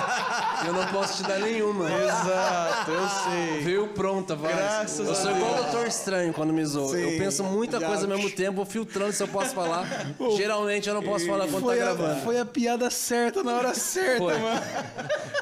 [0.64, 1.86] e eu não posso te dar nenhuma.
[1.90, 3.60] Exato, eu sei.
[3.62, 4.52] Veio pronta, vai.
[4.54, 6.96] Graças eu a sou igual o Doutor Estranho quando me zoa.
[6.98, 7.86] Eu penso muita já.
[7.86, 9.86] coisa ao mesmo tempo, vou filtrando se eu posso falar.
[10.36, 12.20] Geralmente eu não posso falar quando tá Foi a, gravando.
[12.22, 14.38] foi a piada certa na hora certa, Foi.
[14.38, 14.60] mano.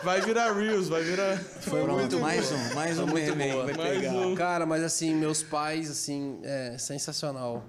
[0.02, 1.38] Vai virar Reels, vai virar.
[1.60, 3.64] Foi muito mais um, mais um Foi muito meme aí, boa.
[3.64, 4.12] vai Mais pegar.
[4.12, 4.34] um.
[4.34, 7.64] Cara, mas assim, meus pais, assim, é sensacional.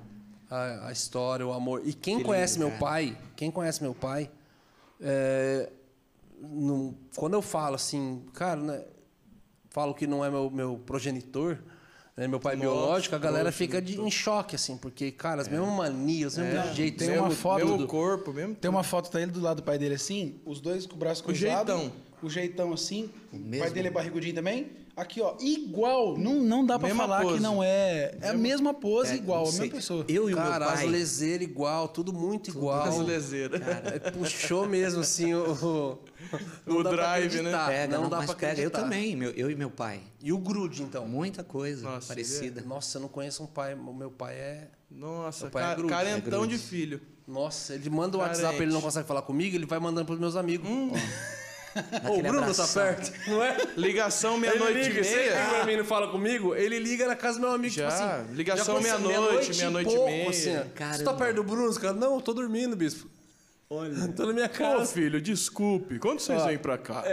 [0.50, 1.82] A, a história, o amor.
[1.86, 2.92] E quem Que conhece lindo, meu cara.
[2.92, 4.30] pai, quem conhece meu pai,
[5.00, 5.70] é,
[6.42, 8.84] não- quando eu falo assim, cara, né,
[9.70, 11.60] falo que não é meu, meu progenitor,
[12.18, 15.48] né, meu pai Nossa, biológico, a galera fica de, em choque, assim, porque, cara, as
[15.48, 17.88] mesmas manias, mesmos É, jeitos, tem mesmo uma foto mesmo tudo.
[17.88, 18.56] corpo, mesmo.
[18.56, 21.24] Tem uma foto dele do lado do pai dele assim, os dois com o braço
[21.24, 21.68] cruzado.
[21.72, 21.92] jeitão.
[22.22, 23.06] O jeitão assim.
[23.28, 23.72] O pai mesmo.
[23.72, 24.72] dele é barrigudinho também.
[25.00, 26.18] Aqui, ó, igual.
[26.18, 27.36] Não, não dá pra Mesma falar pose.
[27.36, 28.18] que não é.
[28.22, 30.06] É a mesma pose, É, igual, a não mesma pessoa.
[30.08, 30.88] Eu e o meu Cara, as pai.
[30.88, 32.84] leseiras igual, tudo muito igual.
[32.84, 33.62] As leseiras.
[33.86, 35.98] É, puxou mesmo, assim, o...
[36.68, 37.74] O pra drive, acreditar, né?
[37.78, 38.46] Pega, não, não, dá pra pega.
[38.48, 38.82] Eu acreditar.
[38.82, 40.02] também, meu, eu e meu pai.
[40.22, 41.08] E o grude, então?
[41.08, 42.62] Muita coisa Nossa, parecida.
[42.62, 43.74] Nossa, eu não conheço um pai.
[43.74, 44.68] O meu pai é.
[44.92, 46.58] Nossa, Meu pai é ca- grude, carentão é de grude.
[46.58, 47.02] filho.
[47.28, 48.64] Nossa, ele manda o WhatsApp, Carente.
[48.64, 50.68] ele não consegue falar comigo, ele vai mandando pros meus amigos.
[50.68, 50.92] Ô,
[52.10, 52.66] o Bruno abração.
[52.68, 53.58] tá perto, não é?
[53.78, 55.24] Ligação meia-noite e liga, sempre
[55.60, 55.78] que meia.
[55.78, 58.34] não fala comigo, ele liga na casa do meu amigo, Já, tipo assim.
[58.34, 60.30] ligação meia-noite, meia-noite e meia.
[60.30, 60.60] Assim, ó.
[60.62, 61.04] Você Caramba.
[61.04, 61.68] tá perto do Bruno?
[61.70, 63.10] Os caras, não, eu tô dormindo, bispo.
[63.72, 63.94] Olha.
[64.18, 64.92] Tô na minha Ô, casa.
[64.92, 66.00] filho, desculpe.
[66.00, 67.04] Quando vocês vêm pra cá?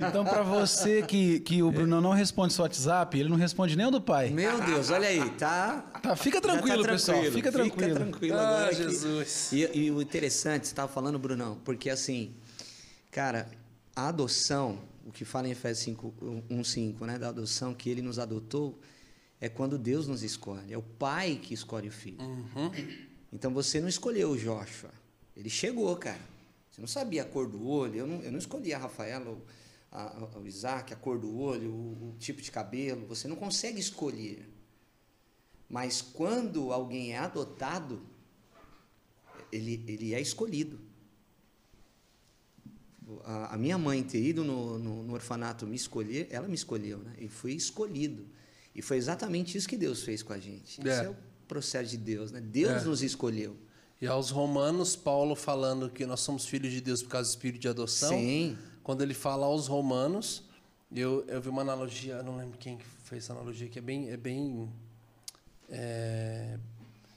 [0.00, 3.84] Então, pra você que, que o Bruno não responde seu WhatsApp, ele não responde nem
[3.84, 4.30] o do pai.
[4.30, 5.84] Meu Deus, olha aí, tá.
[6.02, 7.22] Tá, fica já tá tranquilo, pessoal.
[7.24, 7.88] Fica tranquilo.
[7.90, 8.68] Fica tranquilo Ah, agora.
[8.70, 9.52] que- Jesus.
[9.52, 12.32] E, e o interessante, você estava falando, Brunão, porque assim,
[13.10, 13.46] cara,
[13.94, 16.14] a adoção, o que fala em Efésios 5,
[16.50, 18.78] 1,5, né, da adoção, que ele nos adotou,
[19.40, 20.72] é quando Deus nos escolhe.
[20.72, 22.18] É o pai que escolhe o filho.
[23.32, 24.90] Então você não escolheu o Joshua.
[25.36, 26.20] Ele chegou, cara.
[26.70, 27.96] Você não sabia a cor do olho.
[27.96, 29.42] Eu não, eu não escolhi a Rafaela, o,
[29.90, 33.06] a, a- o Isaac, a cor do olho, o, o tipo de cabelo.
[33.06, 34.48] Você não consegue escolher.
[35.68, 38.02] Mas quando alguém é adotado,
[39.52, 40.78] ele, ele é escolhido.
[43.24, 46.98] A, a minha mãe ter ido no, no, no orfanato me escolher, ela me escolheu,
[46.98, 47.14] né?
[47.18, 48.26] E fui escolhido.
[48.74, 50.80] E foi exatamente isso que Deus fez com a gente.
[50.86, 50.92] É.
[50.92, 51.16] Isso é o
[51.48, 52.40] processo de Deus, né?
[52.40, 52.84] Deus É.
[52.84, 53.56] nos escolheu.
[54.00, 57.60] E aos romanos, Paulo falando que nós somos filhos de Deus por causa do espírito
[57.60, 58.10] de adoção.
[58.10, 58.56] Sim.
[58.82, 60.44] Quando ele fala aos romanos,
[60.94, 63.82] eu, eu vi uma analogia, eu não lembro quem que fez essa analogia, que é
[63.82, 64.68] bem, é bem
[65.68, 66.58] é,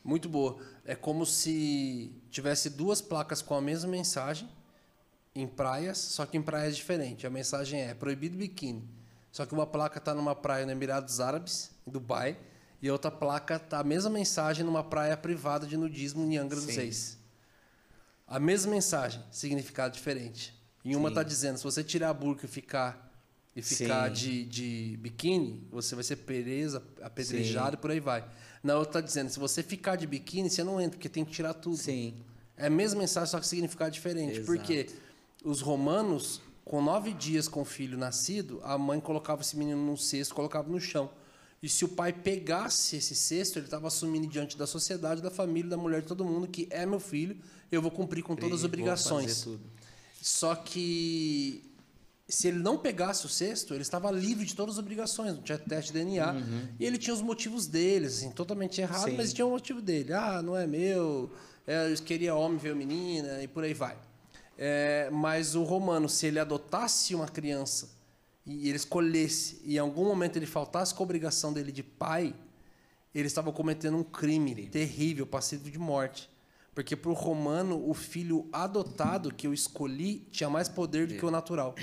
[0.03, 0.57] muito boa.
[0.85, 4.49] É como se tivesse duas placas com a mesma mensagem
[5.35, 7.25] em praias, só que em praias diferentes.
[7.25, 8.87] A mensagem é proibido biquíni.
[9.31, 12.37] Só que uma placa está numa praia no Emirados Árabes, em Dubai,
[12.81, 16.59] e a outra placa tá a mesma mensagem numa praia privada de nudismo em Angra
[16.59, 16.75] dos.
[16.75, 17.17] Reis.
[18.27, 20.53] A mesma mensagem, significado diferente.
[20.85, 23.11] Em uma está dizendo, se você tirar a burca e ficar
[23.55, 24.13] e ficar Sim.
[24.13, 28.27] de, de biquíni, você vai ser presa, apedrejado e por aí vai.
[28.63, 31.31] Na outra está dizendo, se você ficar de biquíni, você não entra, porque tem que
[31.31, 31.77] tirar tudo.
[31.77, 32.15] Sim.
[32.57, 34.37] É a mesma mensagem, só que significado diferente.
[34.39, 34.45] Exato.
[34.45, 34.89] Porque
[35.43, 39.97] os romanos, com nove dias com o filho nascido, a mãe colocava esse menino num
[39.97, 41.09] cesto, colocava no chão.
[41.61, 45.69] E se o pai pegasse esse cesto, ele estava assumindo diante da sociedade, da família,
[45.69, 47.37] da mulher, de todo mundo, que é meu filho,
[47.71, 49.47] eu vou cumprir com todas as obrigações.
[50.21, 51.63] Só que
[52.27, 55.57] se ele não pegasse o cesto, ele estava livre de todas as obrigações, não tinha
[55.57, 56.35] teste de DNA.
[56.79, 59.17] E ele tinha os motivos dele, assim, totalmente errado, Sim.
[59.17, 60.11] mas tinha um motivo dele.
[60.13, 61.31] Ah, não é meu,
[61.65, 63.97] é, eu queria homem ver menina, e por aí vai.
[64.57, 67.89] É, mas o romano, se ele adotasse uma criança
[68.45, 72.35] e ele escolhesse, e em algum momento ele faltasse com a obrigação dele de pai,
[73.13, 76.29] ele estava cometendo um crime terrível, passivo de morte.
[76.75, 81.25] Porque para o romano, o filho adotado que eu escolhi tinha mais poder do que
[81.25, 81.75] o natural.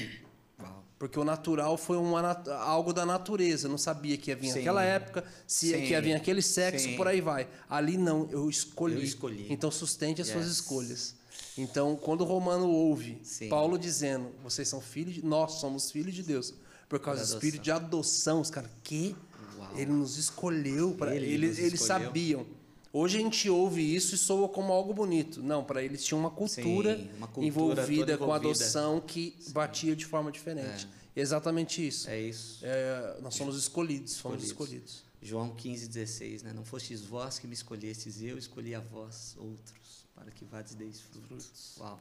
[0.99, 2.21] Porque o natural foi uma
[2.59, 3.67] algo da natureza.
[3.67, 4.59] Eu não sabia que ia vir Sim.
[4.59, 5.81] aquela época, se Sim.
[5.81, 6.97] que ia vir aquele sexo, Sim.
[6.97, 7.49] por aí vai.
[7.71, 8.97] Ali não, eu escolhi.
[8.97, 9.47] Eu escolhi.
[9.49, 10.55] Então sustente as suas Yes.
[10.57, 11.15] escolhas.
[11.59, 13.49] Então, quando o romano ouve Sim.
[13.49, 16.55] Paulo dizendo, vocês são filhos de nós somos filhos de Deus,
[16.89, 19.15] por causa do espírito de adoção, os caras, que
[19.59, 19.73] Uau.
[19.77, 22.47] ele nos escolheu para Ele eles, eles sabiam.
[22.93, 25.41] Hoje a gente ouve isso e soa como algo bonito.
[25.43, 30.05] Não, para eles tinha uma cultura, Sim, uma cultura envolvida com adoção que batia de
[30.05, 30.89] forma diferente.
[31.15, 32.09] Exatamente isso.
[32.11, 32.59] É isso.
[32.65, 34.91] É, nós somos escolhidos, fomos Escolhidos.
[34.95, 35.11] escolhidos.
[35.23, 36.53] João 15, 16, né?
[36.53, 39.75] Não fostes vós que me escolhestes, eu escolhi a vós, outros,
[40.21, 41.77] para que vades deis frutos.
[41.79, 42.01] Uau.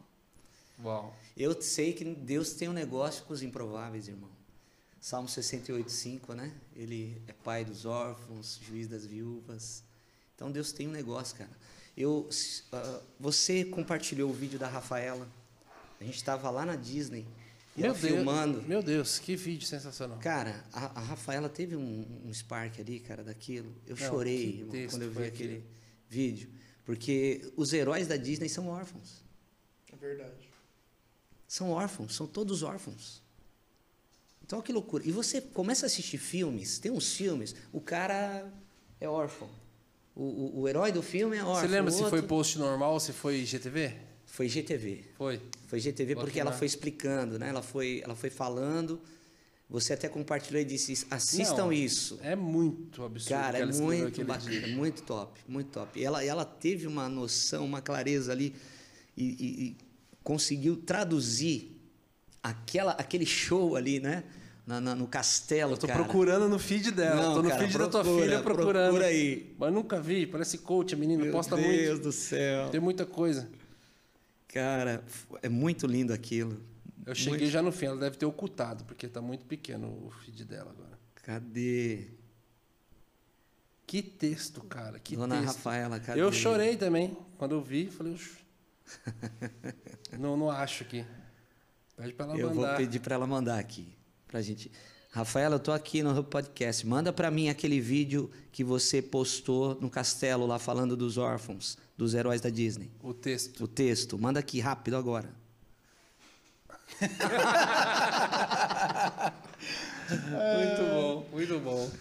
[0.84, 1.18] Uau.
[1.36, 4.30] Eu sei que Deus tem um negócio com os improváveis, irmão.
[5.00, 6.54] Salmo 68, 5, né?
[6.76, 9.84] Ele é pai dos órfãos, juiz das viúvas.
[10.36, 11.50] Então Deus tem um negócio, cara.
[11.96, 12.30] Eu,
[12.72, 15.28] ah, você compartilhou o vídeo da Rafaela.
[16.00, 17.26] A gente estava lá na Disney.
[17.78, 18.62] E Meu ela Deus, filmando.
[18.64, 20.18] meu Deus, que vídeo sensacional.
[20.20, 23.74] Cara, a, a Rafaela teve um, um spark ali, cara, daquilo.
[23.88, 25.64] Eu Não, chorei quando eu vi aquele?
[26.10, 26.50] vídeo.
[26.85, 29.23] Porque os heróis da Disney são órfãos.
[29.91, 30.49] É verdade.
[31.47, 33.22] São órfãos, são todos órfãos.
[34.43, 35.03] Então, que loucura.
[35.07, 38.51] E você começa a assistir filmes, tem uns filmes, o cara
[38.99, 39.49] é órfão.
[40.15, 41.61] O, o, o herói do filme é órfão.
[41.61, 43.95] Você lembra o se foi post normal ou se foi GTV?
[44.26, 45.06] Foi GTV.
[45.18, 45.41] Foi.
[45.68, 47.49] Foi GTV porque ela foi explicando, né?
[47.49, 49.01] Ela foi, ela foi falando.
[49.70, 52.20] Você até compartilhou e disse: assistam Não, isso.
[52.24, 53.30] É muito absurdo.
[53.30, 54.76] Cara, é muito bacana, dia.
[54.76, 56.00] muito top, muito top.
[56.00, 58.56] E ela, ela teve uma noção, uma clareza ali
[59.16, 59.78] e, e- e
[60.24, 61.80] conseguiu traduzir
[62.41, 64.24] aquela, aquele show ali, né?
[64.66, 66.04] Na, na- no castelo, Eu tô cara.
[66.04, 67.22] procurando no feed dela.
[67.22, 68.86] Não, tô no cara, feed da tua procura, filha procurando.
[68.88, 69.54] procura aí.
[69.58, 70.26] Mas nunca vi.
[70.26, 71.24] Parece coach, a menina.
[71.24, 72.04] Meu posta Deus muito.
[72.04, 72.70] do céu.
[72.70, 73.48] Tem muita coisa.
[74.48, 75.04] Cara,
[75.44, 76.60] é muito lindo aquilo.
[77.10, 77.88] Eu cheguei já no fim.
[77.88, 80.99] Ela deve ter ocultado, porque tá muito pequeno o feed dela agora.
[81.15, 82.07] Cadê?
[83.88, 84.99] Que texto, cara.
[84.99, 85.48] Que Dona texto.
[85.56, 86.22] Rafaela, cadê?
[86.22, 87.18] Eu chorei também.
[87.38, 88.14] Quando eu vi, falei...
[88.14, 88.38] "Oxe,
[90.19, 91.06] não, não acho aqui.
[91.98, 92.77] Pede pra ela Eu vou mandar.
[92.77, 93.88] pedir para ela mandar aqui,
[94.27, 94.72] pra gente.
[95.11, 96.86] Rafaela, eu tô aqui no Podcast.
[96.86, 102.14] Manda para mim aquele vídeo que você postou no castelo lá falando dos órfãos, dos
[102.14, 102.91] heróis da Disney.
[103.02, 103.64] O texto.
[103.64, 105.34] O texto, manda aqui rápido agora.
[110.10, 111.91] Muito bom, muito bom.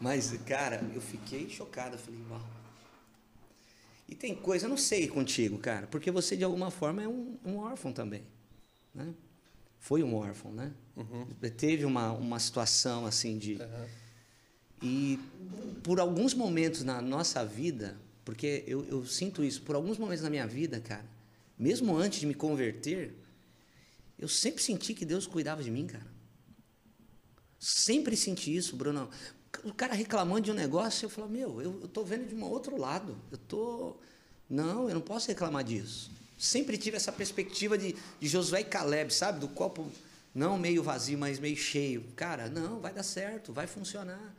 [0.00, 1.96] Mas, cara, eu fiquei chocado.
[1.96, 2.40] Eu falei, uau.
[4.08, 7.36] E tem coisa, eu não sei contigo, cara, porque você de alguma forma é um,
[7.44, 8.24] um órfão também,
[8.92, 9.14] né?
[9.78, 10.72] Foi um órfão, né?
[11.56, 13.58] Teve uma, uma situação assim de.
[14.82, 15.18] E
[15.82, 20.30] por alguns momentos na nossa vida, porque eu, eu sinto isso, por alguns momentos na
[20.30, 21.04] minha vida, cara,
[21.58, 23.14] mesmo antes de me converter,
[24.20, 26.06] eu sempre senti que Deus cuidava de mim, cara.
[27.58, 29.08] Sempre senti isso, Bruno.
[29.64, 32.76] O cara reclamando de um negócio, eu falo, meu, eu, tô vendo de um outro
[32.76, 33.16] lado.
[33.32, 33.96] Eu tô.
[34.48, 36.10] Não, eu não posso reclamar disso.
[36.38, 39.40] Sempre tive essa perspectiva de, de Josué e Caleb, sabe?
[39.40, 39.90] Do copo
[40.34, 42.04] não meio vazio, mas meio cheio.
[42.14, 44.34] Cara, não, vai dar certo, vai funcionar.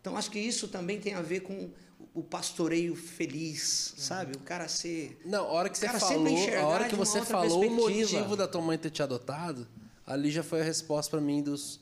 [0.00, 1.70] Então acho que isso também tem a ver com
[2.14, 4.36] o pastoreio feliz, sabe?
[4.36, 5.20] O cara ser.
[5.24, 7.66] Não, a hora que O você cara falou, sempre enxergar a hora que você falou
[7.66, 9.66] o motivo da tua mãe ter te adotado,
[10.06, 11.80] ali já foi a resposta pra mim dos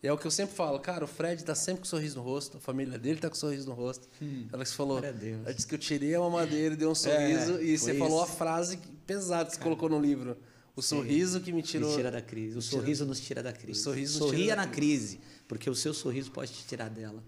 [0.00, 2.22] é o que eu sempre falo, cara, o Fred tá sempre com um sorriso no
[2.22, 4.06] rosto, a família dele tá com um sorriso no rosto.
[4.52, 7.76] Ela que falou, ela disse que eu tirei a mamadeira e dei um sorriso e
[7.76, 8.36] você foi falou a isso.
[8.36, 10.36] frase que- pesada que você colocou no livro.
[10.76, 11.90] O sorriso que me tirou.
[11.90, 12.56] Me tira da crise.
[12.56, 13.80] O sorriso nos tira da crise.
[13.80, 15.18] O sorriso nos Sorria tira da na crise,
[15.48, 17.20] porque o seu sorriso pode te tirar dela.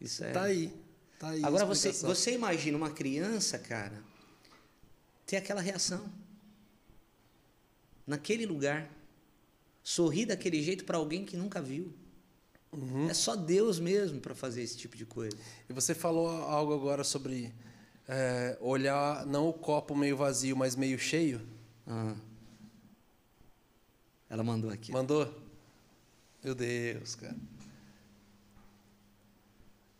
[0.00, 0.32] Isso é.
[0.32, 0.72] Tá aí.
[1.18, 1.44] Tá aí.
[1.44, 4.02] Agora você, você imagina uma criança, cara,
[5.26, 6.10] ter aquela reação.
[8.06, 8.96] Naquele lugar.
[9.82, 11.94] Sorrir daquele jeito para alguém que nunca viu.
[12.70, 13.08] Uhum.
[13.08, 15.36] É só Deus mesmo para fazer esse tipo de coisa.
[15.68, 17.54] E você falou algo agora sobre
[18.06, 21.40] é, olhar não o copo meio vazio, mas meio cheio.
[21.86, 22.14] Ah.
[24.28, 24.92] Ela mandou aqui.
[24.92, 25.34] Mandou?
[26.44, 27.36] Meu Deus, cara.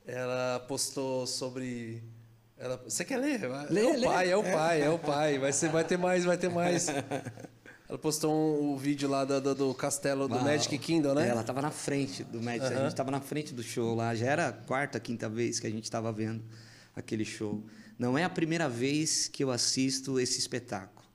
[0.09, 2.02] Ela postou sobre.
[2.56, 2.78] Ela...
[2.78, 3.40] Você quer ler?
[3.68, 4.06] Lê, é o lê.
[4.06, 5.39] pai, é o pai, é o pai.
[5.39, 6.86] Vai, ser, vai ter mais, vai ter mais.
[7.86, 10.44] Ela postou um, um vídeo lá do, do, do castelo do Uau.
[10.44, 11.28] Magic Kingdom, né?
[11.28, 14.14] Ela estava na frente do Magic, a gente estava na frente do show lá.
[14.14, 16.43] Já era a quarta, quinta vez que a gente estava vendo
[16.97, 17.62] aquele show.
[17.98, 21.06] Não é a primeira vez que eu assisto esse espetáculo.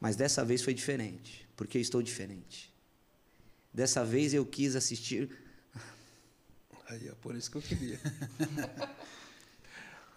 [0.00, 2.72] Mas dessa vez foi diferente, porque eu estou diferente.
[3.72, 5.30] Dessa vez eu quis assistir.
[6.88, 8.00] Aí, é por isso que eu queria.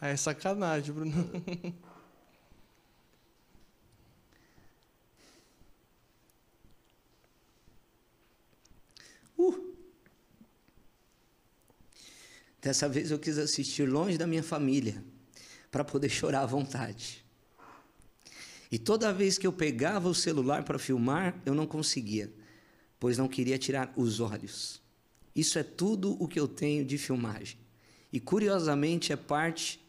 [0.03, 1.13] Ah, é sacanagem, Bruno.
[9.37, 9.75] Uh!
[12.59, 15.03] Dessa vez eu quis assistir longe da minha família,
[15.69, 17.23] para poder chorar à vontade.
[18.71, 22.33] E toda vez que eu pegava o celular para filmar, eu não conseguia,
[22.99, 24.80] pois não queria tirar os olhos.
[25.35, 27.57] Isso é tudo o que eu tenho de filmagem.
[28.11, 29.79] E curiosamente é parte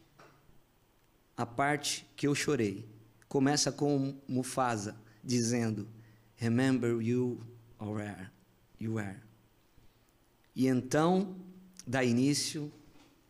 [1.36, 2.88] a parte que eu chorei.
[3.28, 5.88] Começa com Mufasa dizendo:
[6.36, 7.40] Remember you
[7.80, 8.30] were,
[8.78, 9.16] you were.
[10.54, 11.34] E então
[11.86, 12.70] dá início,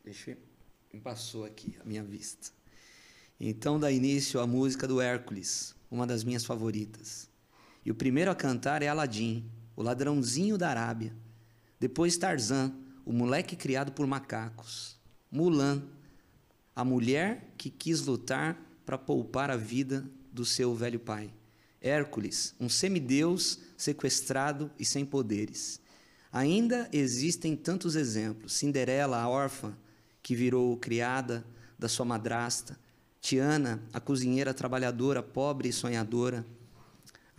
[0.05, 2.51] deixa eu, passou aqui a minha vista.
[3.41, 7.29] Então dá início a música do Hércules, uma das minhas favoritas.
[7.85, 11.15] E o primeiro a cantar é Aladim, o ladrãozinho da Arábia.
[11.83, 12.73] Depois Tarzan,
[13.05, 14.97] o moleque criado por macacos.
[15.29, 15.83] Mulan,
[16.77, 18.57] a mulher que quis lutar
[18.87, 21.35] para poupar a vida do seu velho pai.
[21.81, 25.81] Hércules, um semideus sequestrado e sem poderes.
[26.31, 28.53] Ainda existem tantos exemplos.
[28.53, 29.77] Cinderela, a órfã,
[30.23, 31.45] que virou criada
[31.77, 32.79] da sua madrasta.
[33.21, 36.47] Tiana, a cozinheira trabalhadora, pobre e sonhadora.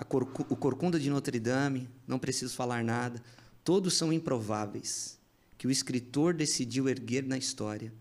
[0.09, 3.23] Corcu o Corcunda de Notre Dame, não preciso falar nada.
[3.63, 5.17] Todos são improváveis,
[5.57, 7.93] que o escritor decidiu erguer na história.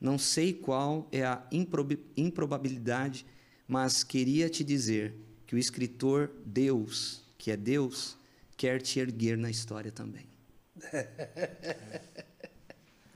[0.00, 3.26] Não sei qual é a improb improbabilidade,
[3.66, 5.14] mas queria te dizer
[5.46, 8.16] que o escritor Deus, que é Deus,
[8.56, 10.28] quer te erguer na história também.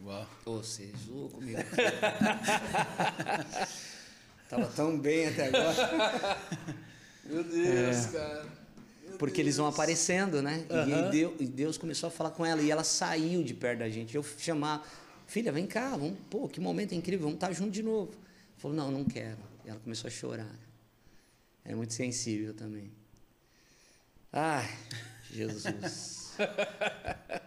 [0.05, 0.27] Uau.
[0.45, 1.59] Você zoou comigo.
[4.51, 6.39] Tava tão bem até agora.
[7.25, 8.62] Meu Deus, cara.
[9.19, 10.67] Porque eles vão aparecendo, né?
[10.69, 11.05] E, Aham.
[11.05, 13.89] aí Deus, e Deus começou a falar com ela e ela saiu de perto da
[13.89, 14.15] gente.
[14.15, 14.87] Eu chamar,
[15.27, 18.13] filha, vem cá, vamos, pô, que momento incrível, vamos estar junto de novo.
[18.59, 19.39] Falou, não, não quero.
[19.65, 20.51] E ela começou a chorar.
[21.65, 22.91] É muito sensível também.
[24.33, 24.69] Ai,
[25.31, 26.33] Jesus.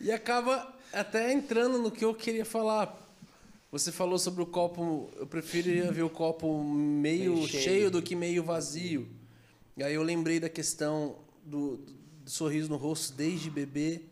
[0.00, 2.94] E acaba até entrando no que eu queria falar.
[3.72, 5.10] Você falou sobre o copo.
[5.16, 7.62] Eu preferia ver o copo meio, Meio cheio.
[7.62, 7.90] cheio.
[7.90, 9.08] do que meio vazio.
[9.76, 11.76] E aí eu lembrei da questão do,
[12.24, 14.02] do sorriso no rosto desde bebê.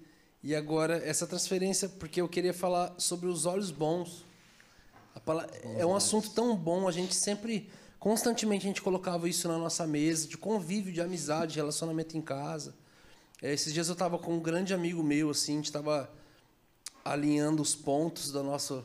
[0.42, 4.26] E agora essa transferência, porque eu queria falar sobre os olhos bons.
[5.14, 9.48] A pala- é um assunto tão bom, a gente sempre, constantemente a gente colocava isso
[9.48, 12.74] na nossa mesa, de convívio, de amizade, de relacionamento em casa.
[13.40, 16.10] É, esses dias eu estava com um grande amigo meu, assim, a gente estava
[17.02, 18.84] alinhando os pontos do nosso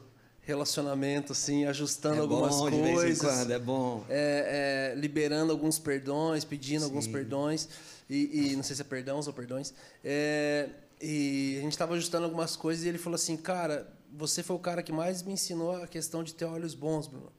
[0.49, 4.03] relacionamento, assim, ajustando é algumas bom coisas quando, é bom.
[4.09, 7.11] é, é, liberando alguns perdões, pedindo alguns Sim.
[7.11, 7.69] perdões,
[8.09, 9.73] e, e não sei se é perdões ou perdões.
[10.03, 10.69] É,
[10.99, 14.59] e a gente estava ajustando algumas coisas e ele falou assim, cara, você foi o
[14.59, 17.31] cara que mais me ensinou a questão de ter olhos bons, Bruno.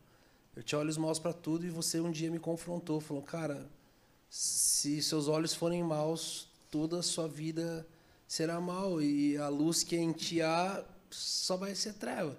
[0.54, 3.68] Eu tinha olhos maus para tudo e você um dia me confrontou, falou, cara,
[4.28, 7.84] se seus olhos forem maus, toda a sua vida
[8.26, 12.36] será mal e a luz que em ti há só vai ser treva.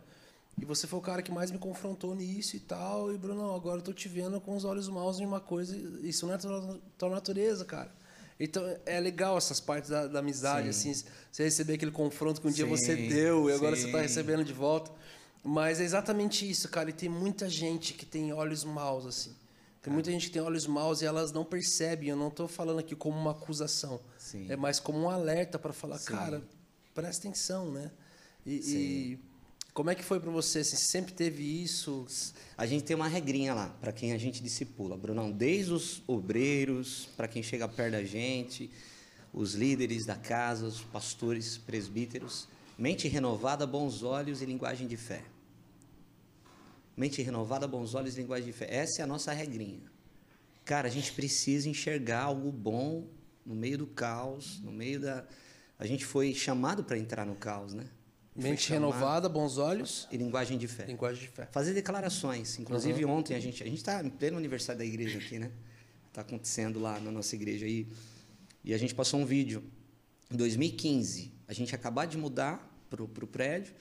[0.61, 3.11] E você foi o cara que mais me confrontou nisso e tal.
[3.11, 5.75] E, Bruno, agora eu tô te vendo com os olhos maus em uma coisa.
[6.03, 7.91] Isso não é tua, tua natureza, cara.
[8.39, 10.93] Então, é legal essas partes da, da amizade, assim.
[11.31, 13.91] Você receber aquele confronto que um dia Sim, você deu e agora você sim.
[13.91, 14.91] tá recebendo de volta.
[15.43, 16.91] Mas é exatamente isso, cara.
[16.91, 19.35] E tem muita gente que tem olhos maus, assim.
[19.81, 22.09] Tem muita gente que tem olhos maus e elas não percebem.
[22.09, 23.99] Eu não tô falando aqui como uma acusação.
[24.15, 24.45] Sim.
[24.47, 26.11] É mais como um alerta para falar, Sim.
[26.11, 26.43] cara,
[26.93, 27.89] presta atenção, né?
[28.45, 28.77] E, Sim.
[28.77, 29.30] e
[29.73, 30.63] como é que foi para você?
[30.63, 32.05] Você sempre teve isso?
[32.57, 37.07] A gente tem uma regrinha lá para quem a gente discipula, Brunão, desde os obreiros,
[37.15, 38.69] para quem chega perto da gente,
[39.33, 45.23] os líderes da casa, os pastores, presbíteros, mente renovada, bons olhos e linguagem de fé.
[46.97, 48.67] Mente renovada, bons olhos e linguagem de fé.
[48.69, 49.89] Essa é a nossa regrinha.
[50.65, 53.07] Cara, a gente precisa enxergar algo bom
[53.45, 55.25] no meio do caos, no meio da.
[55.79, 57.87] A gente foi chamado para entrar no caos, né?
[58.35, 61.47] Mente chamado- renovada, bons olhos, E linguagem de fé linguagem de fé.
[61.51, 62.57] fazer declarações.
[62.59, 65.51] Inclusive ontem a gente a gente está em pleno aniversário da igreja aqui, né?
[66.07, 67.87] Está acontecendo lá na nossa igreja aí
[68.63, 69.63] e a gente passou um vídeo
[70.31, 71.31] em 2015.
[71.47, 73.73] A gente acabou de mudar para o prédio,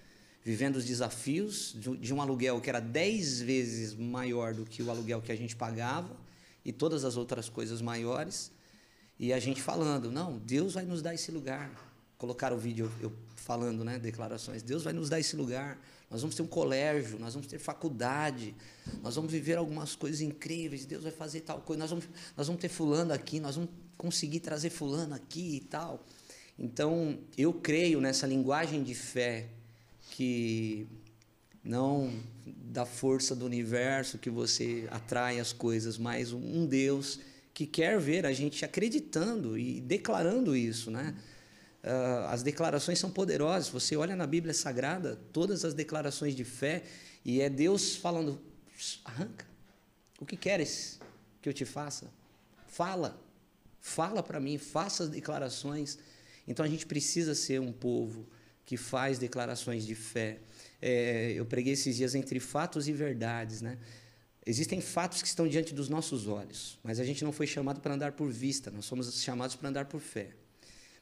[0.44, 4.90] vivendo os desafios de, de um aluguel que era 10 vezes maior do que o
[4.90, 6.16] aluguel que a gente pagava
[6.64, 8.51] e todas as outras coisas maiores.
[9.18, 11.70] E a gente falando, não, Deus vai nos dar esse lugar.
[12.18, 14.62] Colocaram o vídeo eu falando, né, declarações.
[14.62, 15.80] Deus vai nos dar esse lugar.
[16.10, 18.54] Nós vamos ter um colégio, nós vamos ter faculdade,
[19.02, 20.84] nós vamos viver algumas coisas incríveis.
[20.84, 21.80] Deus vai fazer tal coisa.
[21.80, 26.04] Nós vamos, nós vamos ter fulano aqui, nós vamos conseguir trazer fulano aqui e tal.
[26.58, 29.48] Então, eu creio nessa linguagem de fé
[30.10, 30.86] que
[31.64, 32.12] não
[32.46, 37.20] da força do universo que você atrai as coisas, mas um Deus
[37.54, 41.14] que quer ver a gente acreditando e declarando isso, né?
[41.82, 43.69] Ah, as declarações são poderosas.
[43.69, 46.82] Você olha na Bíblia Sagrada, todas as declarações de fé,
[47.24, 48.40] e é Deus falando:
[49.05, 49.47] arranca.
[50.20, 51.01] O que queres
[51.40, 52.11] que eu te faça?
[52.66, 53.20] Fala.
[53.81, 55.98] Fala para mim, faça as declarações.
[56.47, 58.28] Então a gente precisa ser um povo
[58.66, 60.39] que faz declarações de fé.
[60.81, 63.78] É, eu preguei esses dias entre fatos e verdades, né?
[64.44, 67.94] Existem fatos que estão diante dos nossos olhos, mas a gente não foi chamado para
[67.94, 70.31] andar por vista, nós somos chamados para andar por fé.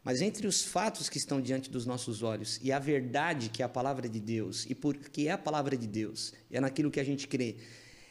[0.08, 3.66] Mas entre os fatos que estão diante dos nossos olhos e a verdade que é
[3.66, 7.04] a palavra de Deus, e porque é a palavra de Deus, é naquilo que a
[7.04, 7.56] gente crê,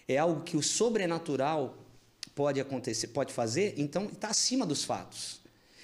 [0.07, 1.75] é algo que o sobrenatural
[2.35, 5.41] pode acontecer, pode fazer, então está acima dos fatos.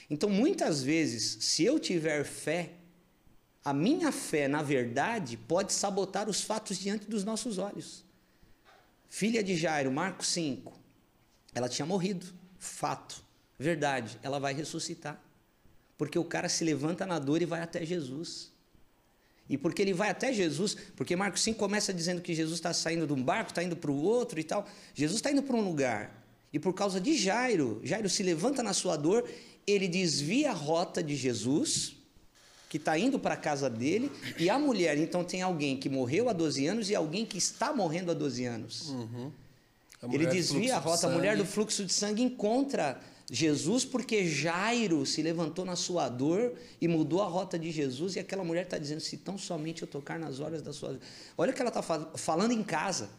[0.08, 2.74] Então, muitas vezes, se eu tiver fé,
[3.66, 8.06] a minha fé, na verdade, pode sabotar os fatos diante dos nossos olhos.
[9.10, 10.80] Filha de Jairo, Marcos 5.
[11.56, 12.28] Ela tinha morrido.
[12.60, 13.26] Fato.
[13.58, 14.20] Verdade.
[14.22, 15.20] Ela vai ressuscitar.
[15.98, 18.52] Porque o cara se levanta na dor e vai até Jesus.
[19.50, 23.06] E porque ele vai até Jesus, porque Marcos 5 começa dizendo que Jesus está saindo
[23.06, 24.68] de um barco, está indo para o outro e tal.
[24.94, 26.24] Jesus está indo para um lugar.
[26.52, 29.28] E por causa de Jairo, Jairo se levanta na sua dor,
[29.66, 31.96] ele desvia a rota de Jesus,
[32.70, 36.30] que está indo para a casa dele, e a mulher, então tem alguém que morreu
[36.30, 38.90] há 12 anos e alguém que está morrendo há 12 anos.
[38.90, 39.32] Uhum.
[40.12, 43.00] Ele desvia a fluxo de rota, a mulher do fluxo de sangue encontra
[43.32, 48.20] Jesus porque Jairo se levantou na sua dor e mudou a rota de Jesus e
[48.20, 51.00] aquela mulher está dizendo, se tão somente eu tocar nas horas da sua.
[51.38, 53.10] Olha o que ela está falando em casa.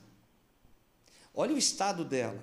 [1.35, 2.41] Olha o estado dela.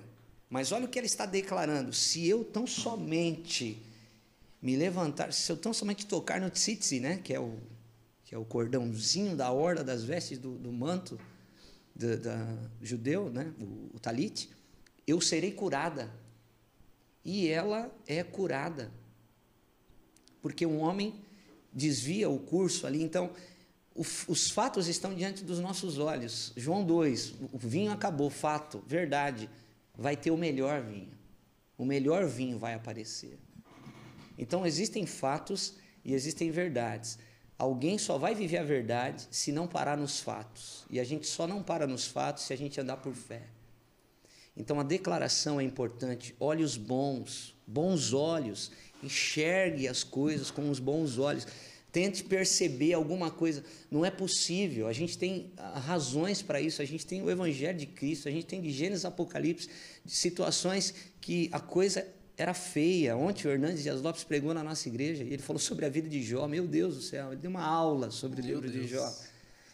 [0.50, 1.92] Mas olha o que ela está declarando.
[1.92, 3.80] Se eu tão somente
[4.60, 7.56] me levantar, se eu tão somente tocar no tzitzi, né, que é o,
[8.24, 11.18] que é o cordãozinho da orla das vestes do, do manto
[11.94, 14.50] da, da judeu, né, o, o talit,
[15.06, 16.12] eu serei curada.
[17.24, 18.90] E ela é curada.
[20.40, 21.14] Porque um homem
[21.72, 23.30] desvia o curso ali, então
[23.94, 26.52] o, os fatos estão diante dos nossos olhos.
[26.56, 29.48] João 2, o vinho acabou, fato, verdade.
[29.94, 31.12] Vai ter o melhor vinho.
[31.76, 33.38] O melhor vinho vai aparecer.
[34.38, 35.74] Então existem fatos
[36.04, 37.18] e existem verdades.
[37.58, 40.84] Alguém só vai viver a verdade se não parar nos fatos.
[40.90, 43.42] E a gente só não para nos fatos se a gente andar por fé.
[44.56, 46.34] Então a declaração é importante.
[46.38, 48.70] Olhos bons, bons olhos.
[49.02, 51.46] Enxergue as coisas com os bons olhos.
[51.90, 53.64] Tente perceber alguma coisa.
[53.90, 54.86] Não é possível.
[54.88, 56.80] A gente tem ah, razões para isso.
[56.80, 58.28] A gente tem o Evangelho de Cristo.
[58.28, 59.68] A gente tem de Gênesis Apocalipse,
[60.04, 62.06] de situações que a coisa
[62.36, 63.16] era feia.
[63.16, 66.08] Ontem o Hernandes Dias Lopes pregou na nossa igreja e ele falou sobre a vida
[66.08, 66.46] de Jó.
[66.46, 68.90] Meu Deus do céu, ele deu uma aula sobre o Meu livro de Deus.
[68.90, 69.31] Jó.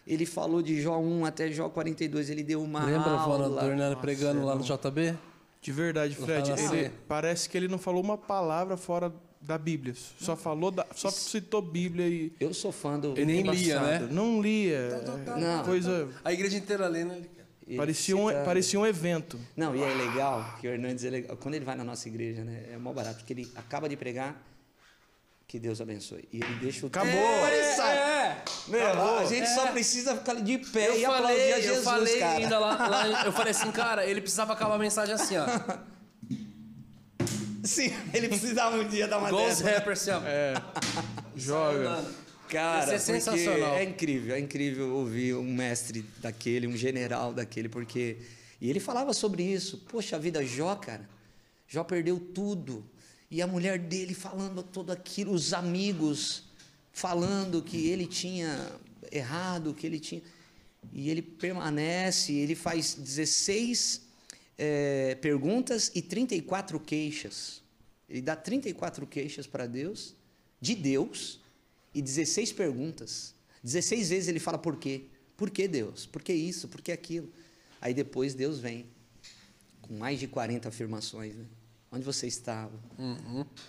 [0.08, 3.48] Ele falou de Jó 1 até Jó 42, ele deu uma Lembra, aula.
[3.48, 5.14] Vona, do Hernani pregando lá no JB?
[5.60, 6.90] De verdade, Fred, ele, assim.
[7.06, 9.94] parece que ele não falou uma palavra fora da Bíblia.
[10.18, 13.12] Só falou, da, só citou Bíblia e Eu sou fã do.
[13.12, 14.08] Ele nem lia, né?
[14.10, 15.02] Não lia.
[15.38, 15.64] Não.
[15.64, 17.12] Coisa A igreja inteira lendo.
[17.12, 17.30] ele-
[17.66, 19.38] ele parecia um, parecia um evento.
[19.54, 21.36] Não, e é legal que o Hernandes é legal.
[21.36, 22.64] Quando ele vai na nossa igreja, né?
[22.72, 24.42] É mó barato, porque ele acaba de pregar.
[25.48, 26.28] Que Deus abençoe.
[26.30, 26.88] E ele deixa o.
[26.88, 27.10] Acabou.
[27.10, 27.96] É, sai.
[27.96, 28.42] é.
[28.68, 31.82] Meu, a gente só precisa ficar de pé Eu e aplaudir falei, a Jesus, eu
[31.82, 32.36] falei cara.
[32.36, 35.46] ainda lá, lá, eu falei assim, cara, ele precisava acabar a mensagem assim, ó.
[37.64, 39.70] Sim, ele precisava um dia dar uma Igual os dessa.
[39.70, 40.20] rappers, assim, ó.
[40.28, 40.52] É.
[41.34, 42.04] Joga.
[42.50, 43.74] Cara, ser porque sensacional.
[43.74, 48.18] é incrível, é incrível ouvir um mestre daquele, um general daquele, porque.
[48.60, 49.78] E ele falava sobre isso.
[49.88, 51.08] Poxa vida, Jó, cara.
[51.66, 52.84] Jó perdeu tudo.
[53.30, 56.44] E a mulher dele falando tudo aquilo, os amigos
[56.92, 58.72] falando que ele tinha
[59.12, 60.22] errado, que ele tinha.
[60.92, 64.02] E ele permanece, ele faz 16
[64.56, 67.62] eh, perguntas e 34 queixas.
[68.08, 70.14] Ele dá 34 queixas para Deus,
[70.60, 71.40] de Deus,
[71.94, 73.34] e 16 perguntas.
[73.62, 75.02] 16 vezes ele fala por quê?
[75.36, 76.06] Por que Deus?
[76.06, 76.68] Por que isso?
[76.68, 77.30] Por que aquilo?
[77.80, 78.86] Aí depois Deus vem
[79.82, 81.34] com mais de 40 afirmações.
[81.34, 81.44] Né?
[81.90, 82.78] Onde você estava?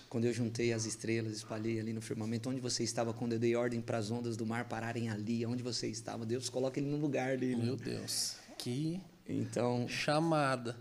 [0.08, 2.50] Quando eu juntei as estrelas, espalhei ali no firmamento.
[2.50, 5.44] Onde você estava quando eu dei ordem para as ondas do mar pararem ali?
[5.46, 6.26] Onde você estava?
[6.26, 7.56] Deus coloca ele no lugar dele.
[7.56, 8.36] Meu Deus.
[8.58, 10.76] Que Então, chamada.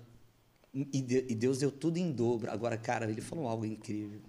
[0.74, 2.52] e, e Deus deu tudo em dobro.
[2.52, 4.20] Agora, cara, ele falou algo incrível.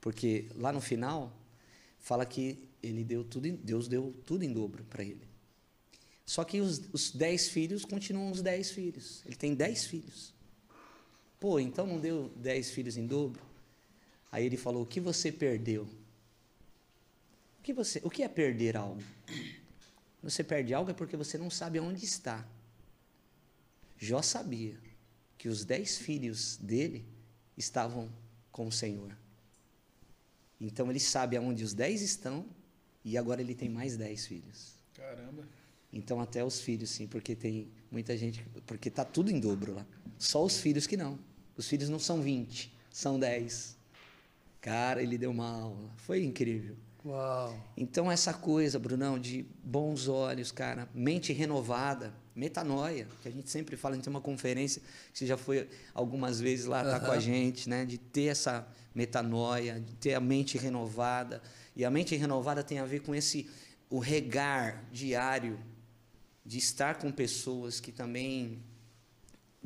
[0.00, 1.32] Porque lá no final,
[2.00, 5.28] fala que ele deu tudo em, Deus deu tudo em dobro para ele.
[6.26, 9.22] Só que os, os dez filhos continuam os dez filhos.
[9.24, 10.34] Ele tem dez filhos.
[11.40, 13.42] Pô, então não deu dez filhos em dobro?
[14.30, 15.84] Aí ele falou: o que você perdeu?
[17.58, 19.02] O que, você, o que é perder algo?
[20.22, 22.46] Você perde algo é porque você não sabe aonde está.
[23.96, 24.78] Jó sabia
[25.36, 27.04] que os dez filhos dele
[27.56, 28.10] estavam
[28.50, 29.16] com o Senhor.
[30.60, 32.46] Então ele sabe aonde os dez estão
[33.04, 34.74] e agora ele tem mais dez filhos.
[34.94, 35.46] Caramba.
[35.92, 39.86] Então até os filhos sim, porque tem muita gente, porque tá tudo em dobro lá.
[40.18, 41.18] Só os filhos que não.
[41.58, 43.76] Os filhos não são 20, são 10.
[44.60, 45.90] Cara, ele deu uma aula.
[45.96, 46.76] Foi incrível.
[47.04, 47.52] Uau.
[47.76, 53.76] Então, essa coisa, Brunão, de bons olhos, cara, mente renovada, metanoia, que a gente sempre
[53.76, 54.80] fala, a gente tem uma conferência,
[55.12, 57.84] que você já foi algumas vezes lá, tá com a gente, né?
[57.84, 58.64] De ter essa
[58.94, 61.42] metanoia, de ter a mente renovada.
[61.74, 63.50] E a mente renovada tem a ver com esse,
[63.90, 65.58] o regar diário,
[66.46, 68.62] de estar com pessoas que também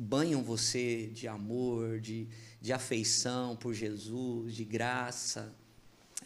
[0.03, 2.27] banham você de amor, de,
[2.61, 5.51] de afeição por Jesus, de graça.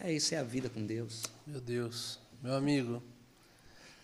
[0.00, 1.22] É isso, é a vida com Deus.
[1.46, 2.18] Meu Deus.
[2.42, 3.02] Meu amigo.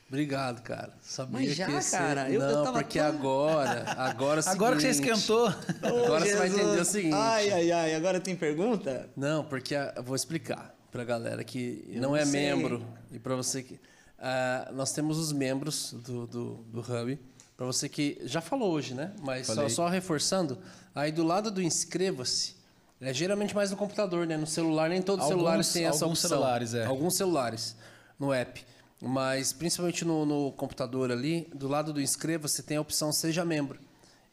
[0.09, 0.93] Obrigado, cara.
[1.03, 1.91] Sabia Mas já, que esse...
[1.91, 5.13] cara, eu- Não, eu tava porque tão- agora, agora é o Agora que você seguinte.
[5.13, 5.47] esquentou.
[5.83, 6.63] Agora você vai Jesus.
[6.67, 7.15] entender o seguinte.
[7.15, 9.09] Ai, ai, ai, agora tem pergunta?
[9.17, 12.33] Não, porque eu vou explicar pra galera que Eu não é sei.
[12.33, 13.81] membro e pra você que
[14.19, 17.19] ah, nós temos os membros do, do, do Hub.
[17.57, 19.13] Pra você que já falou hoje, né?
[19.23, 20.59] Mas só, só reforçando,
[20.95, 22.55] aí do lado do inscreva-se,
[23.01, 24.37] é geralmente mais no computador, né?
[24.37, 26.31] No celular, nem todos os celulares têm essa alguns opção.
[26.39, 26.85] celulares, é.
[26.85, 27.77] Alguns celulares
[28.19, 28.65] no app.
[29.01, 33.79] Mas principalmente no, no computador ali, do lado do inscreva-se tem a opção Seja Membro.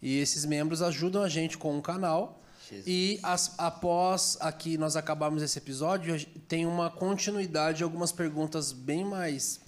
[0.01, 2.41] E esses membros ajudam a gente com um canal.
[2.69, 2.87] Jesus.
[2.87, 9.59] E as- após aqui nós acabarmos esse episódio, tem uma continuidade, algumas perguntas bem mais.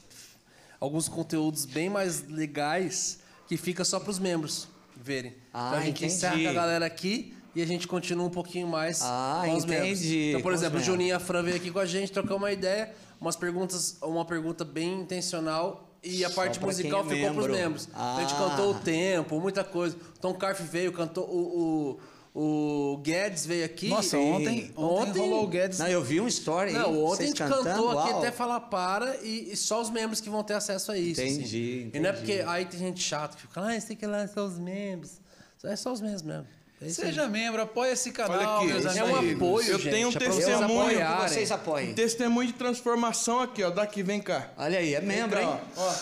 [0.79, 5.33] Alguns conteúdos bem mais legais que fica só para os membros verem.
[5.53, 6.13] Ah, então a gente entendi.
[6.15, 9.65] encerra com a galera aqui e a gente continua um pouquinho mais Ah, com os
[9.65, 9.99] membros.
[9.99, 10.85] entendi, Então, por com exemplo, o membros.
[10.85, 14.25] Juninho e a Fran veio aqui com a gente, trocou uma ideia, umas perguntas, uma
[14.25, 15.89] pergunta bem intencional.
[16.05, 17.53] E a parte musical é ficou para os membro.
[17.53, 17.87] membros.
[17.89, 18.37] Então, a gente Ah.
[18.37, 19.95] cantou o tempo, muita coisa.
[20.19, 21.99] Tom Carf veio, cantou o, o,
[22.35, 23.89] o Guedes veio aqui.
[23.89, 25.77] Nossa, ontem, ontem, Ontem- rolou o Guedes.
[25.79, 28.19] Não, eu vi um story aí, Não, ontem a vocês gente cantando, cantou aqui uau.
[28.19, 31.21] até falar para e, e só os membros que vão ter acesso a isso.
[31.21, 31.47] Entendi, assim.
[31.87, 31.91] entendi.
[31.93, 34.07] E não é porque aí tem gente chata que fica, ah, você tem que ir
[34.07, 35.11] lá só os membros.
[35.63, 36.45] É só os membros mesmo.
[36.81, 37.07] É isso aí.
[37.07, 39.91] Seja membro, apoie esse canal, Olha aqui, meus é É um apoio, Eu gente.
[39.91, 41.29] tenho um é vocês testemunho apoiarem.
[41.29, 41.93] vocês apoiem.
[41.93, 43.69] Testemunho de transformação aqui, ó.
[43.69, 44.49] Daqui, vem cá.
[44.57, 45.59] Olha aí, é membro, cá, hein?
[45.77, 45.81] ó.
[45.81, 45.93] Ó,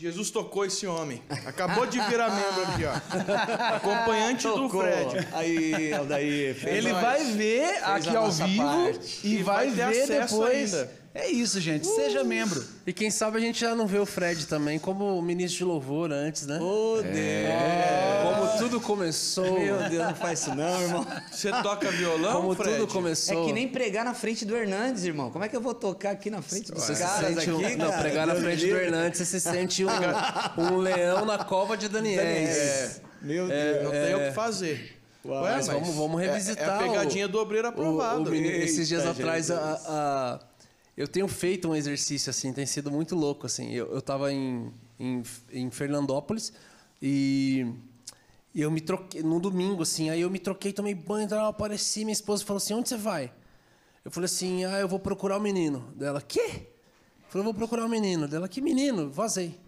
[0.00, 1.22] Jesus tocou esse homem.
[1.46, 2.94] Acabou de virar membro aqui, ó.
[3.76, 4.80] Acompanhante do Tocou.
[4.82, 5.28] Fred.
[5.32, 6.54] Aí, Aldair.
[6.54, 7.02] fez Ele nós.
[7.02, 9.20] vai ver Fez aqui ao vivo parte.
[9.26, 10.74] e, E vai, vai ter ver acesso depois.
[10.74, 10.99] ainda.
[11.12, 11.88] É isso, gente.
[11.88, 12.64] Seja membro.
[12.86, 16.12] E quem sabe a gente já não vê o Fred também como ministro de louvor
[16.12, 16.60] antes, né?
[16.60, 18.22] Ô, Deus.
[18.22, 19.58] Como tudo começou.
[19.58, 21.06] Meu Deus, não faz isso não, irmão.
[21.32, 22.78] Você toca violão, Como Fred?
[22.78, 23.42] tudo começou.
[23.42, 25.30] É que nem pregar na frente do Hernandes, irmão.
[25.32, 27.50] Como é que eu vou tocar aqui na frente dos Você se caras sente aqui,
[27.50, 28.02] um, não, cara?
[28.02, 28.84] pregar na Deus frente do livre.
[28.84, 29.88] Hernandes, você se sente um,
[30.58, 32.22] um leão na cova de Daniel.
[32.22, 33.82] É, Meu Deus.
[33.84, 34.96] não tem o que fazer.
[35.24, 35.42] Uau.
[35.42, 38.28] Ué, Mas vamos- vamos é- É, revisitar a pegadinha o- do obreiro O- aprovado.
[38.28, 40.40] o meni- esses dias Eita, atrás, a- a-
[40.96, 43.72] eu tenho feito um exercício assim, tem sido muito louco assim.
[43.72, 45.22] Eu, eu tava em, em,
[45.52, 46.52] em Fernandópolis
[47.00, 47.66] e
[48.54, 52.00] eu me troquei no domingo assim, aí eu me troquei, tomei banho, então eu apareci,
[52.00, 53.32] minha esposa falou assim: "Onde você vai?"
[54.04, 55.92] Eu falei assim: "Ah, eu vou procurar o menino".
[55.96, 58.26] Dela: "Quê?" Eu falei: "Eu vou procurar o menino".
[58.28, 59.58] Dela: "Que menino?" Vazei.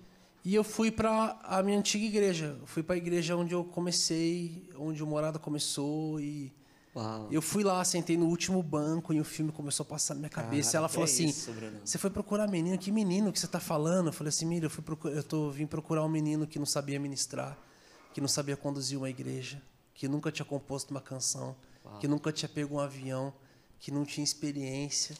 [0.45, 2.57] E eu fui para a minha antiga igreja.
[2.61, 6.53] Eu fui para a igreja onde eu comecei, onde o morada começou e
[6.95, 7.29] Uau.
[7.31, 10.31] eu fui lá, sentei no último banco e o filme começou a passar na minha
[10.31, 10.77] cabeça.
[10.77, 11.51] E ela falou é assim: isso?
[11.85, 12.77] Você foi procurar menino?
[12.77, 14.09] Que menino que você tá falando?
[14.09, 16.67] Eu falei assim: Mira, eu, fui procurar, eu tô, vim procurar um menino que não
[16.67, 17.57] sabia ministrar,
[18.13, 19.61] que não sabia conduzir uma igreja,
[19.95, 21.57] que nunca tinha composto uma canção,
[21.99, 23.33] que nunca tinha pego um avião,
[23.79, 25.17] que não tinha experiência,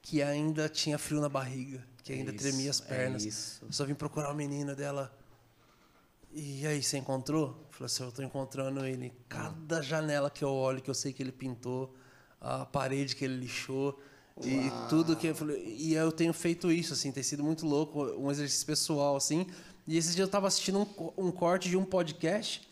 [0.00, 3.24] que ainda tinha frio na barriga, que É ainda isso, tremia as é pernas.
[3.24, 3.62] isso.
[3.66, 5.14] Eu só vim procurar o menino dela.
[6.32, 7.68] E aí, você encontrou?
[7.80, 9.10] Eu falei assim, eu tô encontrando ele.
[9.28, 11.94] Cada janela que eu olho, que eu sei que ele pintou,
[12.40, 13.98] a parede que ele lixou,
[14.42, 15.76] e tudo que eu falei.
[15.78, 19.46] E eu tenho feito isso, assim, tem sido muito louco, um exercício pessoal, assim.
[19.86, 22.68] E esses dias eu tava assistindo um, um corte de um podcast.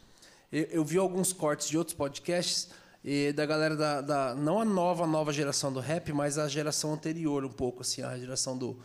[0.52, 2.68] Eu, eu vi alguns cortes de outros podcasts
[3.04, 6.92] e da galera da, da- Não a nova, nova geração do rap, mas a geração
[6.92, 8.78] anterior, um pouco, assim, a geração do.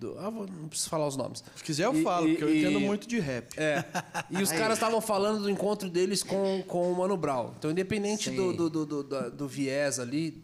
[0.00, 1.44] Do ah, vou- não preciso falar os nomes.
[1.56, 3.52] Se quiser eu E- falo, e- porque eu e- entendo muito de rap.
[3.58, 3.84] é.
[4.30, 7.52] E os caras estavam falando do encontro deles com, com o Mano Brown.
[7.58, 10.42] Então, independente do, do, do, do, do viés ali,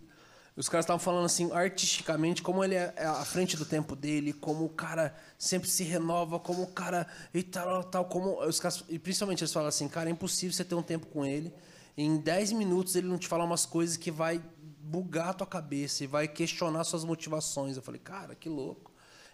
[0.56, 4.64] os caras estavam falando assim, artisticamente, como ele é à frente do tempo dele, como
[4.64, 7.06] o cara sempre se renova, como o cara.
[7.34, 8.40] E tal, tal, como.
[8.42, 11.26] Os caras, e principalmente eles falam assim, cara, é impossível você ter um tempo com
[11.26, 11.52] ele.
[11.96, 14.40] Em 10 minutos ele não te falar umas coisas que vai
[14.80, 17.76] bugar a tua cabeça e vai questionar suas motivações.
[17.76, 18.85] Eu falei, cara, que louco.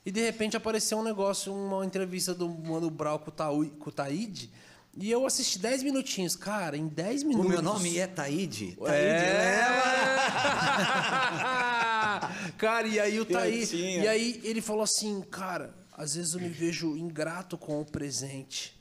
[0.04, 3.88] E de repente apareceu um negócio, uma entrevista do Mano Brown com o Taú- com
[3.88, 4.50] o Taíde.
[4.96, 6.36] E eu assisti 10 minutinhos.
[6.36, 7.50] Cara, em 10 O minutos.
[7.50, 8.76] meu nome é Taíde.
[8.76, 9.64] Taíde, É.
[12.58, 14.02] cara, e aí o Taí, tinha.
[14.04, 18.74] e aí ele falou assim, cara, às vezes eu me vejo ingrato com o presente,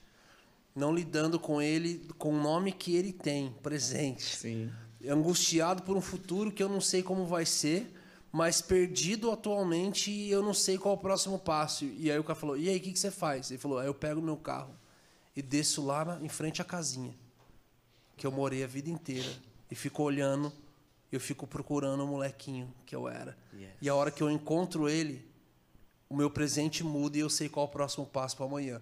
[0.76, 4.36] não lidando com ele, com o nome que ele tem, presente.
[4.36, 4.70] Sim.
[5.08, 7.92] Angustiado por um futuro que eu não sei como vai ser,
[8.32, 11.86] mas perdido atualmente e eu não sei qual é o próximo passo.
[11.86, 13.88] E aí o cara falou: "E aí, o que que você faz?" Ele falou: "Aí
[13.88, 14.74] eu pego meu carro
[15.36, 17.14] e desço lá na- em frente à casinha
[18.18, 19.30] que eu morei a vida inteira
[19.70, 20.52] e fico olhando,
[21.12, 23.38] eu fico procurando o molequinho que eu era.
[23.54, 23.70] Yes.
[23.82, 25.26] E a hora que eu encontro ele,
[26.10, 28.82] o meu presente muda e eu sei qual é o próximo passo para amanhã.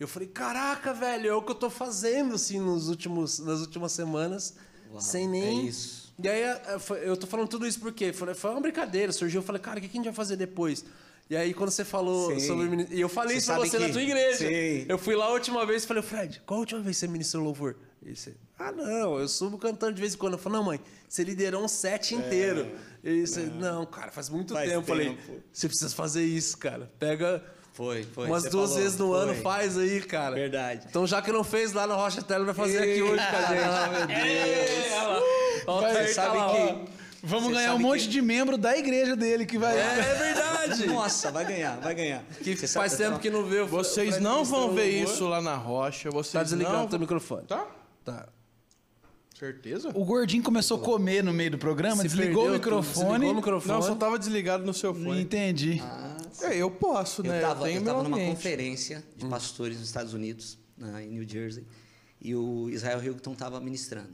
[0.00, 3.90] Eu falei, caraca, velho, é o que eu tô fazendo assim nos últimos, nas últimas
[3.92, 4.54] semanas,
[4.90, 5.42] Uau, sem nem.
[5.42, 6.07] é isso.
[6.22, 9.40] E aí eh, foi- eu tô falando tudo isso porque foi, foi uma brincadeira, surgiu,
[9.40, 10.84] eu falei, cara, o que a gente vai fazer depois?
[11.30, 12.46] E aí, quando você falou Sim.
[12.46, 12.86] sobre.
[12.90, 14.38] E eu falei Você isso pra você na que- tua igreja.
[14.48, 14.86] Sim.
[14.88, 17.06] Eu fui lá a última vez e falei, Fred, qual a última vez que você
[17.06, 17.76] ministrou louvor?
[18.02, 20.32] E você, ah, não, eu subo cantando de vez em quando.
[20.34, 22.66] Eu falei, não, mãe, você liderou um set inteiro.
[23.04, 24.80] E você, não, cara, faz muito Faz tempo.
[24.80, 25.42] Eu falei, tempo.
[25.52, 26.90] você precisa fazer isso, cara.
[26.98, 27.44] Pega
[27.78, 28.26] Foi, foi.
[28.26, 29.42] umas você duas falou, vezes no ano, foi.
[29.42, 30.34] faz aí, cara.
[30.34, 30.82] Verdade.
[30.90, 33.40] Então, já que não fez lá na Rocha Tela, vai fazer aqui hoje com a
[33.54, 33.64] gente.
[33.64, 35.64] Ah, meu Deus.
[35.68, 36.54] Ó, tá aí, Você tá sabe lá, ó.
[36.74, 36.98] que...
[37.22, 39.76] Vamos ganhar um monte que- de membro da igreja dele que vai.
[39.76, 40.86] É, é verdade.
[40.90, 42.24] Nossa, vai ganhar, vai ganhar.
[42.42, 45.40] Que Você faz sabe- tempo que não vê o Vocês não vão ver isso lá
[45.40, 46.10] na rocha.
[46.10, 46.84] Vocês Tá desligado não...
[46.84, 47.44] o teu microfone.
[47.46, 47.64] Tá?
[48.04, 48.26] Tá.
[49.38, 49.90] Certeza?
[49.94, 53.04] O gordinho começou a comer no meio do programa, Se desligou o perdeu microfone.
[53.10, 53.72] Desligou o microfone.
[53.74, 55.20] Não, só tava desligado no seu Não fone.
[55.22, 55.80] entendi.
[56.42, 57.36] É, eu posso, Eu né?
[57.36, 58.36] estava tenho meu numa ambiente.
[58.36, 61.64] conferência de pastores nos Estados Unidos, na, em New Jersey,
[62.20, 64.12] e o Israel Hilton estava ministrando.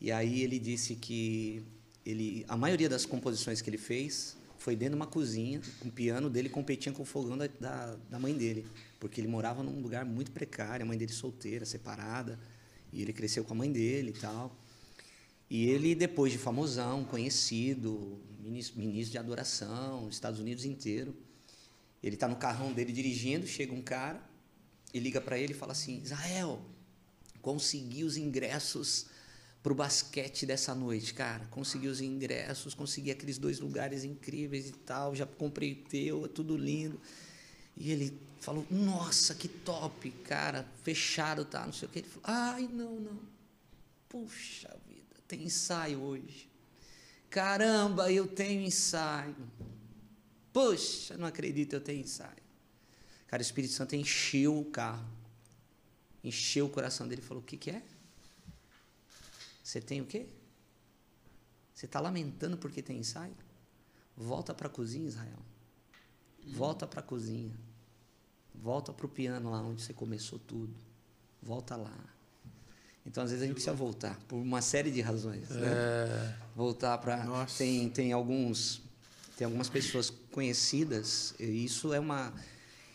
[0.00, 1.62] E aí ele disse que
[2.04, 6.28] ele, a maioria das composições que ele fez foi dentro de uma cozinha, um piano
[6.28, 8.66] dele competia com o fogão da, da, da mãe dele,
[8.98, 12.38] porque ele morava num lugar muito precário, a mãe dele solteira, separada,
[12.92, 14.54] e ele cresceu com a mãe dele e tal.
[15.48, 18.20] E ele, depois de famosão, conhecido,
[18.50, 21.16] ministro, de adoração, Estados Unidos inteiro,
[22.02, 24.20] ele está no carrão dele dirigindo, chega um cara
[24.92, 26.60] e liga para ele e fala assim: Israel,
[27.40, 29.06] consegui os ingressos
[29.62, 31.46] para o basquete dessa noite, cara.
[31.46, 35.14] Consegui os ingressos, consegui aqueles dois lugares incríveis e tal.
[35.14, 37.00] Já comprei o teu, é tudo lindo.
[37.76, 40.66] E ele falou: Nossa, que top, cara.
[40.82, 41.64] Fechado, tá?
[41.64, 42.00] Não sei o que.
[42.00, 43.20] Ele falou: Ai, não, não.
[44.08, 46.49] Puxa vida, tem ensaio hoje.
[47.30, 49.36] Caramba, eu tenho ensaio.
[50.52, 52.42] Puxa, não acredito, eu tenho ensaio.
[53.28, 55.08] Cara, o Espírito Santo encheu o carro.
[56.24, 57.82] Encheu o coração dele e falou: O que, que é?
[59.62, 60.26] Você tem o quê?
[61.72, 63.36] Você está lamentando porque tem ensaio?
[64.16, 65.38] Volta para a cozinha, Israel.
[66.44, 67.56] Volta para a cozinha.
[68.52, 70.74] Volta para o piano lá onde você começou tudo.
[71.40, 71.96] Volta lá.
[73.10, 75.48] Então, às vezes, a gente precisa voltar, por uma série de razões.
[75.48, 76.36] Né?
[76.54, 77.24] Voltar para.
[77.24, 77.58] Nossa.
[77.58, 78.82] Tem, tem alguns.
[79.36, 82.32] Tem algumas pessoas conhecidas, e isso é uma.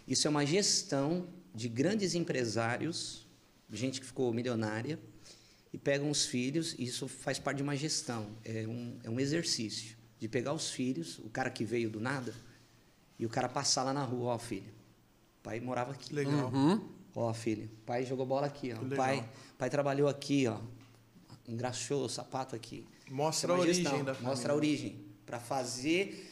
[0.08, 3.28] Isso é uma gestão de grandes empresários,
[3.70, 4.98] gente que ficou milionária,
[5.74, 9.20] e pegam os filhos, e isso faz parte de uma gestão, é um, é um
[9.20, 12.34] exercício de pegar os filhos, o cara que veio do nada,
[13.20, 14.72] e o cara passar lá na rua, ó, filho,
[15.40, 16.14] o pai morava aqui.
[16.14, 16.52] Legal.
[16.54, 16.95] Uhum.
[17.16, 18.82] Ó, filho, o pai jogou bola aqui, ó.
[18.82, 18.98] Legal.
[18.98, 20.60] pai, pai trabalhou aqui, ó.
[21.48, 22.86] Engraxou o sapato aqui.
[23.10, 25.06] Mostra Isso é a origem gestão, da Mostra a origem.
[25.26, 26.32] Para fazer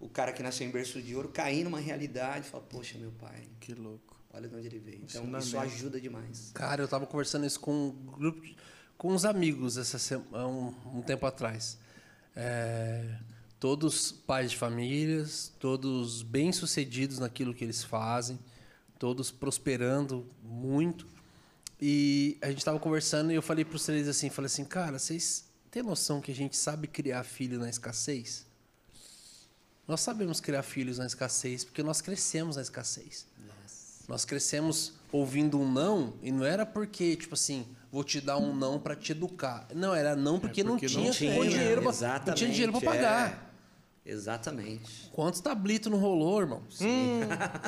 [0.00, 3.10] o cara que nasceu em berço de ouro cair numa realidade e falar, poxa, meu
[3.12, 4.16] pai, Que louco.
[4.32, 4.96] olha de onde ele veio.
[4.96, 5.46] Então, Ensinamento.
[5.46, 6.50] isso ajuda demais.
[6.54, 8.56] Cara, eu tava conversando isso com um grupo, de-
[8.96, 11.76] com uns amigos essa semana, um, um tempo atrás.
[12.34, 13.16] É,
[13.60, 18.38] todos pais de famílias, todos bem-sucedidos naquilo que eles fazem,
[19.02, 21.08] todos prosperando muito.
[21.80, 24.96] E a gente estava conversando e eu falei para os três assim, falei assim, cara,
[24.96, 28.46] vocês têm noção que a gente sabe criar filho na escassez?
[29.88, 33.26] Nós sabemos criar filhos na escassez porque nós crescemos na escassez.
[34.06, 38.54] Nós crescemos ouvindo um não e não era porque, tipo assim, vou te dar um
[38.54, 39.66] não para te educar.
[39.74, 42.80] Não, era não porque, porque não, não tinha, tinha, dinheiro pra, não tinha dinheiro para
[42.82, 43.48] pagar.
[43.48, 43.51] é.
[44.04, 45.08] Exatamente.
[45.12, 46.62] Quantos tablitos não rolou, irmão?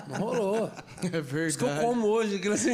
[0.08, 0.70] Não rolou.
[1.04, 1.86] É Por isso que eu verdade.
[1.86, 2.36] como hoje.
[2.36, 2.70] aquilo assim.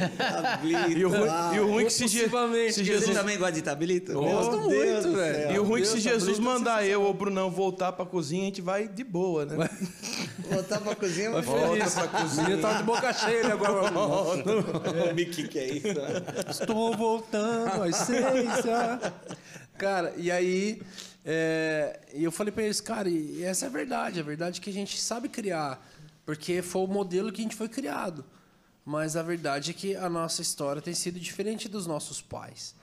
[0.97, 2.29] E o ruim, e o ruim que se, Je-
[2.73, 4.13] se Jesus Você também gosta de tablito?
[4.13, 5.53] Eu gosto muito, velho.
[5.53, 7.51] E o ruim é que se Deus, Jesus tablito é mandar eu ou o Brunão
[7.51, 9.69] voltar pra cozinha, a gente vai de boa, né?
[10.51, 12.39] Voltar pra cozinha, Vai mas feliz.
[12.39, 13.93] O menino tava de boca cheia agora.
[15.13, 15.87] o que que é isso?
[16.51, 19.13] Estou voltando à essência.
[19.79, 20.81] Cara, e aí
[21.25, 24.21] é, e eu falei pra eles, cara, e essa é a verdade.
[24.21, 25.85] A verdade é que a gente sabe criar,
[26.25, 28.25] porque foi o modelo que a gente foi criado.
[28.85, 32.75] Mas a verdade é que a nossa história tem sido diferente dos nossos pais.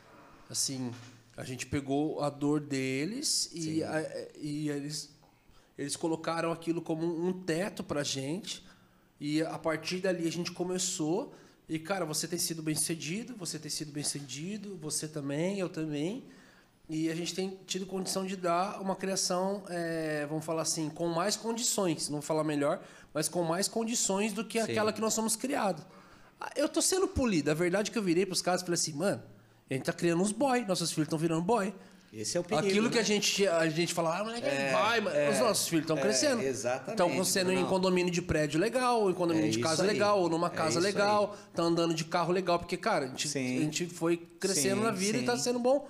[0.49, 0.91] Assim,
[1.35, 5.09] a gente pegou a dor deles e, a- e eles,
[5.77, 8.64] eles colocaram aquilo como um teto pra gente.
[9.19, 11.34] E a partir dali a gente começou.
[11.68, 15.68] E, cara, você tem sido bem sucedido, você tem sido bem sucedido, você também, eu
[15.68, 16.23] também.
[16.89, 21.07] E a gente tem tido condição de dar uma criação, é, vamos falar assim, com
[21.07, 22.07] mais condições.
[22.07, 22.80] Não vou falar melhor,
[23.14, 24.72] mas com mais condições do que Sim.
[24.72, 25.84] aquela que nós somos criados.
[26.39, 27.51] Ah, Eu tô sendo polido.
[27.51, 29.22] A verdade é que eu virei pros caras e falei assim, mano,
[29.69, 31.73] a gente tá criando uns boy, nossos filhos estão virando boy.
[32.14, 32.65] Esse é o perigo.
[32.65, 33.01] Aquilo que né?
[33.01, 36.41] a gente, a gente fala, ah, moleque, vai, mas os nossos filhos estão é, crescendo.
[36.41, 37.69] exatamente, Estão sendo em Bruno.
[37.69, 39.89] condomínio de prédio legal, ou em condomínio É de casa aí.
[39.89, 43.27] legal, ou numa É casa legal, tá andando de carro legal, porque, cara, a gente,
[43.27, 45.26] a gente foi crescendo Sim, na vida e sim.
[45.26, 45.85] tá sendo bom.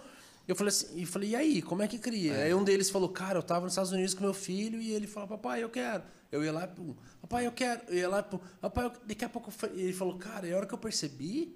[0.48, 2.36] Eu falei assim, e falei, e aí, como é que cria?
[2.38, 5.06] Aí um deles falou, cara, eu tava nos Estados Unidos com meu filho e ele
[5.06, 6.04] falou, papai, eu quero.
[6.32, 7.82] Eu ia lá, pum, papai, eu quero.
[7.90, 8.92] Eu ia lá, pum, papai, eu...
[9.06, 9.52] daqui a pouco.
[9.74, 11.54] Ele falou, cara, e a hora que eu percebi,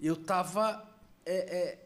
[0.00, 0.82] eu tava
[1.26, 1.78] é, é,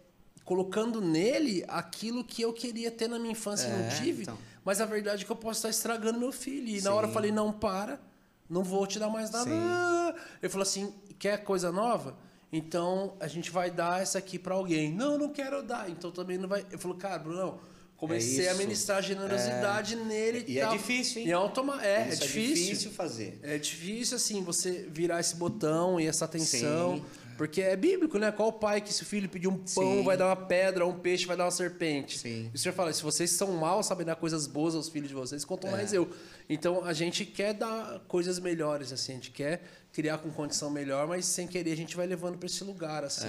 [0.45, 4.23] colocando nele aquilo que eu queria ter na minha infância e não É, tive.
[4.23, 4.39] então.
[4.65, 6.69] Mas a verdade é que eu posso estar estragando meu filho.
[6.69, 7.15] E na hora eu Sim.
[7.15, 8.01] falei, não, para,
[8.49, 9.51] não vou te dar mais nada.
[9.51, 10.21] Sim.
[10.43, 12.17] Ele falou assim, quer coisa nova?
[12.53, 14.93] Então a gente vai dar essa aqui pra alguém.
[14.93, 15.91] Não, não quero dar.
[15.91, 16.65] Então também não vai.
[16.71, 17.61] Eu falei, cara, Brunão,
[17.97, 20.45] comecei É a ministrar generosidade nele.
[20.49, 20.77] E é tal.
[20.77, 21.29] difícil, hein?
[21.29, 21.85] E é, automa...
[21.85, 22.65] é, Isso é difícil.
[22.65, 23.39] difícil fazer.
[23.43, 26.97] É difícil, assim, você virar esse botão e essa atenção.
[26.97, 27.05] Sim.
[27.37, 28.33] Porque é bíblico, né?
[28.33, 30.03] Qual pai que se o filho pedir um pão Sim.
[30.03, 32.19] vai dar uma pedra, um peixe vai dar uma serpente?
[32.19, 32.51] Sim.
[32.53, 35.15] E o senhor fala, se vocês são maus, sabem dar coisas boas aos filhos de
[35.15, 35.71] vocês, quanto É.
[35.71, 36.11] mais eu.
[36.49, 39.13] Então, a gente quer dar coisas melhores, assim.
[39.13, 39.63] A gente quer
[39.99, 43.27] criar com condição melhor, mas sem querer a gente vai levando para esse lugar, assim.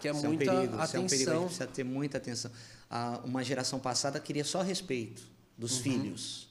[0.00, 1.44] Que é Isso muita um perigo, isso é um perigo, a gente atenção.
[1.44, 2.50] precisa ter muita atenção.
[2.88, 5.20] Ah, uma geração passada queria só respeito
[5.58, 5.82] dos Uhum.
[5.82, 6.48] filhos.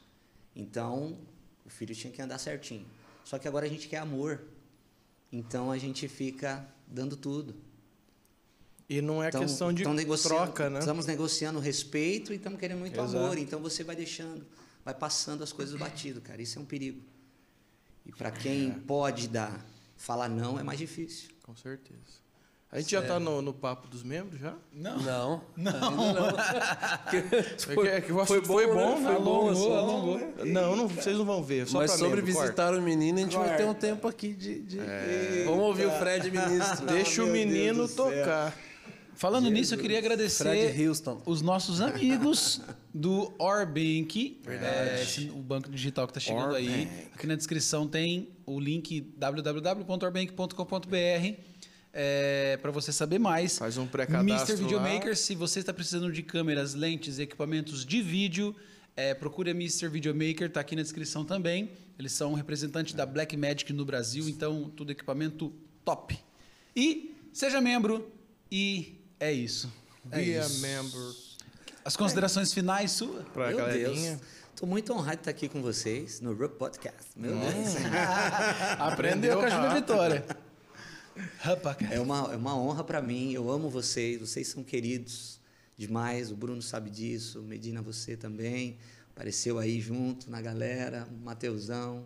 [0.56, 1.18] Então,
[1.66, 2.86] o filho tinha que andar certinho.
[3.26, 4.42] Só que agora a gente quer amor.
[5.32, 7.56] Então a gente fica dando tudo.
[8.88, 10.80] E não é Então, questão de então troca, né?
[10.80, 13.18] Estamos negociando respeito e estamos querendo muito Exato.
[13.18, 13.38] amor.
[13.40, 14.46] Então você vai deixando,
[14.86, 16.42] vai passando as coisas batido, cara.
[16.42, 17.02] Isso é um perigo.
[18.08, 19.64] E para quem pode dar,
[19.98, 21.30] falar não é mais difícil.
[21.44, 22.00] Com certeza.
[22.70, 24.54] A gente já tá no, no papo dos membros já?
[24.74, 24.98] Não.
[24.98, 25.74] Não, não.
[25.74, 26.30] Não.
[27.74, 29.14] Foi, é que o assunto foi foi bom, bom, né?
[29.14, 29.74] Foi bom, alongou, assim.
[29.78, 30.46] alongou.
[30.46, 31.66] Não, não, vocês não vão ver.
[31.66, 32.42] Só Mas sobre membro, corta.
[32.48, 34.60] visitar o menino, a gente vai ter um tempo aqui de.
[34.62, 34.80] de-
[35.46, 36.86] Vamos ouvir o Fred ministro.
[36.88, 38.54] Deixa o menino tocar.
[39.18, 40.44] Falando nisso, eu queria agradecer
[41.26, 42.62] os nossos amigos
[42.94, 46.88] do Orbank, é, esse- o banco digital que está chegando aí.
[47.16, 51.34] Aqui na descrição tem o link www.orbank.com.br
[51.94, 53.58] é, para você saber mais.
[53.58, 54.52] Faz um pré-cadastro Mr.
[54.52, 54.58] lá.
[54.84, 58.56] Videomaker, se você está precisando de câmeras, lentes, equipamentos de vídeo,
[58.96, 59.88] é, procure a Mr.
[59.90, 61.72] Videomaker, está aqui na descrição também.
[61.98, 65.52] Eles são representantes da Blackmagic no Brasil, então tudo equipamento
[65.84, 66.16] top.
[66.76, 68.12] E seja membro
[68.52, 69.72] e é isso.
[70.04, 71.16] Be a member.
[71.84, 73.28] As considerações finais suas?
[73.30, 74.12] Pra Meu galerinha.
[74.12, 74.22] Deus.
[74.54, 77.08] Estou muito honrado de estar aqui com vocês no Rup Podcast.
[77.16, 77.76] Meu Deus.
[78.80, 80.26] Aprendeu com a Júlia Vitória.
[81.92, 83.32] É uma, é uma honra para mim.
[83.34, 84.20] Eu amo vocês.
[84.20, 85.40] Vocês são queridos
[85.78, 86.32] demais.
[86.32, 87.42] O Bruno sabe disso.
[87.42, 88.78] Medina, você também.
[89.16, 91.08] Apareceu aí junto na galera.
[91.24, 92.06] Mateusão.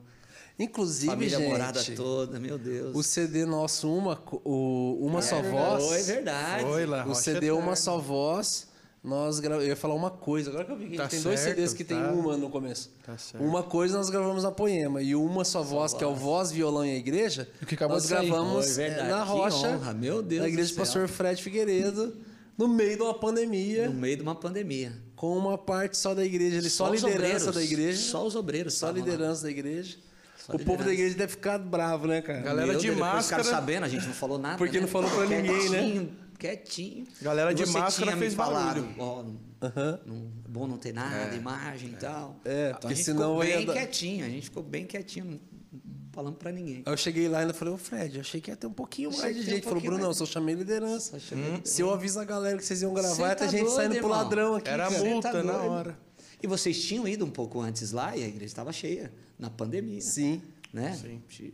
[0.63, 2.39] Inclusive, família gente, morada toda.
[2.39, 2.95] Meu Deus.
[2.95, 5.83] o CD nosso, Uma, o, uma Só Voz.
[5.85, 6.63] Foi verdade.
[6.63, 7.51] Foi lá, O CD.
[7.51, 8.69] Uma Só Voz.
[9.03, 9.55] Nós gra...
[9.55, 11.73] Eu ia falar uma coisa, agora que eu vi que Tá tem dois certo, CDs
[11.73, 12.11] que tem tá.
[12.11, 12.91] uma no começo.
[13.03, 13.43] Tá certo.
[13.43, 16.85] Uma coisa nós gravamos na Poema e uma só voz, que é o Voz, Violão
[16.85, 20.71] e a Igreja, O que acabou nós gravamos na Rocha, honra, meu Deus na Igreja
[20.71, 20.75] do.
[20.77, 22.15] Pastor Fred Figueiredo,
[22.55, 24.93] no meio de uma pandemia, No meio de uma pandemia.
[25.15, 28.23] com uma parte só da igreja, ali, só, a os liderança obreiros, da igreja, Só
[28.27, 28.73] os obreiros.
[28.75, 29.11] só a estavam lá.
[29.17, 29.97] liderança da igreja.
[30.55, 30.93] O povo da liderança.
[30.93, 32.41] igreja deve ficar bravo, né, cara?
[32.41, 33.43] Galera Meu de Deus, depois máscara.
[33.43, 34.57] ficaram sabendo, a gente não falou nada.
[34.57, 34.81] Porque né?
[34.81, 35.79] não falou pra ninguém, né?
[35.79, 37.07] Quietinho, Quietinho.
[37.21, 38.95] Galera E de você máscara fez falado, barulho.
[38.97, 39.39] ó, não,
[40.05, 42.35] não- é bom não ter nada, imagem e tal.
[42.43, 45.25] É, Então porque a gente senão ficou bem dar- quietinho, a gente ficou bem quietinho,
[45.25, 45.39] não
[46.11, 46.83] falando pra ninguém.
[46.85, 49.09] Aí eu cheguei lá e ainda falei, ô Fred, achei que ia ter um pouquinho
[49.11, 49.63] Achei mais de ter um gente.
[49.63, 50.19] Falou, Bruno, não, mais.
[50.19, 51.11] eu só chamei liderança.
[51.11, 53.89] Só chamei Se eu aviso a galera que vocês iam gravar, tá gente doido, saindo
[53.95, 54.11] pro irmão.
[54.11, 54.69] ladrão aqui.
[54.69, 55.03] Era cara.
[55.03, 55.97] multa tá na hora.
[56.43, 59.99] E vocês tinham ido um pouco antes lá e a igreja estava cheia, na pandemia.
[59.99, 60.41] Sim.
[60.71, 60.93] Né?
[60.95, 61.51] Sim.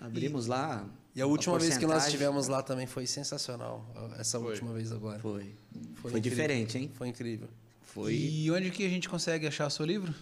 [0.00, 0.86] Abrimos lá.
[1.14, 3.88] E a última vez que nós estivemos lá também foi sensacional.
[4.18, 5.20] Essa última vez agora.
[5.20, 5.54] Foi.
[5.94, 6.20] Foi, incrível.
[6.20, 6.90] diferente, hein?
[6.92, 7.48] Foi incrível.
[7.82, 8.12] Foi.
[8.12, 10.12] E onde que a gente consegue achar o seu livro?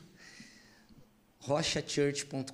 [1.40, 2.52] rochachurch.com.br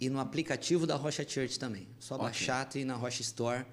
[0.00, 1.86] e no aplicativo da Rocha Church também.
[2.00, 3.64] Só baixar e ir na Rocha Store.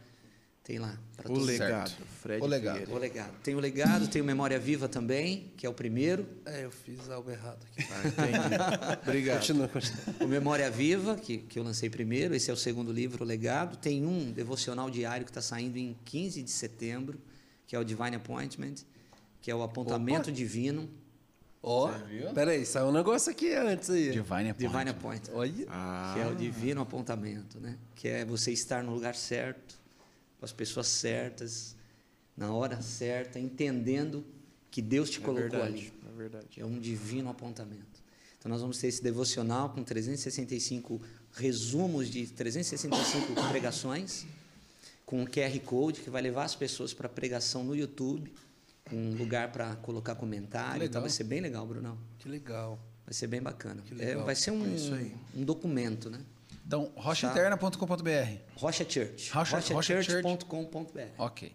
[0.65, 0.97] Tem lá.
[1.15, 1.47] pra O todos.
[1.47, 1.91] legado.
[2.23, 2.73] Fred O legado.
[2.79, 2.97] Figueiredo.
[2.97, 3.33] O legado.
[3.43, 6.25] Tem o legado, tem o Memória Viva também, que é o primeiro.
[6.43, 7.87] É, eu fiz algo errado aqui.
[7.91, 8.99] Ah, entendi.
[9.07, 9.37] Obrigado.
[9.37, 9.99] Continua, continua.
[10.21, 12.33] O Memória Viva, que, que eu lancei primeiro.
[12.33, 13.77] Esse é o segundo livro, o legado.
[13.77, 17.21] Tem um devocional diário que está saindo em 15 de setembro,
[17.67, 18.75] que é o Divine Appointment,
[19.39, 20.89] que é o apontamento divino.
[21.61, 21.91] Ó,
[22.33, 24.11] peraí, saiu um negócio aqui antes aí.
[24.11, 24.55] Divine Appointment.
[24.71, 25.35] Divine Appointment.
[25.35, 25.65] Olha.
[25.69, 27.77] Ah, que é o divino apontamento, né?
[27.95, 29.75] Que é você estar no lugar certo,
[30.45, 31.75] com as pessoas certas,
[32.37, 34.23] na hora certa, entendendo
[34.69, 35.73] que Deus te é colocou verdade.
[35.73, 35.93] ali.
[36.07, 36.61] É verdade.
[36.61, 38.03] É um divino apontamento.
[38.37, 41.01] Então nós vamos ter esse devocional com 365
[41.33, 44.27] resumos de 365 pregações,
[45.03, 48.31] com um QR Code que vai levar as pessoas para pregação no YouTube,
[48.87, 50.83] com um lugar para colocar comentário.
[50.83, 51.97] Então vai ser bem legal, Brunão.
[52.19, 52.79] Que legal.
[53.03, 53.83] Vai ser bem bacana.
[53.97, 56.19] É, vai ser um, É um documento, né?
[56.65, 58.37] Então, rochaeterna.com.br.
[58.55, 59.31] Rocha Church.
[59.31, 60.11] Rocha- rochachurch.
[60.11, 61.01] rochachurch.com.br.
[61.17, 61.53] Ok.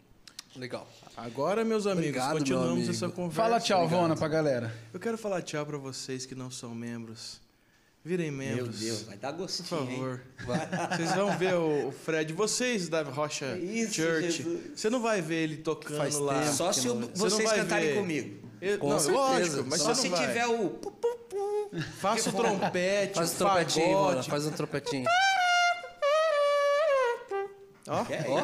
[0.56, 0.88] Legal.
[1.16, 2.90] Agora, meus amigos, Obrigado, meu continuamos amigo.
[2.90, 3.36] essa conversa.
[3.42, 4.00] Fala tchau, obrigado.
[4.02, 4.74] Vona, pra galera.
[4.92, 7.40] Eu quero falar tchau pra vocês que não são membros.
[8.04, 8.80] Virem Meu membros.
[8.80, 10.22] Deus, vai dar Por gostinho, favor.
[10.96, 14.30] Vocês vão ver o Fred, vocês da Rocha Isso, Church.
[14.42, 14.60] Jesus.
[14.80, 16.46] Você não vai ver ele tocando Faz lá.
[16.50, 17.96] Só se vocês cantarem ver.
[17.96, 18.48] comigo.
[18.58, 19.20] Eu- Com não, certeza.
[19.20, 20.26] lógico, mas Só você se não vai.
[20.28, 20.68] tiver o...
[22.00, 24.24] Faça o trompete, Faz o um trompetinho, mano.
[24.24, 25.06] Faz um trompetinho.
[27.88, 28.40] Ó, é Ó.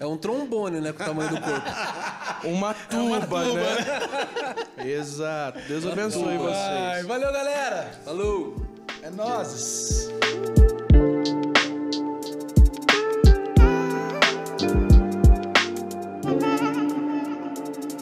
[0.00, 0.92] É um trombone, né?
[0.92, 2.48] Com o tamanho do corpo.
[2.48, 4.86] uma tuba, né?
[4.86, 5.60] Exato.
[5.66, 7.06] Deus abençoe Ai, vocês.
[7.06, 7.90] valeu, galera.
[8.04, 8.56] Falou!
[9.02, 10.08] É nozes.